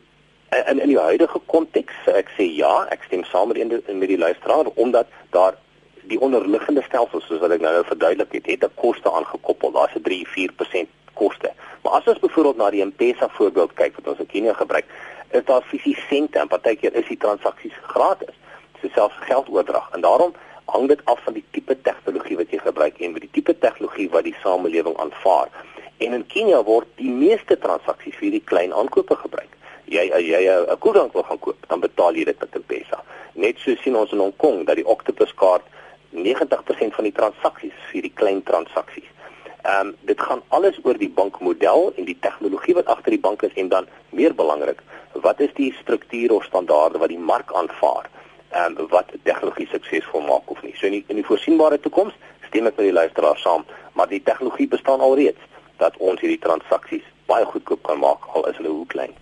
in 0.67 0.79
in 0.79 0.87
die 0.87 0.99
huidige 0.99 1.39
konteks, 1.45 1.95
ek 2.05 2.29
sê 2.37 2.45
ja, 2.55 2.85
ek 2.93 3.03
stem 3.03 3.23
saam 3.27 3.49
met 3.51 3.57
die 3.57 3.95
met 3.95 4.07
die 4.07 4.17
luisteraar 4.17 4.69
omdat 4.75 5.07
daar 5.35 5.57
die 6.07 6.19
onderliggende 6.19 6.83
stelsels 6.85 7.25
soos 7.27 7.41
wat 7.43 7.51
ek 7.51 7.61
nou 7.61 7.73
verduidelik 7.83 8.31
het, 8.31 8.45
het 8.45 8.63
'n 8.63 8.79
koste 8.79 9.11
aangekoppel. 9.11 9.71
Daar's 9.71 9.95
'n 9.95 10.03
3-4% 10.07 10.89
koste. 11.13 11.51
Maar 11.81 11.91
as 11.91 12.07
ons 12.07 12.19
byvoorbeeld 12.19 12.57
na 12.57 12.69
die 12.69 12.85
M-Pesa 12.85 13.29
voorbeeld 13.29 13.73
kyk 13.73 13.95
wat 13.95 14.07
ons 14.07 14.19
in 14.19 14.31
Kenia 14.31 14.53
gebruik, 14.53 14.85
is 15.31 15.45
daar 15.45 15.61
fisies 15.61 16.01
sente 16.09 16.39
en 16.39 16.47
partykeer 16.47 16.93
is 16.93 17.07
die 17.07 17.17
transaksies 17.17 17.77
gratis. 17.81 18.35
Dit 18.73 18.83
is 18.89 18.93
selfs 18.93 19.15
geldoordrag 19.19 19.89
en 19.93 20.01
daarom 20.01 20.33
hang 20.65 20.87
dit 20.87 21.01
af 21.05 21.19
van 21.23 21.33
die 21.33 21.45
tipe 21.51 21.81
tegnologie 21.81 22.37
wat 22.37 22.51
jy 22.51 22.59
gebruik 22.63 22.99
en 22.99 23.11
met 23.11 23.21
die 23.21 23.31
tipe 23.31 23.57
tegnologie 23.57 24.09
wat 24.09 24.23
die 24.23 24.35
samelewing 24.43 24.97
aanvaar. 24.97 25.49
En 25.97 26.13
in 26.13 26.25
Kenia 26.29 26.59
word 26.63 26.89
die 27.01 27.09
meeste 27.09 27.57
transaksies 27.57 28.17
vir 28.19 28.35
die 28.35 28.43
klein 28.45 28.73
aankope 28.73 29.15
gebruik. 29.17 29.53
Jy 29.89 30.03
as 30.13 30.25
jy 30.27 30.41
'n 30.45 30.77
koeldrank 30.83 31.13
wil 31.13 31.23
gaan 31.23 31.39
koop, 31.39 31.57
dan 31.69 31.79
betaal 31.79 32.13
jy 32.13 32.25
dit 32.25 32.39
met 32.39 32.55
'n 32.55 32.59
M-Pesa. 32.59 33.03
Net 33.33 33.57
so 33.57 33.75
sien 33.75 33.95
ons 33.95 34.11
in 34.11 34.19
Hong 34.19 34.35
Kong 34.37 34.65
dat 34.65 34.75
die 34.75 34.85
Octopus 34.85 35.33
kaart 35.33 35.63
90% 36.11 36.93
van 36.93 37.03
die 37.03 37.13
transaksies 37.13 37.73
vir 37.91 38.01
die 38.01 38.13
klein 38.13 38.43
transaksies. 38.43 39.09
Ehm 39.63 39.87
um, 39.87 39.95
dit 40.01 40.21
gaan 40.21 40.41
alles 40.47 40.77
oor 40.83 40.97
die 40.97 41.09
bankmodel 41.09 41.93
en 41.95 42.05
die 42.05 42.19
tegnologie 42.19 42.75
wat 42.75 42.85
agter 42.85 43.11
die 43.11 43.25
bank 43.27 43.41
is 43.41 43.53
en 43.55 43.69
dan 43.69 43.87
meer 44.09 44.35
belangrik, 44.35 44.81
wat 45.13 45.39
is 45.39 45.53
die 45.53 45.73
struktuur 45.81 46.31
of 46.31 46.43
standaarde 46.43 46.97
wat 46.97 47.09
die 47.09 47.19
mark 47.19 47.53
aanvaar? 47.53 48.09
Ehm 48.51 48.77
um, 48.77 48.87
wat 48.89 49.11
tegnologie 49.23 49.67
suksesvol 49.67 50.21
maak 50.21 50.49
of 50.51 50.61
nie. 50.61 50.75
So 50.75 50.85
in 50.85 50.91
die, 50.91 51.05
in 51.07 51.15
die 51.15 51.25
voorsienbare 51.25 51.79
toekoms 51.79 52.13
stem 52.47 52.67
ek 52.67 52.77
met 52.77 52.85
die 52.85 52.99
luisteraar 53.01 53.37
saam, 53.37 53.65
maar 53.93 54.07
die 54.07 54.23
tegnologie 54.23 54.67
bestaan 54.67 54.99
alreeds 54.99 55.41
dat 55.77 55.97
ons 55.97 56.19
hierdie 56.19 56.39
transaksies 56.39 57.05
baie 57.27 57.45
goedkoop 57.45 57.83
kan 57.83 57.99
maak 57.99 58.27
al 58.33 58.47
is 58.49 58.57
hulle 58.59 58.69
hoe 58.69 58.85
klein. 58.87 59.15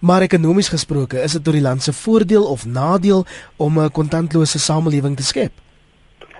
Maar 0.00 0.22
ekonomies 0.26 0.68
gesproke, 0.68 1.20
is 1.22 1.36
dit 1.36 1.44
tot 1.44 1.56
die 1.56 1.62
land 1.62 1.82
se 1.82 1.92
voordeel 1.92 2.44
of 2.44 2.66
nadeel 2.66 3.24
om 3.56 3.78
'n 3.80 3.90
kontantlose 3.90 4.58
samelewing 4.58 5.16
te 5.16 5.22
skep? 5.22 5.52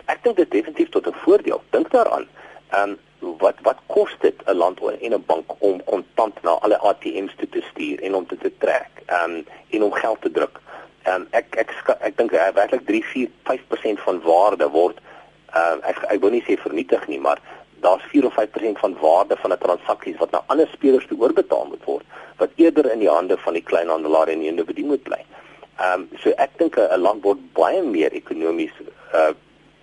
Ek 0.06 0.22
dink 0.22 0.36
dit 0.36 0.50
definitief 0.50 0.88
tot 0.88 1.06
'n 1.06 1.14
voordeel. 1.24 1.62
Dink 1.70 1.90
daaraan. 1.90 2.26
Ehm 2.70 2.90
um, 2.90 2.98
wat 3.38 3.56
wat 3.62 3.78
kos 3.86 4.16
dit 4.20 4.34
'n 4.46 4.56
land 4.56 4.80
en 5.00 5.12
'n 5.14 5.24
bank 5.26 5.46
om 5.58 5.84
kontant 5.84 6.42
na 6.42 6.50
alle 6.50 6.78
ATM's 6.78 7.34
te, 7.36 7.48
te 7.48 7.62
stuur 7.70 8.00
en 8.00 8.14
om 8.14 8.24
dit 8.28 8.40
te 8.40 8.52
trek 8.58 8.90
ehm 9.06 9.30
um, 9.30 9.44
en 9.70 9.82
om 9.82 9.92
geld 9.92 10.20
te 10.20 10.30
druk? 10.30 10.60
Ehm 11.02 11.14
um, 11.14 11.26
ek 11.30 11.46
ek 11.56 11.70
ek, 11.70 11.96
ek 12.00 12.16
dink 12.16 12.30
werklik 12.30 12.86
3 12.86 13.04
4 13.04 13.28
5% 13.42 14.00
van 14.00 14.20
waarde 14.20 14.68
word 14.68 14.98
ehm 15.52 15.78
uh, 15.78 15.88
ek 15.88 15.98
ek 16.14 16.20
wil 16.20 16.30
nie 16.30 16.44
sê 16.46 16.56
vernietig 16.56 17.06
nie, 17.06 17.20
maar 17.20 17.40
daar's 17.80 18.02
4 18.12 18.26
of 18.26 18.34
5% 18.34 18.78
van 18.78 18.96
waarde 19.00 19.36
van 19.36 19.52
'n 19.52 19.58
transaksie 19.58 20.16
wat 20.18 20.30
na 20.30 20.42
ander 20.46 20.68
spelers 20.72 21.06
toe 21.06 21.18
oorbetaal 21.18 21.66
moet 21.66 21.84
word 21.84 22.04
wat 22.36 22.50
eerder 22.54 22.92
in 22.92 22.98
die 22.98 23.08
hande 23.08 23.36
van 23.38 23.52
die 23.52 23.62
kleinhandelaar 23.62 24.28
en 24.28 24.38
die 24.38 24.48
individu 24.48 24.84
moet 24.84 25.02
bly. 25.02 25.22
Ehm 25.76 26.00
um, 26.00 26.08
so 26.22 26.30
ek 26.30 26.50
dink 26.56 26.76
'n 26.76 27.00
land 27.00 27.22
word 27.22 27.38
baie 27.52 27.82
meer 27.82 28.12
ekonomies 28.12 28.72
uh 29.14 29.32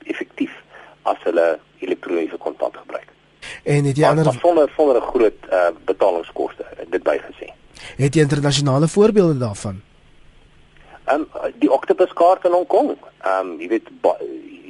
effektief 0.04 0.54
as 1.02 1.18
hulle 1.24 1.60
elektroniese 1.80 2.38
kontant 2.38 2.78
gebruik. 2.78 3.08
En 3.64 3.86
het 3.86 3.98
jy 3.98 4.02
Maar, 4.02 4.10
ander 4.10 4.26
maar 4.26 4.40
sonder 4.42 4.72
sonder 4.76 4.96
'n 4.96 5.08
groot 5.08 5.40
uh, 5.52 5.68
betalingskoste, 5.86 6.66
dit 6.90 7.04
bygesê. 7.04 7.48
het 7.98 8.14
jy 8.16 8.22
internasionale 8.22 8.88
voorbeelde 8.88 9.38
daarvan? 9.38 9.82
Ehm 11.06 11.22
um, 11.22 11.52
die 11.60 11.72
Octopus 11.72 12.14
kaart 12.14 12.46
in 12.46 12.52
Hong 12.52 12.68
Kong. 12.68 12.98
Ehm 13.22 13.48
um, 13.48 13.60
jy 13.60 13.68
weet 13.68 13.88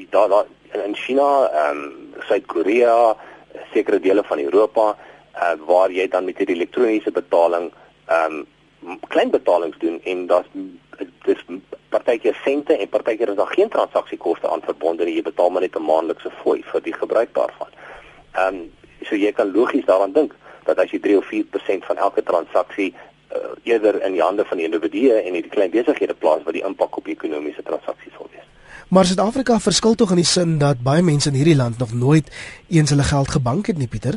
daar 0.09 0.29
daar 0.29 0.45
in 0.73 0.95
China, 0.95 1.49
ehm 1.49 1.77
um, 1.77 2.13
Suid-Korea, 2.27 3.15
sekere 3.73 3.99
dele 3.99 4.23
van 4.23 4.39
Europa 4.39 4.95
uh, 5.35 5.53
waar 5.65 5.91
jy 5.91 6.07
dan 6.07 6.25
met 6.25 6.37
hierdie 6.37 6.55
elektroniese 6.55 7.11
betaling 7.11 7.71
ehm 8.07 8.43
um, 8.83 8.99
klein 9.07 9.29
betalings 9.29 9.77
doen 9.77 10.01
en 10.03 10.27
daar's 10.27 10.47
dis 11.25 11.39
partykeer 11.89 12.37
sente 12.43 12.77
en 12.77 12.89
partykeer 12.89 13.29
is 13.29 13.35
daar 13.35 13.53
geen 13.53 13.69
transaksiekoste 13.69 14.49
aan 14.49 14.61
verbonde 14.61 15.05
nie. 15.05 15.15
Jy 15.15 15.21
betaal 15.21 15.49
maar 15.49 15.61
net 15.61 15.75
'n 15.75 15.85
maandelikse 15.85 16.31
fooi 16.43 16.63
vir 16.63 16.81
die 16.81 16.93
gebruik 16.93 17.33
daarvan. 17.33 17.71
Ehm 18.33 18.55
um, 18.55 18.71
so 19.01 19.15
jy 19.15 19.31
kan 19.31 19.51
logies 19.51 19.85
daaraan 19.85 20.11
dink 20.13 20.35
dat 20.65 20.77
as 20.77 20.91
jy 20.91 20.99
3 20.99 21.17
of 21.17 21.25
4% 21.25 21.85
van 21.85 21.97
elke 21.97 22.23
transaksie 22.23 22.93
uh, 23.35 23.37
eerder 23.63 24.01
in 24.03 24.11
die 24.11 24.21
hande 24.21 24.45
van 24.45 24.57
die 24.57 24.65
individue 24.65 25.13
en 25.13 25.33
die 25.33 25.47
klein 25.47 25.71
besighede 25.71 26.13
plaas 26.13 26.43
wat 26.43 26.53
die 26.53 26.63
impak 26.63 26.97
op 26.97 27.07
ekonomiese 27.07 27.63
transaksies 27.63 28.13
sal 28.13 28.27
wees. 28.31 28.36
Maar 28.87 29.05
Suid-Afrika 29.05 29.59
verskil 29.59 29.95
tog 29.95 30.09
in 30.09 30.19
die 30.21 30.25
sin 30.25 30.53
dat 30.57 30.79
baie 30.79 31.01
mense 31.03 31.27
in 31.27 31.35
hierdie 31.35 31.55
land 31.55 31.77
nog 31.77 31.93
nooit 31.93 32.29
eens 32.71 32.89
hulle 32.89 33.03
geld 33.03 33.27
gebank 33.27 33.67
het 33.67 33.77
nie, 33.77 33.87
Pieter. 33.91 34.15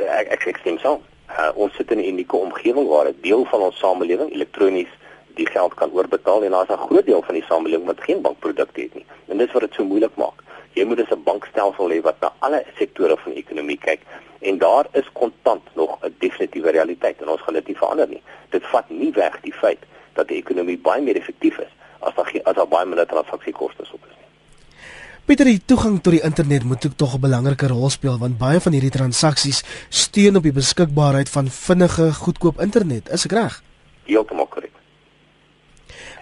Ek 0.00 0.30
ek, 0.32 0.46
ek 0.48 0.60
stem 0.62 0.78
saam. 0.80 1.02
Uh, 1.28 1.50
ons 1.60 1.74
sit 1.76 1.90
in 1.92 2.00
'n 2.00 2.08
unieke 2.12 2.36
omgewing 2.36 2.88
waar 2.88 3.10
'n 3.10 3.18
deel 3.20 3.44
van 3.50 3.60
ons 3.60 3.78
samelewing 3.78 4.32
elektronies 4.32 4.88
die 5.36 5.46
geld 5.46 5.74
kan 5.74 5.92
oorbetaal 5.92 6.44
en 6.44 6.50
daar's 6.56 6.72
'n 6.72 6.86
groot 6.86 7.06
deel 7.06 7.22
van 7.22 7.34
die 7.34 7.44
samelewing 7.48 7.86
wat 7.86 8.00
geen 8.00 8.22
bankprodukte 8.22 8.80
het 8.80 8.94
nie. 8.94 9.04
En 9.28 9.36
dis 9.36 9.52
wat 9.52 9.62
dit 9.62 9.74
so 9.74 9.84
moeilik 9.84 10.16
maak. 10.16 10.40
Jy 10.72 10.84
moet 10.84 11.00
'n 11.00 11.22
bankstelsel 11.24 11.90
hê 11.90 12.00
wat 12.00 12.20
na 12.20 12.32
alle 12.38 12.64
sektore 12.78 13.16
van 13.16 13.32
die 13.32 13.42
ekonomie 13.42 13.78
kyk 13.78 14.00
en 14.40 14.58
daar 14.58 14.86
is 14.92 15.12
kontant 15.12 15.64
nog 15.74 15.98
'n 16.00 16.14
definitiewe 16.18 16.70
realiteit 16.70 17.20
en 17.20 17.28
ons 17.28 17.40
gaan 17.40 17.54
dit 17.54 17.66
nie 17.66 17.76
verander 17.76 18.08
nie. 18.08 18.22
Dit 18.50 18.66
vat 18.66 18.88
nie 18.88 19.12
weg 19.12 19.40
die 19.40 19.54
feit 19.54 19.84
dat 20.12 20.28
die 20.28 20.36
ekonomie 20.36 20.78
baie 20.78 21.02
meer 21.02 21.16
effektief 21.16 21.58
is 21.58 21.72
as 22.00 22.14
daar 22.14 22.32
as 22.44 22.54
daar 22.56 22.68
baie 22.68 22.86
minder 22.86 23.06
transaksiekoste 23.06 23.82
op 23.82 24.04
is 24.08 24.16
nie. 24.16 24.28
Pieter, 25.24 25.46
die 25.46 25.60
toegang 25.62 26.00
tot 26.02 26.12
die 26.16 26.22
internet 26.26 26.64
moet 26.64 26.86
ook 26.86 26.96
tog 26.96 27.14
'n 27.14 27.20
belangrike 27.20 27.66
rol 27.66 27.90
speel 27.90 28.18
want 28.18 28.38
baie 28.38 28.60
van 28.60 28.72
hierdie 28.72 28.90
transaksies 28.90 29.62
steun 29.88 30.36
op 30.36 30.42
die 30.42 30.52
beskikbaarheid 30.52 31.28
van 31.28 31.48
vinnige, 31.48 32.12
goedkoop 32.12 32.60
internet. 32.60 33.08
Is 33.08 33.24
ek 33.24 33.32
reg? 33.32 33.62
Heeltemal 34.04 34.46
korrek. 34.46 34.72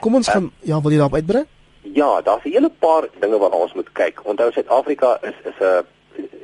Kom 0.01 0.15
ons 0.15 0.29
gaan 0.29 0.53
ja, 0.63 0.81
wil 0.81 0.91
jy 0.91 0.99
daarop 0.99 1.15
uitbrei? 1.15 1.45
Ja, 1.83 2.21
daar's 2.23 2.45
'n 2.45 2.53
hele 2.53 2.71
paar 2.79 3.09
dinge 3.21 3.39
waarna 3.39 3.57
ons 3.57 3.75
moet 3.75 3.93
kyk. 3.93 4.21
Onthou 4.25 4.53
Suid-Afrika 4.53 5.19
is 5.23 5.35
is 5.45 5.59
'n 5.61 5.87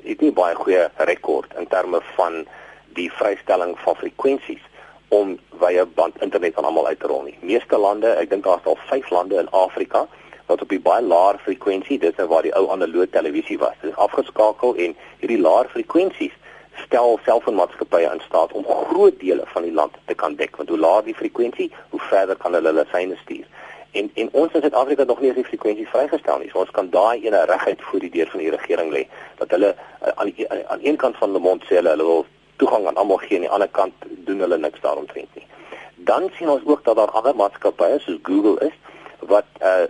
het 0.05 0.20
nie 0.20 0.32
baie 0.32 0.55
goeie 0.55 0.91
rekord 0.97 1.55
in 1.59 1.66
terme 1.66 2.01
van 2.16 2.47
die 2.95 3.12
vrystelling 3.12 3.78
van 3.78 3.97
frekwensies 3.97 4.62
om 5.09 5.39
via 5.61 5.85
band 5.87 6.23
internet 6.23 6.57
aan 6.57 6.65
almal 6.65 6.87
uit 6.87 7.01
te 7.01 7.07
rol 7.07 7.23
nie. 7.23 7.39
Meeste 7.41 7.79
lande, 7.79 8.15
ek 8.21 8.31
dink 8.31 8.45
daar's 8.45 8.65
al 8.65 8.79
5 8.91 9.11
lande 9.11 9.39
in 9.41 9.51
Afrika 9.51 10.07
wat 10.47 10.61
op 10.61 10.69
die 10.69 10.81
baie 10.81 11.03
laer 11.03 11.39
frekwensie, 11.41 11.99
dis 11.99 12.17
nou 12.21 12.27
waar 12.29 12.45
die 12.45 12.53
ou 12.57 12.67
analoë 12.73 13.09
televisie 13.11 13.57
was. 13.59 13.77
Dit 13.81 13.95
is 13.95 14.01
afgeskakel 14.07 14.75
en 14.77 14.97
hierdie 15.23 15.41
laer 15.41 15.71
frekwensies 15.73 16.35
stel 16.83 17.19
selfoonmaatskappye 17.25 18.11
in 18.11 18.21
staat 18.27 18.53
om 18.53 18.67
groot 18.91 19.19
dele 19.21 19.45
van 19.55 19.63
die 19.63 19.73
land 19.73 19.97
te 20.07 20.15
kan 20.15 20.35
dek 20.37 20.57
want 20.57 20.69
hoe 20.69 20.79
laer 20.79 21.05
die 21.07 21.15
frekwensie, 21.15 21.71
hoe 21.91 22.01
verder 22.11 22.37
kan 22.37 22.53
hulle 22.53 22.73
hulle 22.73 22.87
syne 22.93 23.17
stuur. 23.23 23.47
En 23.95 24.11
en 24.15 24.29
ons 24.33 24.53
in 24.53 24.61
Suid-Afrika 24.61 25.05
nog 25.05 25.21
nie 25.21 25.31
eens 25.31 25.39
die 25.39 25.47
frekwensie 25.49 25.89
vrygestel 25.89 26.39
nie. 26.43 26.51
So 26.51 26.65
ons 26.65 26.73
kan 26.75 26.91
daai 26.91 27.25
ene 27.25 27.45
reguit 27.51 27.83
voor 27.89 28.03
die 28.03 28.11
deur 28.11 28.31
van 28.31 28.43
die 28.43 28.51
regering 28.51 28.91
lê 28.93 29.05
dat 29.39 29.55
hulle 29.55 29.75
uh, 29.75 30.15
aan 30.15 30.33
die, 30.33 30.49
aan, 30.51 30.65
aan 30.75 30.83
een 30.83 30.97
kant 30.97 31.17
van 31.17 31.33
die 31.33 31.43
mond 31.43 31.65
sê 31.69 31.79
hulle 31.79 31.95
hulle 31.95 32.09
wil 32.11 32.27
toegang 32.57 32.87
aan 32.87 32.97
almal 32.97 33.17
gee 33.17 33.37
en 33.37 33.37
aan 33.37 33.47
die 33.47 33.55
ander 33.57 33.69
kant 33.69 33.95
doen 34.27 34.39
hulle 34.39 34.59
niks 34.59 34.81
daaromtrent 34.81 35.35
nie. 35.35 35.47
Dan 35.95 36.31
sien 36.37 36.49
ons 36.49 36.65
ook 36.65 36.85
dat 36.85 36.97
daar 36.97 37.11
ander 37.11 37.37
maatskappye 37.37 37.99
soos 37.99 38.19
Google 38.23 38.59
is 38.69 38.77
wat 39.19 39.47
uh 39.61 39.87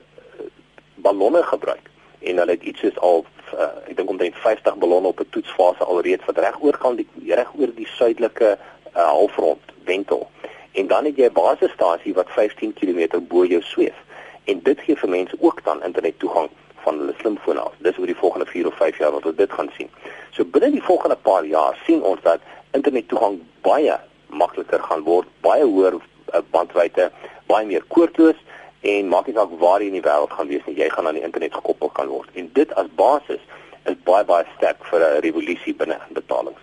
ballonne 1.05 1.43
gebruik 1.43 1.91
en 2.21 2.37
hulle 2.37 2.51
het 2.51 2.63
iets 2.63 2.81
soos 2.81 2.99
al 2.99 3.25
uh, 3.53 3.67
ek 3.91 3.97
dink 3.99 4.11
omtrent 4.11 4.37
50 4.41 4.79
ballonne 4.81 5.11
op 5.13 5.21
'n 5.21 5.29
toetsfase 5.37 5.85
alreeds 5.85 6.25
wat 6.25 6.39
reg 6.39 6.57
oor 6.63 6.79
kan 6.85 6.97
die 6.97 7.09
reg 7.41 7.51
oor 7.59 7.75
die 7.75 7.89
suidelike 7.99 8.57
uh, 8.57 9.09
halfrond 9.09 9.61
wentel. 9.85 10.31
En 10.73 10.87
dan 10.87 11.05
het 11.05 11.17
jy 11.17 11.29
'n 11.29 11.33
basisstasie 11.33 12.15
wat 12.15 12.31
15 12.31 12.73
km 12.73 13.21
bo 13.29 13.45
jou 13.45 13.63
sweef. 13.63 13.99
En 14.45 14.61
dit 14.63 14.81
gee 14.81 14.97
vir 14.97 15.09
mense 15.09 15.37
ook 15.41 15.65
dan 15.65 15.83
internet 15.83 16.19
toegang 16.19 16.49
van 16.85 16.99
hulle 16.99 17.15
slimfone 17.19 17.61
af. 17.61 17.73
Dis 17.79 17.99
oor 17.99 18.07
die 18.07 18.23
volgende 18.23 18.47
4 18.47 18.67
of 18.67 18.77
5 18.77 18.99
jaar 18.99 19.13
wat 19.13 19.27
ons 19.27 19.37
dit 19.37 19.53
gaan 19.53 19.71
sien. 19.77 19.91
So 20.31 20.45
binne 20.45 20.71
die 20.71 20.83
volgende 20.83 21.17
paar 21.17 21.45
jaar 21.45 21.79
sien 21.85 22.03
ons 22.03 22.21
dat 22.23 22.41
internet 22.75 23.09
toegang 23.09 23.39
baie 23.67 23.97
makliker 24.29 24.83
gaan 24.89 25.05
word, 25.07 25.31
baie 25.47 25.65
hoër 25.65 25.99
uh, 25.99 26.43
bandwydte, 26.55 27.11
baie 27.51 27.67
meer 27.67 27.87
koordloos 27.95 28.41
en 28.85 29.09
maak 29.09 29.29
nie 29.29 29.37
saak 29.37 29.55
waar 29.63 29.81
jy 29.81 29.89
in 29.93 29.99
die 29.99 30.05
wêreld 30.05 30.35
gaan 30.37 30.51
wees 30.51 30.67
nie, 30.69 30.77
jy 30.83 30.91
gaan 30.93 31.09
aan 31.09 31.19
die 31.19 31.25
internet 31.25 31.57
gekoppel 31.57 31.93
kan 31.97 32.11
word. 32.13 32.29
En 32.35 32.51
dit 32.59 32.77
as 32.81 32.91
basis 32.99 33.41
is 33.89 33.97
baie 34.09 34.25
baie 34.29 34.47
sterk 34.57 34.85
vir 34.91 35.01
'n 35.01 35.21
revolusie 35.25 35.75
binne 35.75 35.99
betalings. 36.13 36.61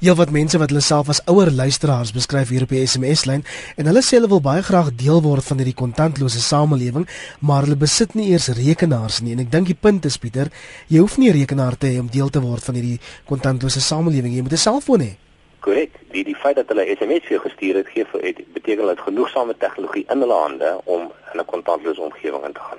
Heel 0.00 0.16
wat 0.18 0.32
mense 0.34 0.58
wat 0.58 0.72
hulle 0.72 0.82
self 0.82 1.08
as 1.12 1.20
ouer 1.30 1.50
luisteraars 1.50 2.12
beskryf 2.12 2.48
hier 2.48 2.64
op 2.66 2.72
die 2.74 2.82
SMS-lyn 2.86 3.44
en 3.76 3.86
hulle 3.90 4.02
sê 4.02 4.18
hulle 4.18 4.30
wil 4.32 4.42
baie 4.44 4.62
graag 4.66 4.92
deel 4.98 5.22
word 5.22 5.44
van 5.44 5.60
hierdie 5.62 5.76
kontantlose 5.76 6.40
samelewing, 6.40 7.06
maar 7.40 7.62
hulle 7.66 7.76
besit 7.76 8.14
nie 8.14 8.30
eers 8.32 8.48
rekenaars 8.48 9.20
nie. 9.20 9.32
En 9.32 9.44
ek 9.44 9.52
dink 9.52 9.66
die 9.66 9.78
punt 9.78 10.04
is 10.04 10.18
Pieter, 10.18 10.50
jy 10.88 10.98
hoef 10.98 11.18
nie 11.18 11.30
'n 11.30 11.38
rekenaar 11.40 11.78
te 11.78 11.86
hê 11.86 12.00
om 12.00 12.08
deel 12.08 12.30
te 12.30 12.40
word 12.40 12.64
van 12.64 12.74
hierdie 12.74 13.00
kontantlose 13.26 13.80
samelewing. 13.80 14.34
Jy 14.34 14.42
moet 14.42 14.52
'n 14.52 14.56
selfoon 14.56 15.00
hê. 15.00 15.29
Korrek. 15.60 15.90
Die 16.12 16.24
die 16.24 16.36
feit 16.36 16.56
dat 16.56 16.68
hulle 16.68 16.86
SMS 16.96 17.26
vir 17.26 17.36
jou 17.36 17.40
gestuur 17.40 17.80
het, 17.80 17.88
gee 17.94 18.04
vir 18.12 18.22
het 18.28 18.52
beteken 18.52 18.84
hulle 18.84 18.96
het 18.96 19.06
genoegsame 19.08 19.56
tegnologie 19.56 20.06
in 20.08 20.24
hulle 20.24 20.38
hande 20.42 20.80
om 20.84 21.12
in 21.32 21.40
'n 21.40 21.44
kontantlose 21.44 22.00
omgewing 22.00 22.44
in 22.44 22.52
te 22.52 22.60
gaan. 22.60 22.78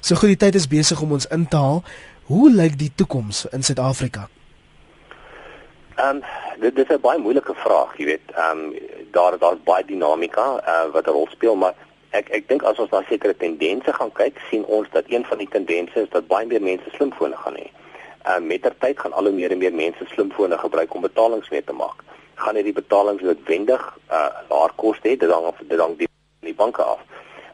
So 0.00 0.14
goed, 0.14 0.28
die 0.28 0.36
tyd 0.36 0.54
is 0.54 0.68
besig 0.68 1.00
om 1.00 1.12
ons 1.12 1.26
in 1.26 1.48
te 1.48 1.56
haal. 1.56 1.82
Hoe 2.22 2.50
lyk 2.50 2.78
die 2.78 2.92
toekoms 2.94 3.46
in 3.50 3.62
Suid-Afrika? 3.62 4.28
Ehm 5.96 6.16
um, 6.16 6.22
dit, 6.60 6.76
dit 6.76 6.90
is 6.90 6.96
'n 6.96 7.00
baie 7.00 7.18
moeilike 7.18 7.54
vraag, 7.54 7.96
jy 7.96 8.04
weet. 8.04 8.26
Ehm 8.34 8.58
um, 8.58 8.74
daar 9.10 9.38
daar's 9.38 9.62
baie 9.64 9.84
dinamika 9.84 10.62
uh, 10.66 10.92
wat 10.92 11.06
'n 11.06 11.10
rol 11.10 11.28
speel, 11.30 11.56
maar 11.56 11.74
ek 12.10 12.28
ek 12.28 12.48
dink 12.48 12.62
as 12.62 12.78
ons 12.78 12.90
na 12.90 13.02
sekere 13.08 13.36
tendense 13.36 13.92
gaan 13.92 14.12
kyk, 14.12 14.40
sien 14.50 14.64
ons 14.64 14.88
dat 14.92 15.04
een 15.08 15.24
van 15.24 15.38
die 15.38 15.48
tendense 15.48 16.00
is 16.00 16.08
dat 16.10 16.26
baie 16.26 16.46
meer 16.46 16.62
mense 16.62 16.90
slimfone 16.90 17.36
gaan 17.36 17.56
hê. 17.56 17.68
Uh, 18.26 18.38
met 18.38 18.62
ter 18.62 18.74
tyd 18.78 18.98
gaan 18.98 19.12
al 19.12 19.24
hoe 19.24 19.32
meer 19.34 19.50
en 19.50 19.58
meer 19.58 19.74
mense 19.74 20.04
slimfone 20.06 20.58
gebruik 20.58 20.94
om 20.94 21.00
betalings 21.02 21.50
mee 21.50 21.64
te 21.64 21.72
maak. 21.72 22.04
Gaan 22.34 22.54
hierdie 22.54 22.76
betalings 22.76 23.22
noodwendig 23.22 23.82
uh 24.10 24.28
laer 24.50 24.74
koste 24.76 25.08
hê, 25.08 25.16
dit 25.18 25.30
hang 25.30 25.48
af 25.50 25.58
dit 25.66 25.80
hang 25.80 25.96
die, 25.98 26.08
die 26.46 26.54
banke 26.54 26.82
af. 26.82 27.00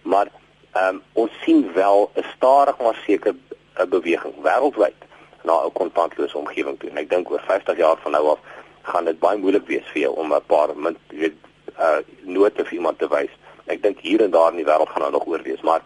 Maar 0.02 0.28
ehm 0.72 0.94
um, 0.94 1.02
ons 1.12 1.32
sien 1.44 1.72
wel 1.72 2.10
'n 2.14 2.24
stadig 2.36 2.78
maar 2.78 2.98
seker 3.06 3.34
'n 3.34 3.88
beweging 3.88 4.34
wêreldwyd 4.44 5.00
na 5.42 5.64
'n 5.64 5.72
kontantlose 5.72 6.38
omgewing 6.38 6.78
toe. 6.78 6.90
En 6.90 6.96
ek 6.96 7.10
dink 7.10 7.30
oor 7.30 7.42
50 7.46 7.76
jaar 7.76 7.96
van 8.02 8.12
nou 8.12 8.28
af 8.28 8.38
gaan 8.82 9.04
dit 9.04 9.18
baie 9.18 9.38
moeilik 9.38 9.66
wees 9.66 9.88
vir 9.92 10.00
jou 10.02 10.14
om 10.16 10.34
'n 10.34 10.46
paar 10.46 10.76
min 10.76 10.96
weet 11.08 11.36
uh 11.78 11.98
note 12.22 12.64
vir 12.64 12.74
iemand 12.74 12.98
te 12.98 13.08
wys. 13.08 13.32
Ek 13.66 13.82
dink 13.82 13.98
hier 14.00 14.22
en 14.22 14.30
daar 14.30 14.50
in 14.50 14.56
die 14.56 14.68
wêreld 14.70 14.88
gaan 14.88 15.02
daar 15.02 15.16
nog 15.16 15.26
oor 15.26 15.42
wees, 15.42 15.60
maar 15.60 15.82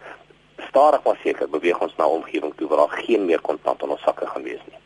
stadig 0.69 1.03
maar 1.03 1.19
seker 1.23 1.49
beweeg 1.49 1.79
ons 1.79 1.95
na 1.97 2.05
'n 2.05 2.19
omgewing 2.19 2.53
toe 2.55 2.67
waar 2.67 2.77
daar 2.77 3.03
geen 3.05 3.25
meer 3.25 3.41
kontant 3.41 3.81
in 3.81 3.89
ons 3.89 4.01
sakke 4.01 4.25
gaan 4.27 4.43
wees 4.43 4.63
nie. 4.69 4.79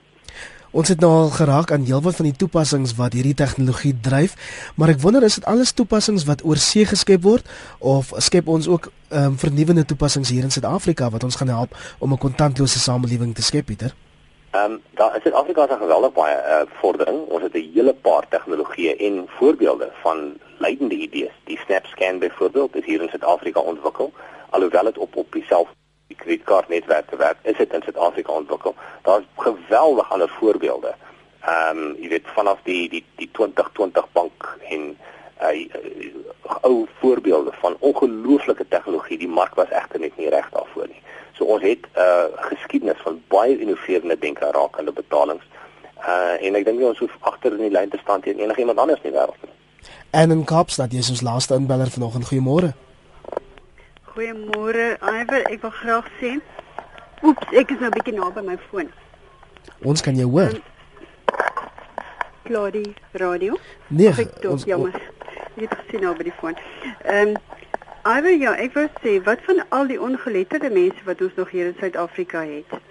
Ons 0.71 0.89
het 0.91 0.99
nou 0.99 1.11
al 1.11 1.29
geraak 1.29 1.71
aan 1.71 1.85
heelwat 1.87 2.15
van 2.15 2.27
die 2.27 2.35
toepassings 2.35 2.95
wat 2.95 3.13
hierdie 3.13 3.33
tegnologie 3.33 3.93
dryf, 4.03 4.35
maar 4.75 4.89
ek 4.89 4.99
wonder 4.99 5.23
is 5.23 5.35
dit 5.39 5.45
alles 5.45 5.71
toepassings 5.71 6.25
wat 6.27 6.43
oor 6.43 6.59
see 6.61 6.85
geskep 6.85 7.23
word 7.23 7.47
of 7.79 8.11
skep 8.17 8.47
ons 8.47 8.67
ook 8.67 8.91
ehm 9.09 9.23
um, 9.23 9.37
vernuwende 9.37 9.85
toepassings 9.85 10.29
hier 10.29 10.43
in 10.43 10.51
Suid-Afrika 10.51 11.09
wat 11.09 11.23
ons 11.23 11.35
gaan 11.35 11.47
help 11.47 11.71
om 11.99 12.13
'n 12.13 12.17
kontantlose 12.17 12.79
samelewing 12.79 13.33
te 13.35 13.41
skep, 13.41 13.65
Pieter? 13.65 13.95
Ehm 14.51 14.71
um, 14.71 14.81
daar 14.99 15.15
is 15.15 15.21
Suid-Afrika 15.21 15.67
se 15.67 15.77
geweldig 15.79 16.13
baie 16.13 16.35
uh, 16.35 16.61
vordering. 16.81 17.17
Ons 17.27 17.43
het 17.43 17.53
'n 17.53 17.71
hele 17.73 17.93
paar 17.93 18.25
tegnologieë 18.29 18.95
en 19.07 19.25
voorbeelde 19.27 19.91
van 20.03 20.37
leidende 20.57 20.95
idees. 20.95 21.35
Die 21.43 21.59
SnapScan 21.65 22.19
byvoorbeeld 22.19 22.75
is 22.75 22.85
hier 22.85 23.01
in 23.01 23.09
Suid-Afrika 23.09 23.59
ontwikkel, 23.59 24.13
alhoewel 24.57 24.89
dit 24.89 24.97
op 24.97 25.15
op 25.15 25.31
dieselfde 25.31 25.75
die 26.07 26.17
kredietkaartnetwerk 26.17 27.09
te 27.09 27.17
werk, 27.19 27.37
is 27.41 27.57
dit 27.57 27.73
in 27.73 27.81
Suid-Afrika 27.81 28.31
ontwikkel. 28.31 28.75
Daar's 29.01 29.25
geweldig 29.35 30.11
ander 30.11 30.29
voorbeelde. 30.39 30.95
Ehm 31.41 31.77
um, 31.77 31.95
jy 32.01 32.09
weet 32.09 32.31
vanaf 32.35 32.59
die 32.63 32.89
die 32.89 33.03
die 33.15 33.29
2020 33.31 34.07
bank 34.11 34.57
en 34.69 34.97
uh, 35.41 35.67
ou 36.61 36.87
voorbeelde 36.99 37.51
van 37.59 37.75
ongelooflike 37.79 38.65
tegnologie. 38.67 39.17
Die 39.17 39.35
mark 39.39 39.55
was 39.55 39.69
egter 39.69 39.99
net 39.99 40.17
nie 40.17 40.29
reg 40.29 40.49
daarvoor 40.55 40.87
nie. 40.87 41.01
So 41.33 41.45
ons 41.45 41.63
het 41.63 41.85
'n 41.85 41.99
uh, 41.99 42.47
geskiedenis 42.49 43.03
van 43.03 43.21
baie 43.27 43.59
innoverende 43.59 44.19
denke 44.19 44.51
rakende 44.51 44.91
betalings. 44.91 45.45
Uh 45.99 46.45
en 46.45 46.55
ek 46.55 46.65
dink 46.65 46.81
ons 46.81 46.99
hoef 46.99 47.15
agter 47.19 47.51
in 47.51 47.67
die 47.67 47.75
lyn 47.77 47.89
te 47.89 47.99
staan 48.01 48.21
teen 48.21 48.39
enigiemand 48.39 48.79
anders 48.79 49.01
in 49.03 49.11
die 49.11 49.19
wêreld 49.19 49.41
nie. 49.43 49.55
En 50.09 50.31
in 50.31 50.43
Kaapstad, 50.43 50.91
jy 50.91 50.99
is 50.99 51.09
ons 51.09 51.21
laaste 51.21 51.53
inbeller 51.53 51.89
vanoggend. 51.89 52.27
Goeiemôre. 52.27 52.73
Goeiemôre, 54.17 54.97
Iver. 54.97 55.43
Ek 55.45 55.61
wil 55.61 55.73
graag 55.77 56.07
sê. 56.17 56.29
Oeps, 57.21 57.51
ek 57.53 57.69
is 57.73 57.81
nou 57.81 57.89
'n 57.91 57.93
bietjie 57.97 58.13
naby 58.17 58.41
my 58.41 58.55
foon. 58.69 58.89
Ons 59.85 60.01
kan 60.01 60.15
jou 60.17 60.25
hoor. 60.31 60.57
Claudie 62.47 62.95
Radio. 63.13 63.59
Nee, 63.87 64.09
Ek 64.09 64.41
ons- 64.49 64.65
jammer. 64.65 64.95
Ek 65.53 65.69
het 65.69 65.77
gesien 65.83 66.01
nou 66.01 66.15
by 66.17 66.23
die 66.23 66.33
foon. 66.39 66.57
Ehm 67.05 67.27
um, 67.27 67.37
Iwer 68.17 68.33
ja, 68.39 68.55
ek 68.55 68.73
wou 68.73 68.87
sê 69.03 69.21
wat 69.23 69.39
van 69.45 69.61
al 69.69 69.87
die 69.87 70.01
ongeletterde 70.01 70.69
mense 70.69 71.03
wat 71.05 71.21
ons 71.21 71.35
nog 71.35 71.49
hier 71.51 71.65
in 71.67 71.75
Suid-Afrika 71.79 72.41
het. 72.41 72.81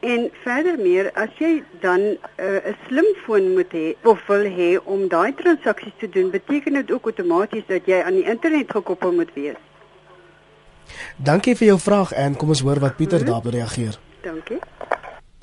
En 0.00 0.30
verder 0.42 0.76
meer, 0.78 1.12
as 1.14 1.30
jy 1.38 1.62
dan 1.80 2.00
eh, 2.36 2.44
'n 2.44 2.68
uh, 2.68 2.74
slimfoon 2.88 3.52
moet 3.54 3.72
hê 3.72 3.96
of 4.02 4.26
wil 4.26 4.44
hê 4.44 4.76
om 4.84 5.08
daai 5.08 5.32
transaksies 5.34 5.96
te 5.98 6.08
doen, 6.08 6.30
beteken 6.30 6.72
dit 6.72 6.90
ook 6.92 7.04
outomaties 7.04 7.66
dat 7.66 7.86
jy 7.86 8.02
aan 8.02 8.14
die 8.20 8.28
internet 8.28 8.70
gekoppel 8.70 9.12
moet 9.12 9.32
wees. 9.34 9.56
Dankie 11.16 11.56
vir 11.56 11.66
jou 11.66 11.78
vraag 11.78 12.12
en 12.12 12.36
kom 12.36 12.48
ons 12.48 12.60
hoor 12.60 12.80
wat 12.80 12.96
Pieter 12.96 13.24
daarop 13.24 13.46
reageer. 13.46 13.98
Dankie. 14.22 14.58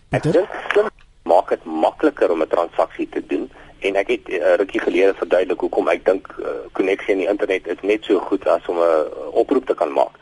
Ek 0.09 0.21
Pieter? 0.21 0.31
dink 0.31 0.49
slim 0.71 0.89
maak 1.23 1.49
dit 1.49 1.65
makliker 1.65 2.31
om 2.31 2.41
'n 2.41 2.47
transaksie 2.47 3.09
te 3.09 3.21
doen 3.27 3.49
en 3.79 3.95
ek 3.95 4.07
het 4.07 4.29
uh, 4.29 4.55
rukkie 4.55 4.79
gelede 4.79 5.13
verduidelik 5.13 5.59
hoekom 5.59 5.87
ek 5.87 6.05
dink 6.05 6.27
koneksie 6.71 7.13
uh, 7.13 7.15
in 7.15 7.21
die 7.23 7.29
internet 7.29 7.67
is 7.67 7.81
net 7.81 8.03
so 8.03 8.19
goed 8.19 8.47
as 8.47 8.65
om 8.67 8.77
'n 8.77 8.81
uh, 8.81 9.35
oproep 9.41 9.65
te 9.65 9.73
kan 9.73 9.91
maak. 9.93 10.15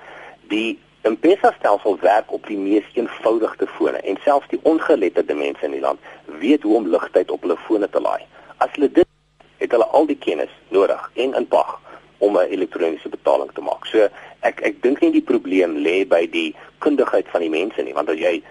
Die 0.48 0.80
M-Pesa 1.02 1.54
stelsel 1.58 1.98
werk 2.02 2.32
op 2.32 2.48
die 2.48 2.58
mees 2.58 2.84
eenvoudigste 2.94 3.68
fone 3.68 3.98
en 3.98 4.18
selfs 4.24 4.48
die 4.52 4.60
ongeletterde 4.64 5.34
mense 5.34 5.66
in 5.66 5.72
die 5.72 5.82
land 5.82 6.00
weet 6.40 6.64
hoe 6.64 6.76
om 6.76 6.88
ligtyd 6.88 7.32
op 7.32 7.42
hulle 7.42 7.58
fone 7.68 7.90
te 7.90 8.02
laai. 8.02 8.24
As 8.58 8.70
hulle 8.76 8.92
dit 8.92 9.08
het 9.58 9.72
hulle 9.72 9.86
al 9.86 10.06
die 10.06 10.18
kennis 10.18 10.52
nodig 10.70 11.12
en 11.14 11.34
inpag 11.34 11.80
om 12.18 12.38
'n 12.38 12.50
elektroniese 12.50 13.10
betaling 13.10 13.52
te 13.54 13.62
maak. 13.62 13.86
So 13.86 14.10
ek 14.42 14.62
ek 14.62 14.82
dink 14.82 15.02
nie 15.02 15.12
die 15.12 15.26
probleem 15.32 15.78
lê 15.86 16.04
by 16.08 16.26
die 16.32 16.56
kundigheid 16.80 17.28
van 17.34 17.42
die 17.42 17.54
mense 17.54 17.84
nie, 17.84 17.94
want 17.94 18.10
as 18.10 18.20
jy 18.22 18.42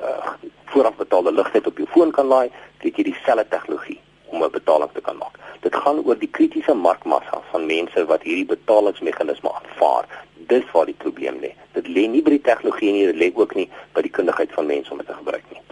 uh, 0.00 0.34
voorafbetaalde 0.72 1.32
ligtyd 1.32 1.66
op 1.66 1.78
jou 1.78 1.88
foon 1.94 2.12
kan 2.12 2.26
laai, 2.26 2.50
het 2.82 2.98
jy 2.98 3.10
dieselfde 3.10 3.46
tegnologie 3.50 4.00
om 4.30 4.42
'n 4.44 4.50
betaling 4.50 4.90
te 4.92 5.00
kan 5.00 5.16
maak. 5.16 5.38
Dit 5.60 5.76
gaan 5.76 6.02
oor 6.04 6.18
die 6.18 6.30
kritiese 6.30 6.74
markmassa 6.74 7.42
van 7.50 7.66
mense 7.66 8.06
wat 8.06 8.22
hierdie 8.22 8.46
betalingsmeganisme 8.46 9.50
aanvaar. 9.52 10.04
Dis 10.46 10.66
waar 10.72 10.86
die 10.86 11.00
probleem 11.04 11.38
lê. 11.40 11.54
Dit 11.72 11.86
lê 11.88 12.06
nie 12.08 12.22
by 12.22 12.30
die 12.30 12.46
tegnologie 12.50 12.92
nie, 12.92 13.06
dit 13.06 13.16
lê 13.16 13.32
ook 13.34 13.54
nie 13.54 13.68
by 13.92 14.02
die 14.02 14.10
kundigheid 14.10 14.52
van 14.52 14.66
mense 14.66 14.90
om 14.90 14.98
dit 14.98 15.06
te 15.06 15.14
gebruik 15.14 15.44
nie. 15.50 15.65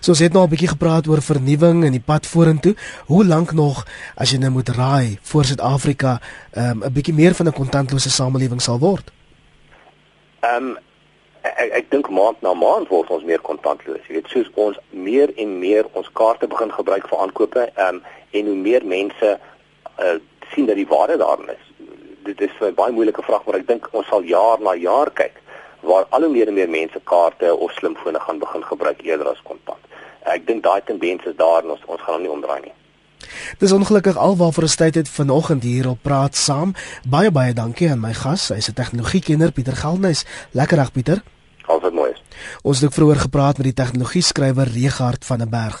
So 0.00 0.12
ons 0.12 0.18
het 0.18 0.32
nou 0.32 0.44
'n 0.44 0.48
bietjie 0.48 0.68
gepraat 0.68 1.06
oor 1.06 1.22
vernuwing 1.22 1.84
en 1.84 1.92
die 1.92 2.04
pad 2.06 2.26
vorentoe. 2.26 2.74
Hoe 3.06 3.24
lank 3.24 3.52
nog 3.52 3.86
as 4.16 4.30
jy 4.30 4.38
nou 4.38 4.50
moet 4.50 4.68
raai 4.68 5.18
voor 5.22 5.44
Suid-Afrika 5.44 6.20
um, 6.56 6.82
'n 6.84 6.92
bietjie 6.92 7.14
meer 7.14 7.34
van 7.34 7.46
'n 7.46 7.52
kontantlose 7.52 8.10
samelewing 8.10 8.60
sal 8.60 8.78
word? 8.78 9.12
Ehm 10.40 10.64
um, 10.64 10.78
ek 11.42 11.70
ek 11.72 11.90
dink 11.90 12.08
maand 12.10 12.40
na 12.40 12.54
maand 12.54 12.88
word 12.88 13.10
ons 13.10 13.24
meer 13.24 13.40
kontantloos. 13.40 14.06
Jy 14.08 14.14
weet, 14.14 14.26
soos 14.28 14.50
ons 14.54 14.78
meer 14.90 15.32
en 15.36 15.58
meer 15.58 15.84
ons 15.92 16.10
kaarte 16.12 16.46
begin 16.46 16.72
gebruik 16.72 17.08
vir 17.08 17.18
aankope, 17.18 17.70
ehm 17.74 17.94
um, 17.94 18.02
en 18.30 18.46
hoe 18.46 18.56
meer 18.56 18.86
mense 18.86 19.38
uh, 20.00 20.18
sien 20.54 20.66
dat 20.66 20.76
die 20.76 20.86
waarde 20.86 21.16
daarin 21.16 21.48
is. 21.48 21.64
Dit 22.24 22.40
is 22.40 22.50
'n 22.60 22.74
baie 22.74 22.92
moeilike 22.92 23.22
vraag, 23.22 23.44
maar 23.44 23.54
ek 23.54 23.66
dink 23.66 23.88
ons 23.92 24.06
sal 24.06 24.22
jaar 24.22 24.60
na 24.60 24.74
jaar 24.74 25.10
kyk 25.10 25.43
waar 25.84 26.06
al 26.10 26.26
hoe 26.26 26.30
meer 26.30 26.48
en 26.48 26.54
meer 26.54 26.70
mense 26.70 27.00
kaarte 27.04 27.56
of 27.56 27.72
slimfone 27.72 28.20
gaan 28.20 28.38
begin 28.38 28.64
gebruik 28.64 29.02
eerder 29.02 29.28
as 29.28 29.42
kontant. 29.42 29.80
Ek 30.24 30.46
dink 30.46 30.62
daai 30.64 30.80
tendens 30.84 31.24
is 31.24 31.36
daar 31.36 31.62
en 31.62 31.76
ons 31.76 31.84
ons 31.86 32.00
gaan 32.00 32.14
hom 32.14 32.22
nie 32.22 32.32
omdraai 32.32 32.60
nie. 32.60 32.74
Dis 33.58 33.72
ongelukkig 33.72 34.16
alwaarvoor 34.16 34.68
ons 34.68 34.76
tyd 34.76 34.94
het 34.94 35.08
vanoggend 35.08 35.62
hier 35.62 35.88
op 35.88 36.02
praat 36.02 36.36
saam. 36.36 36.74
Baie 37.08 37.30
baie 37.30 37.52
dankie 37.52 37.90
aan 37.90 38.00
my 38.00 38.12
gas. 38.12 38.48
Hy's 38.48 38.68
'n 38.68 38.78
tegnologiekenner 38.80 39.52
Pieter 39.52 39.76
Geldnys. 39.76 40.24
Lekker 40.52 40.76
dag 40.76 40.92
Pieter. 40.92 41.22
Alles 41.66 41.92
mooi. 41.92 42.12
Ons 42.62 42.80
het 42.80 42.86
ook 42.86 42.94
vroeër 42.94 43.16
gepraat 43.16 43.56
met 43.56 43.66
die 43.66 43.84
tegnologie 43.84 44.22
skrywer 44.22 44.68
Regard 44.68 45.24
van 45.24 45.38
der 45.38 45.48
Berg. 45.48 45.80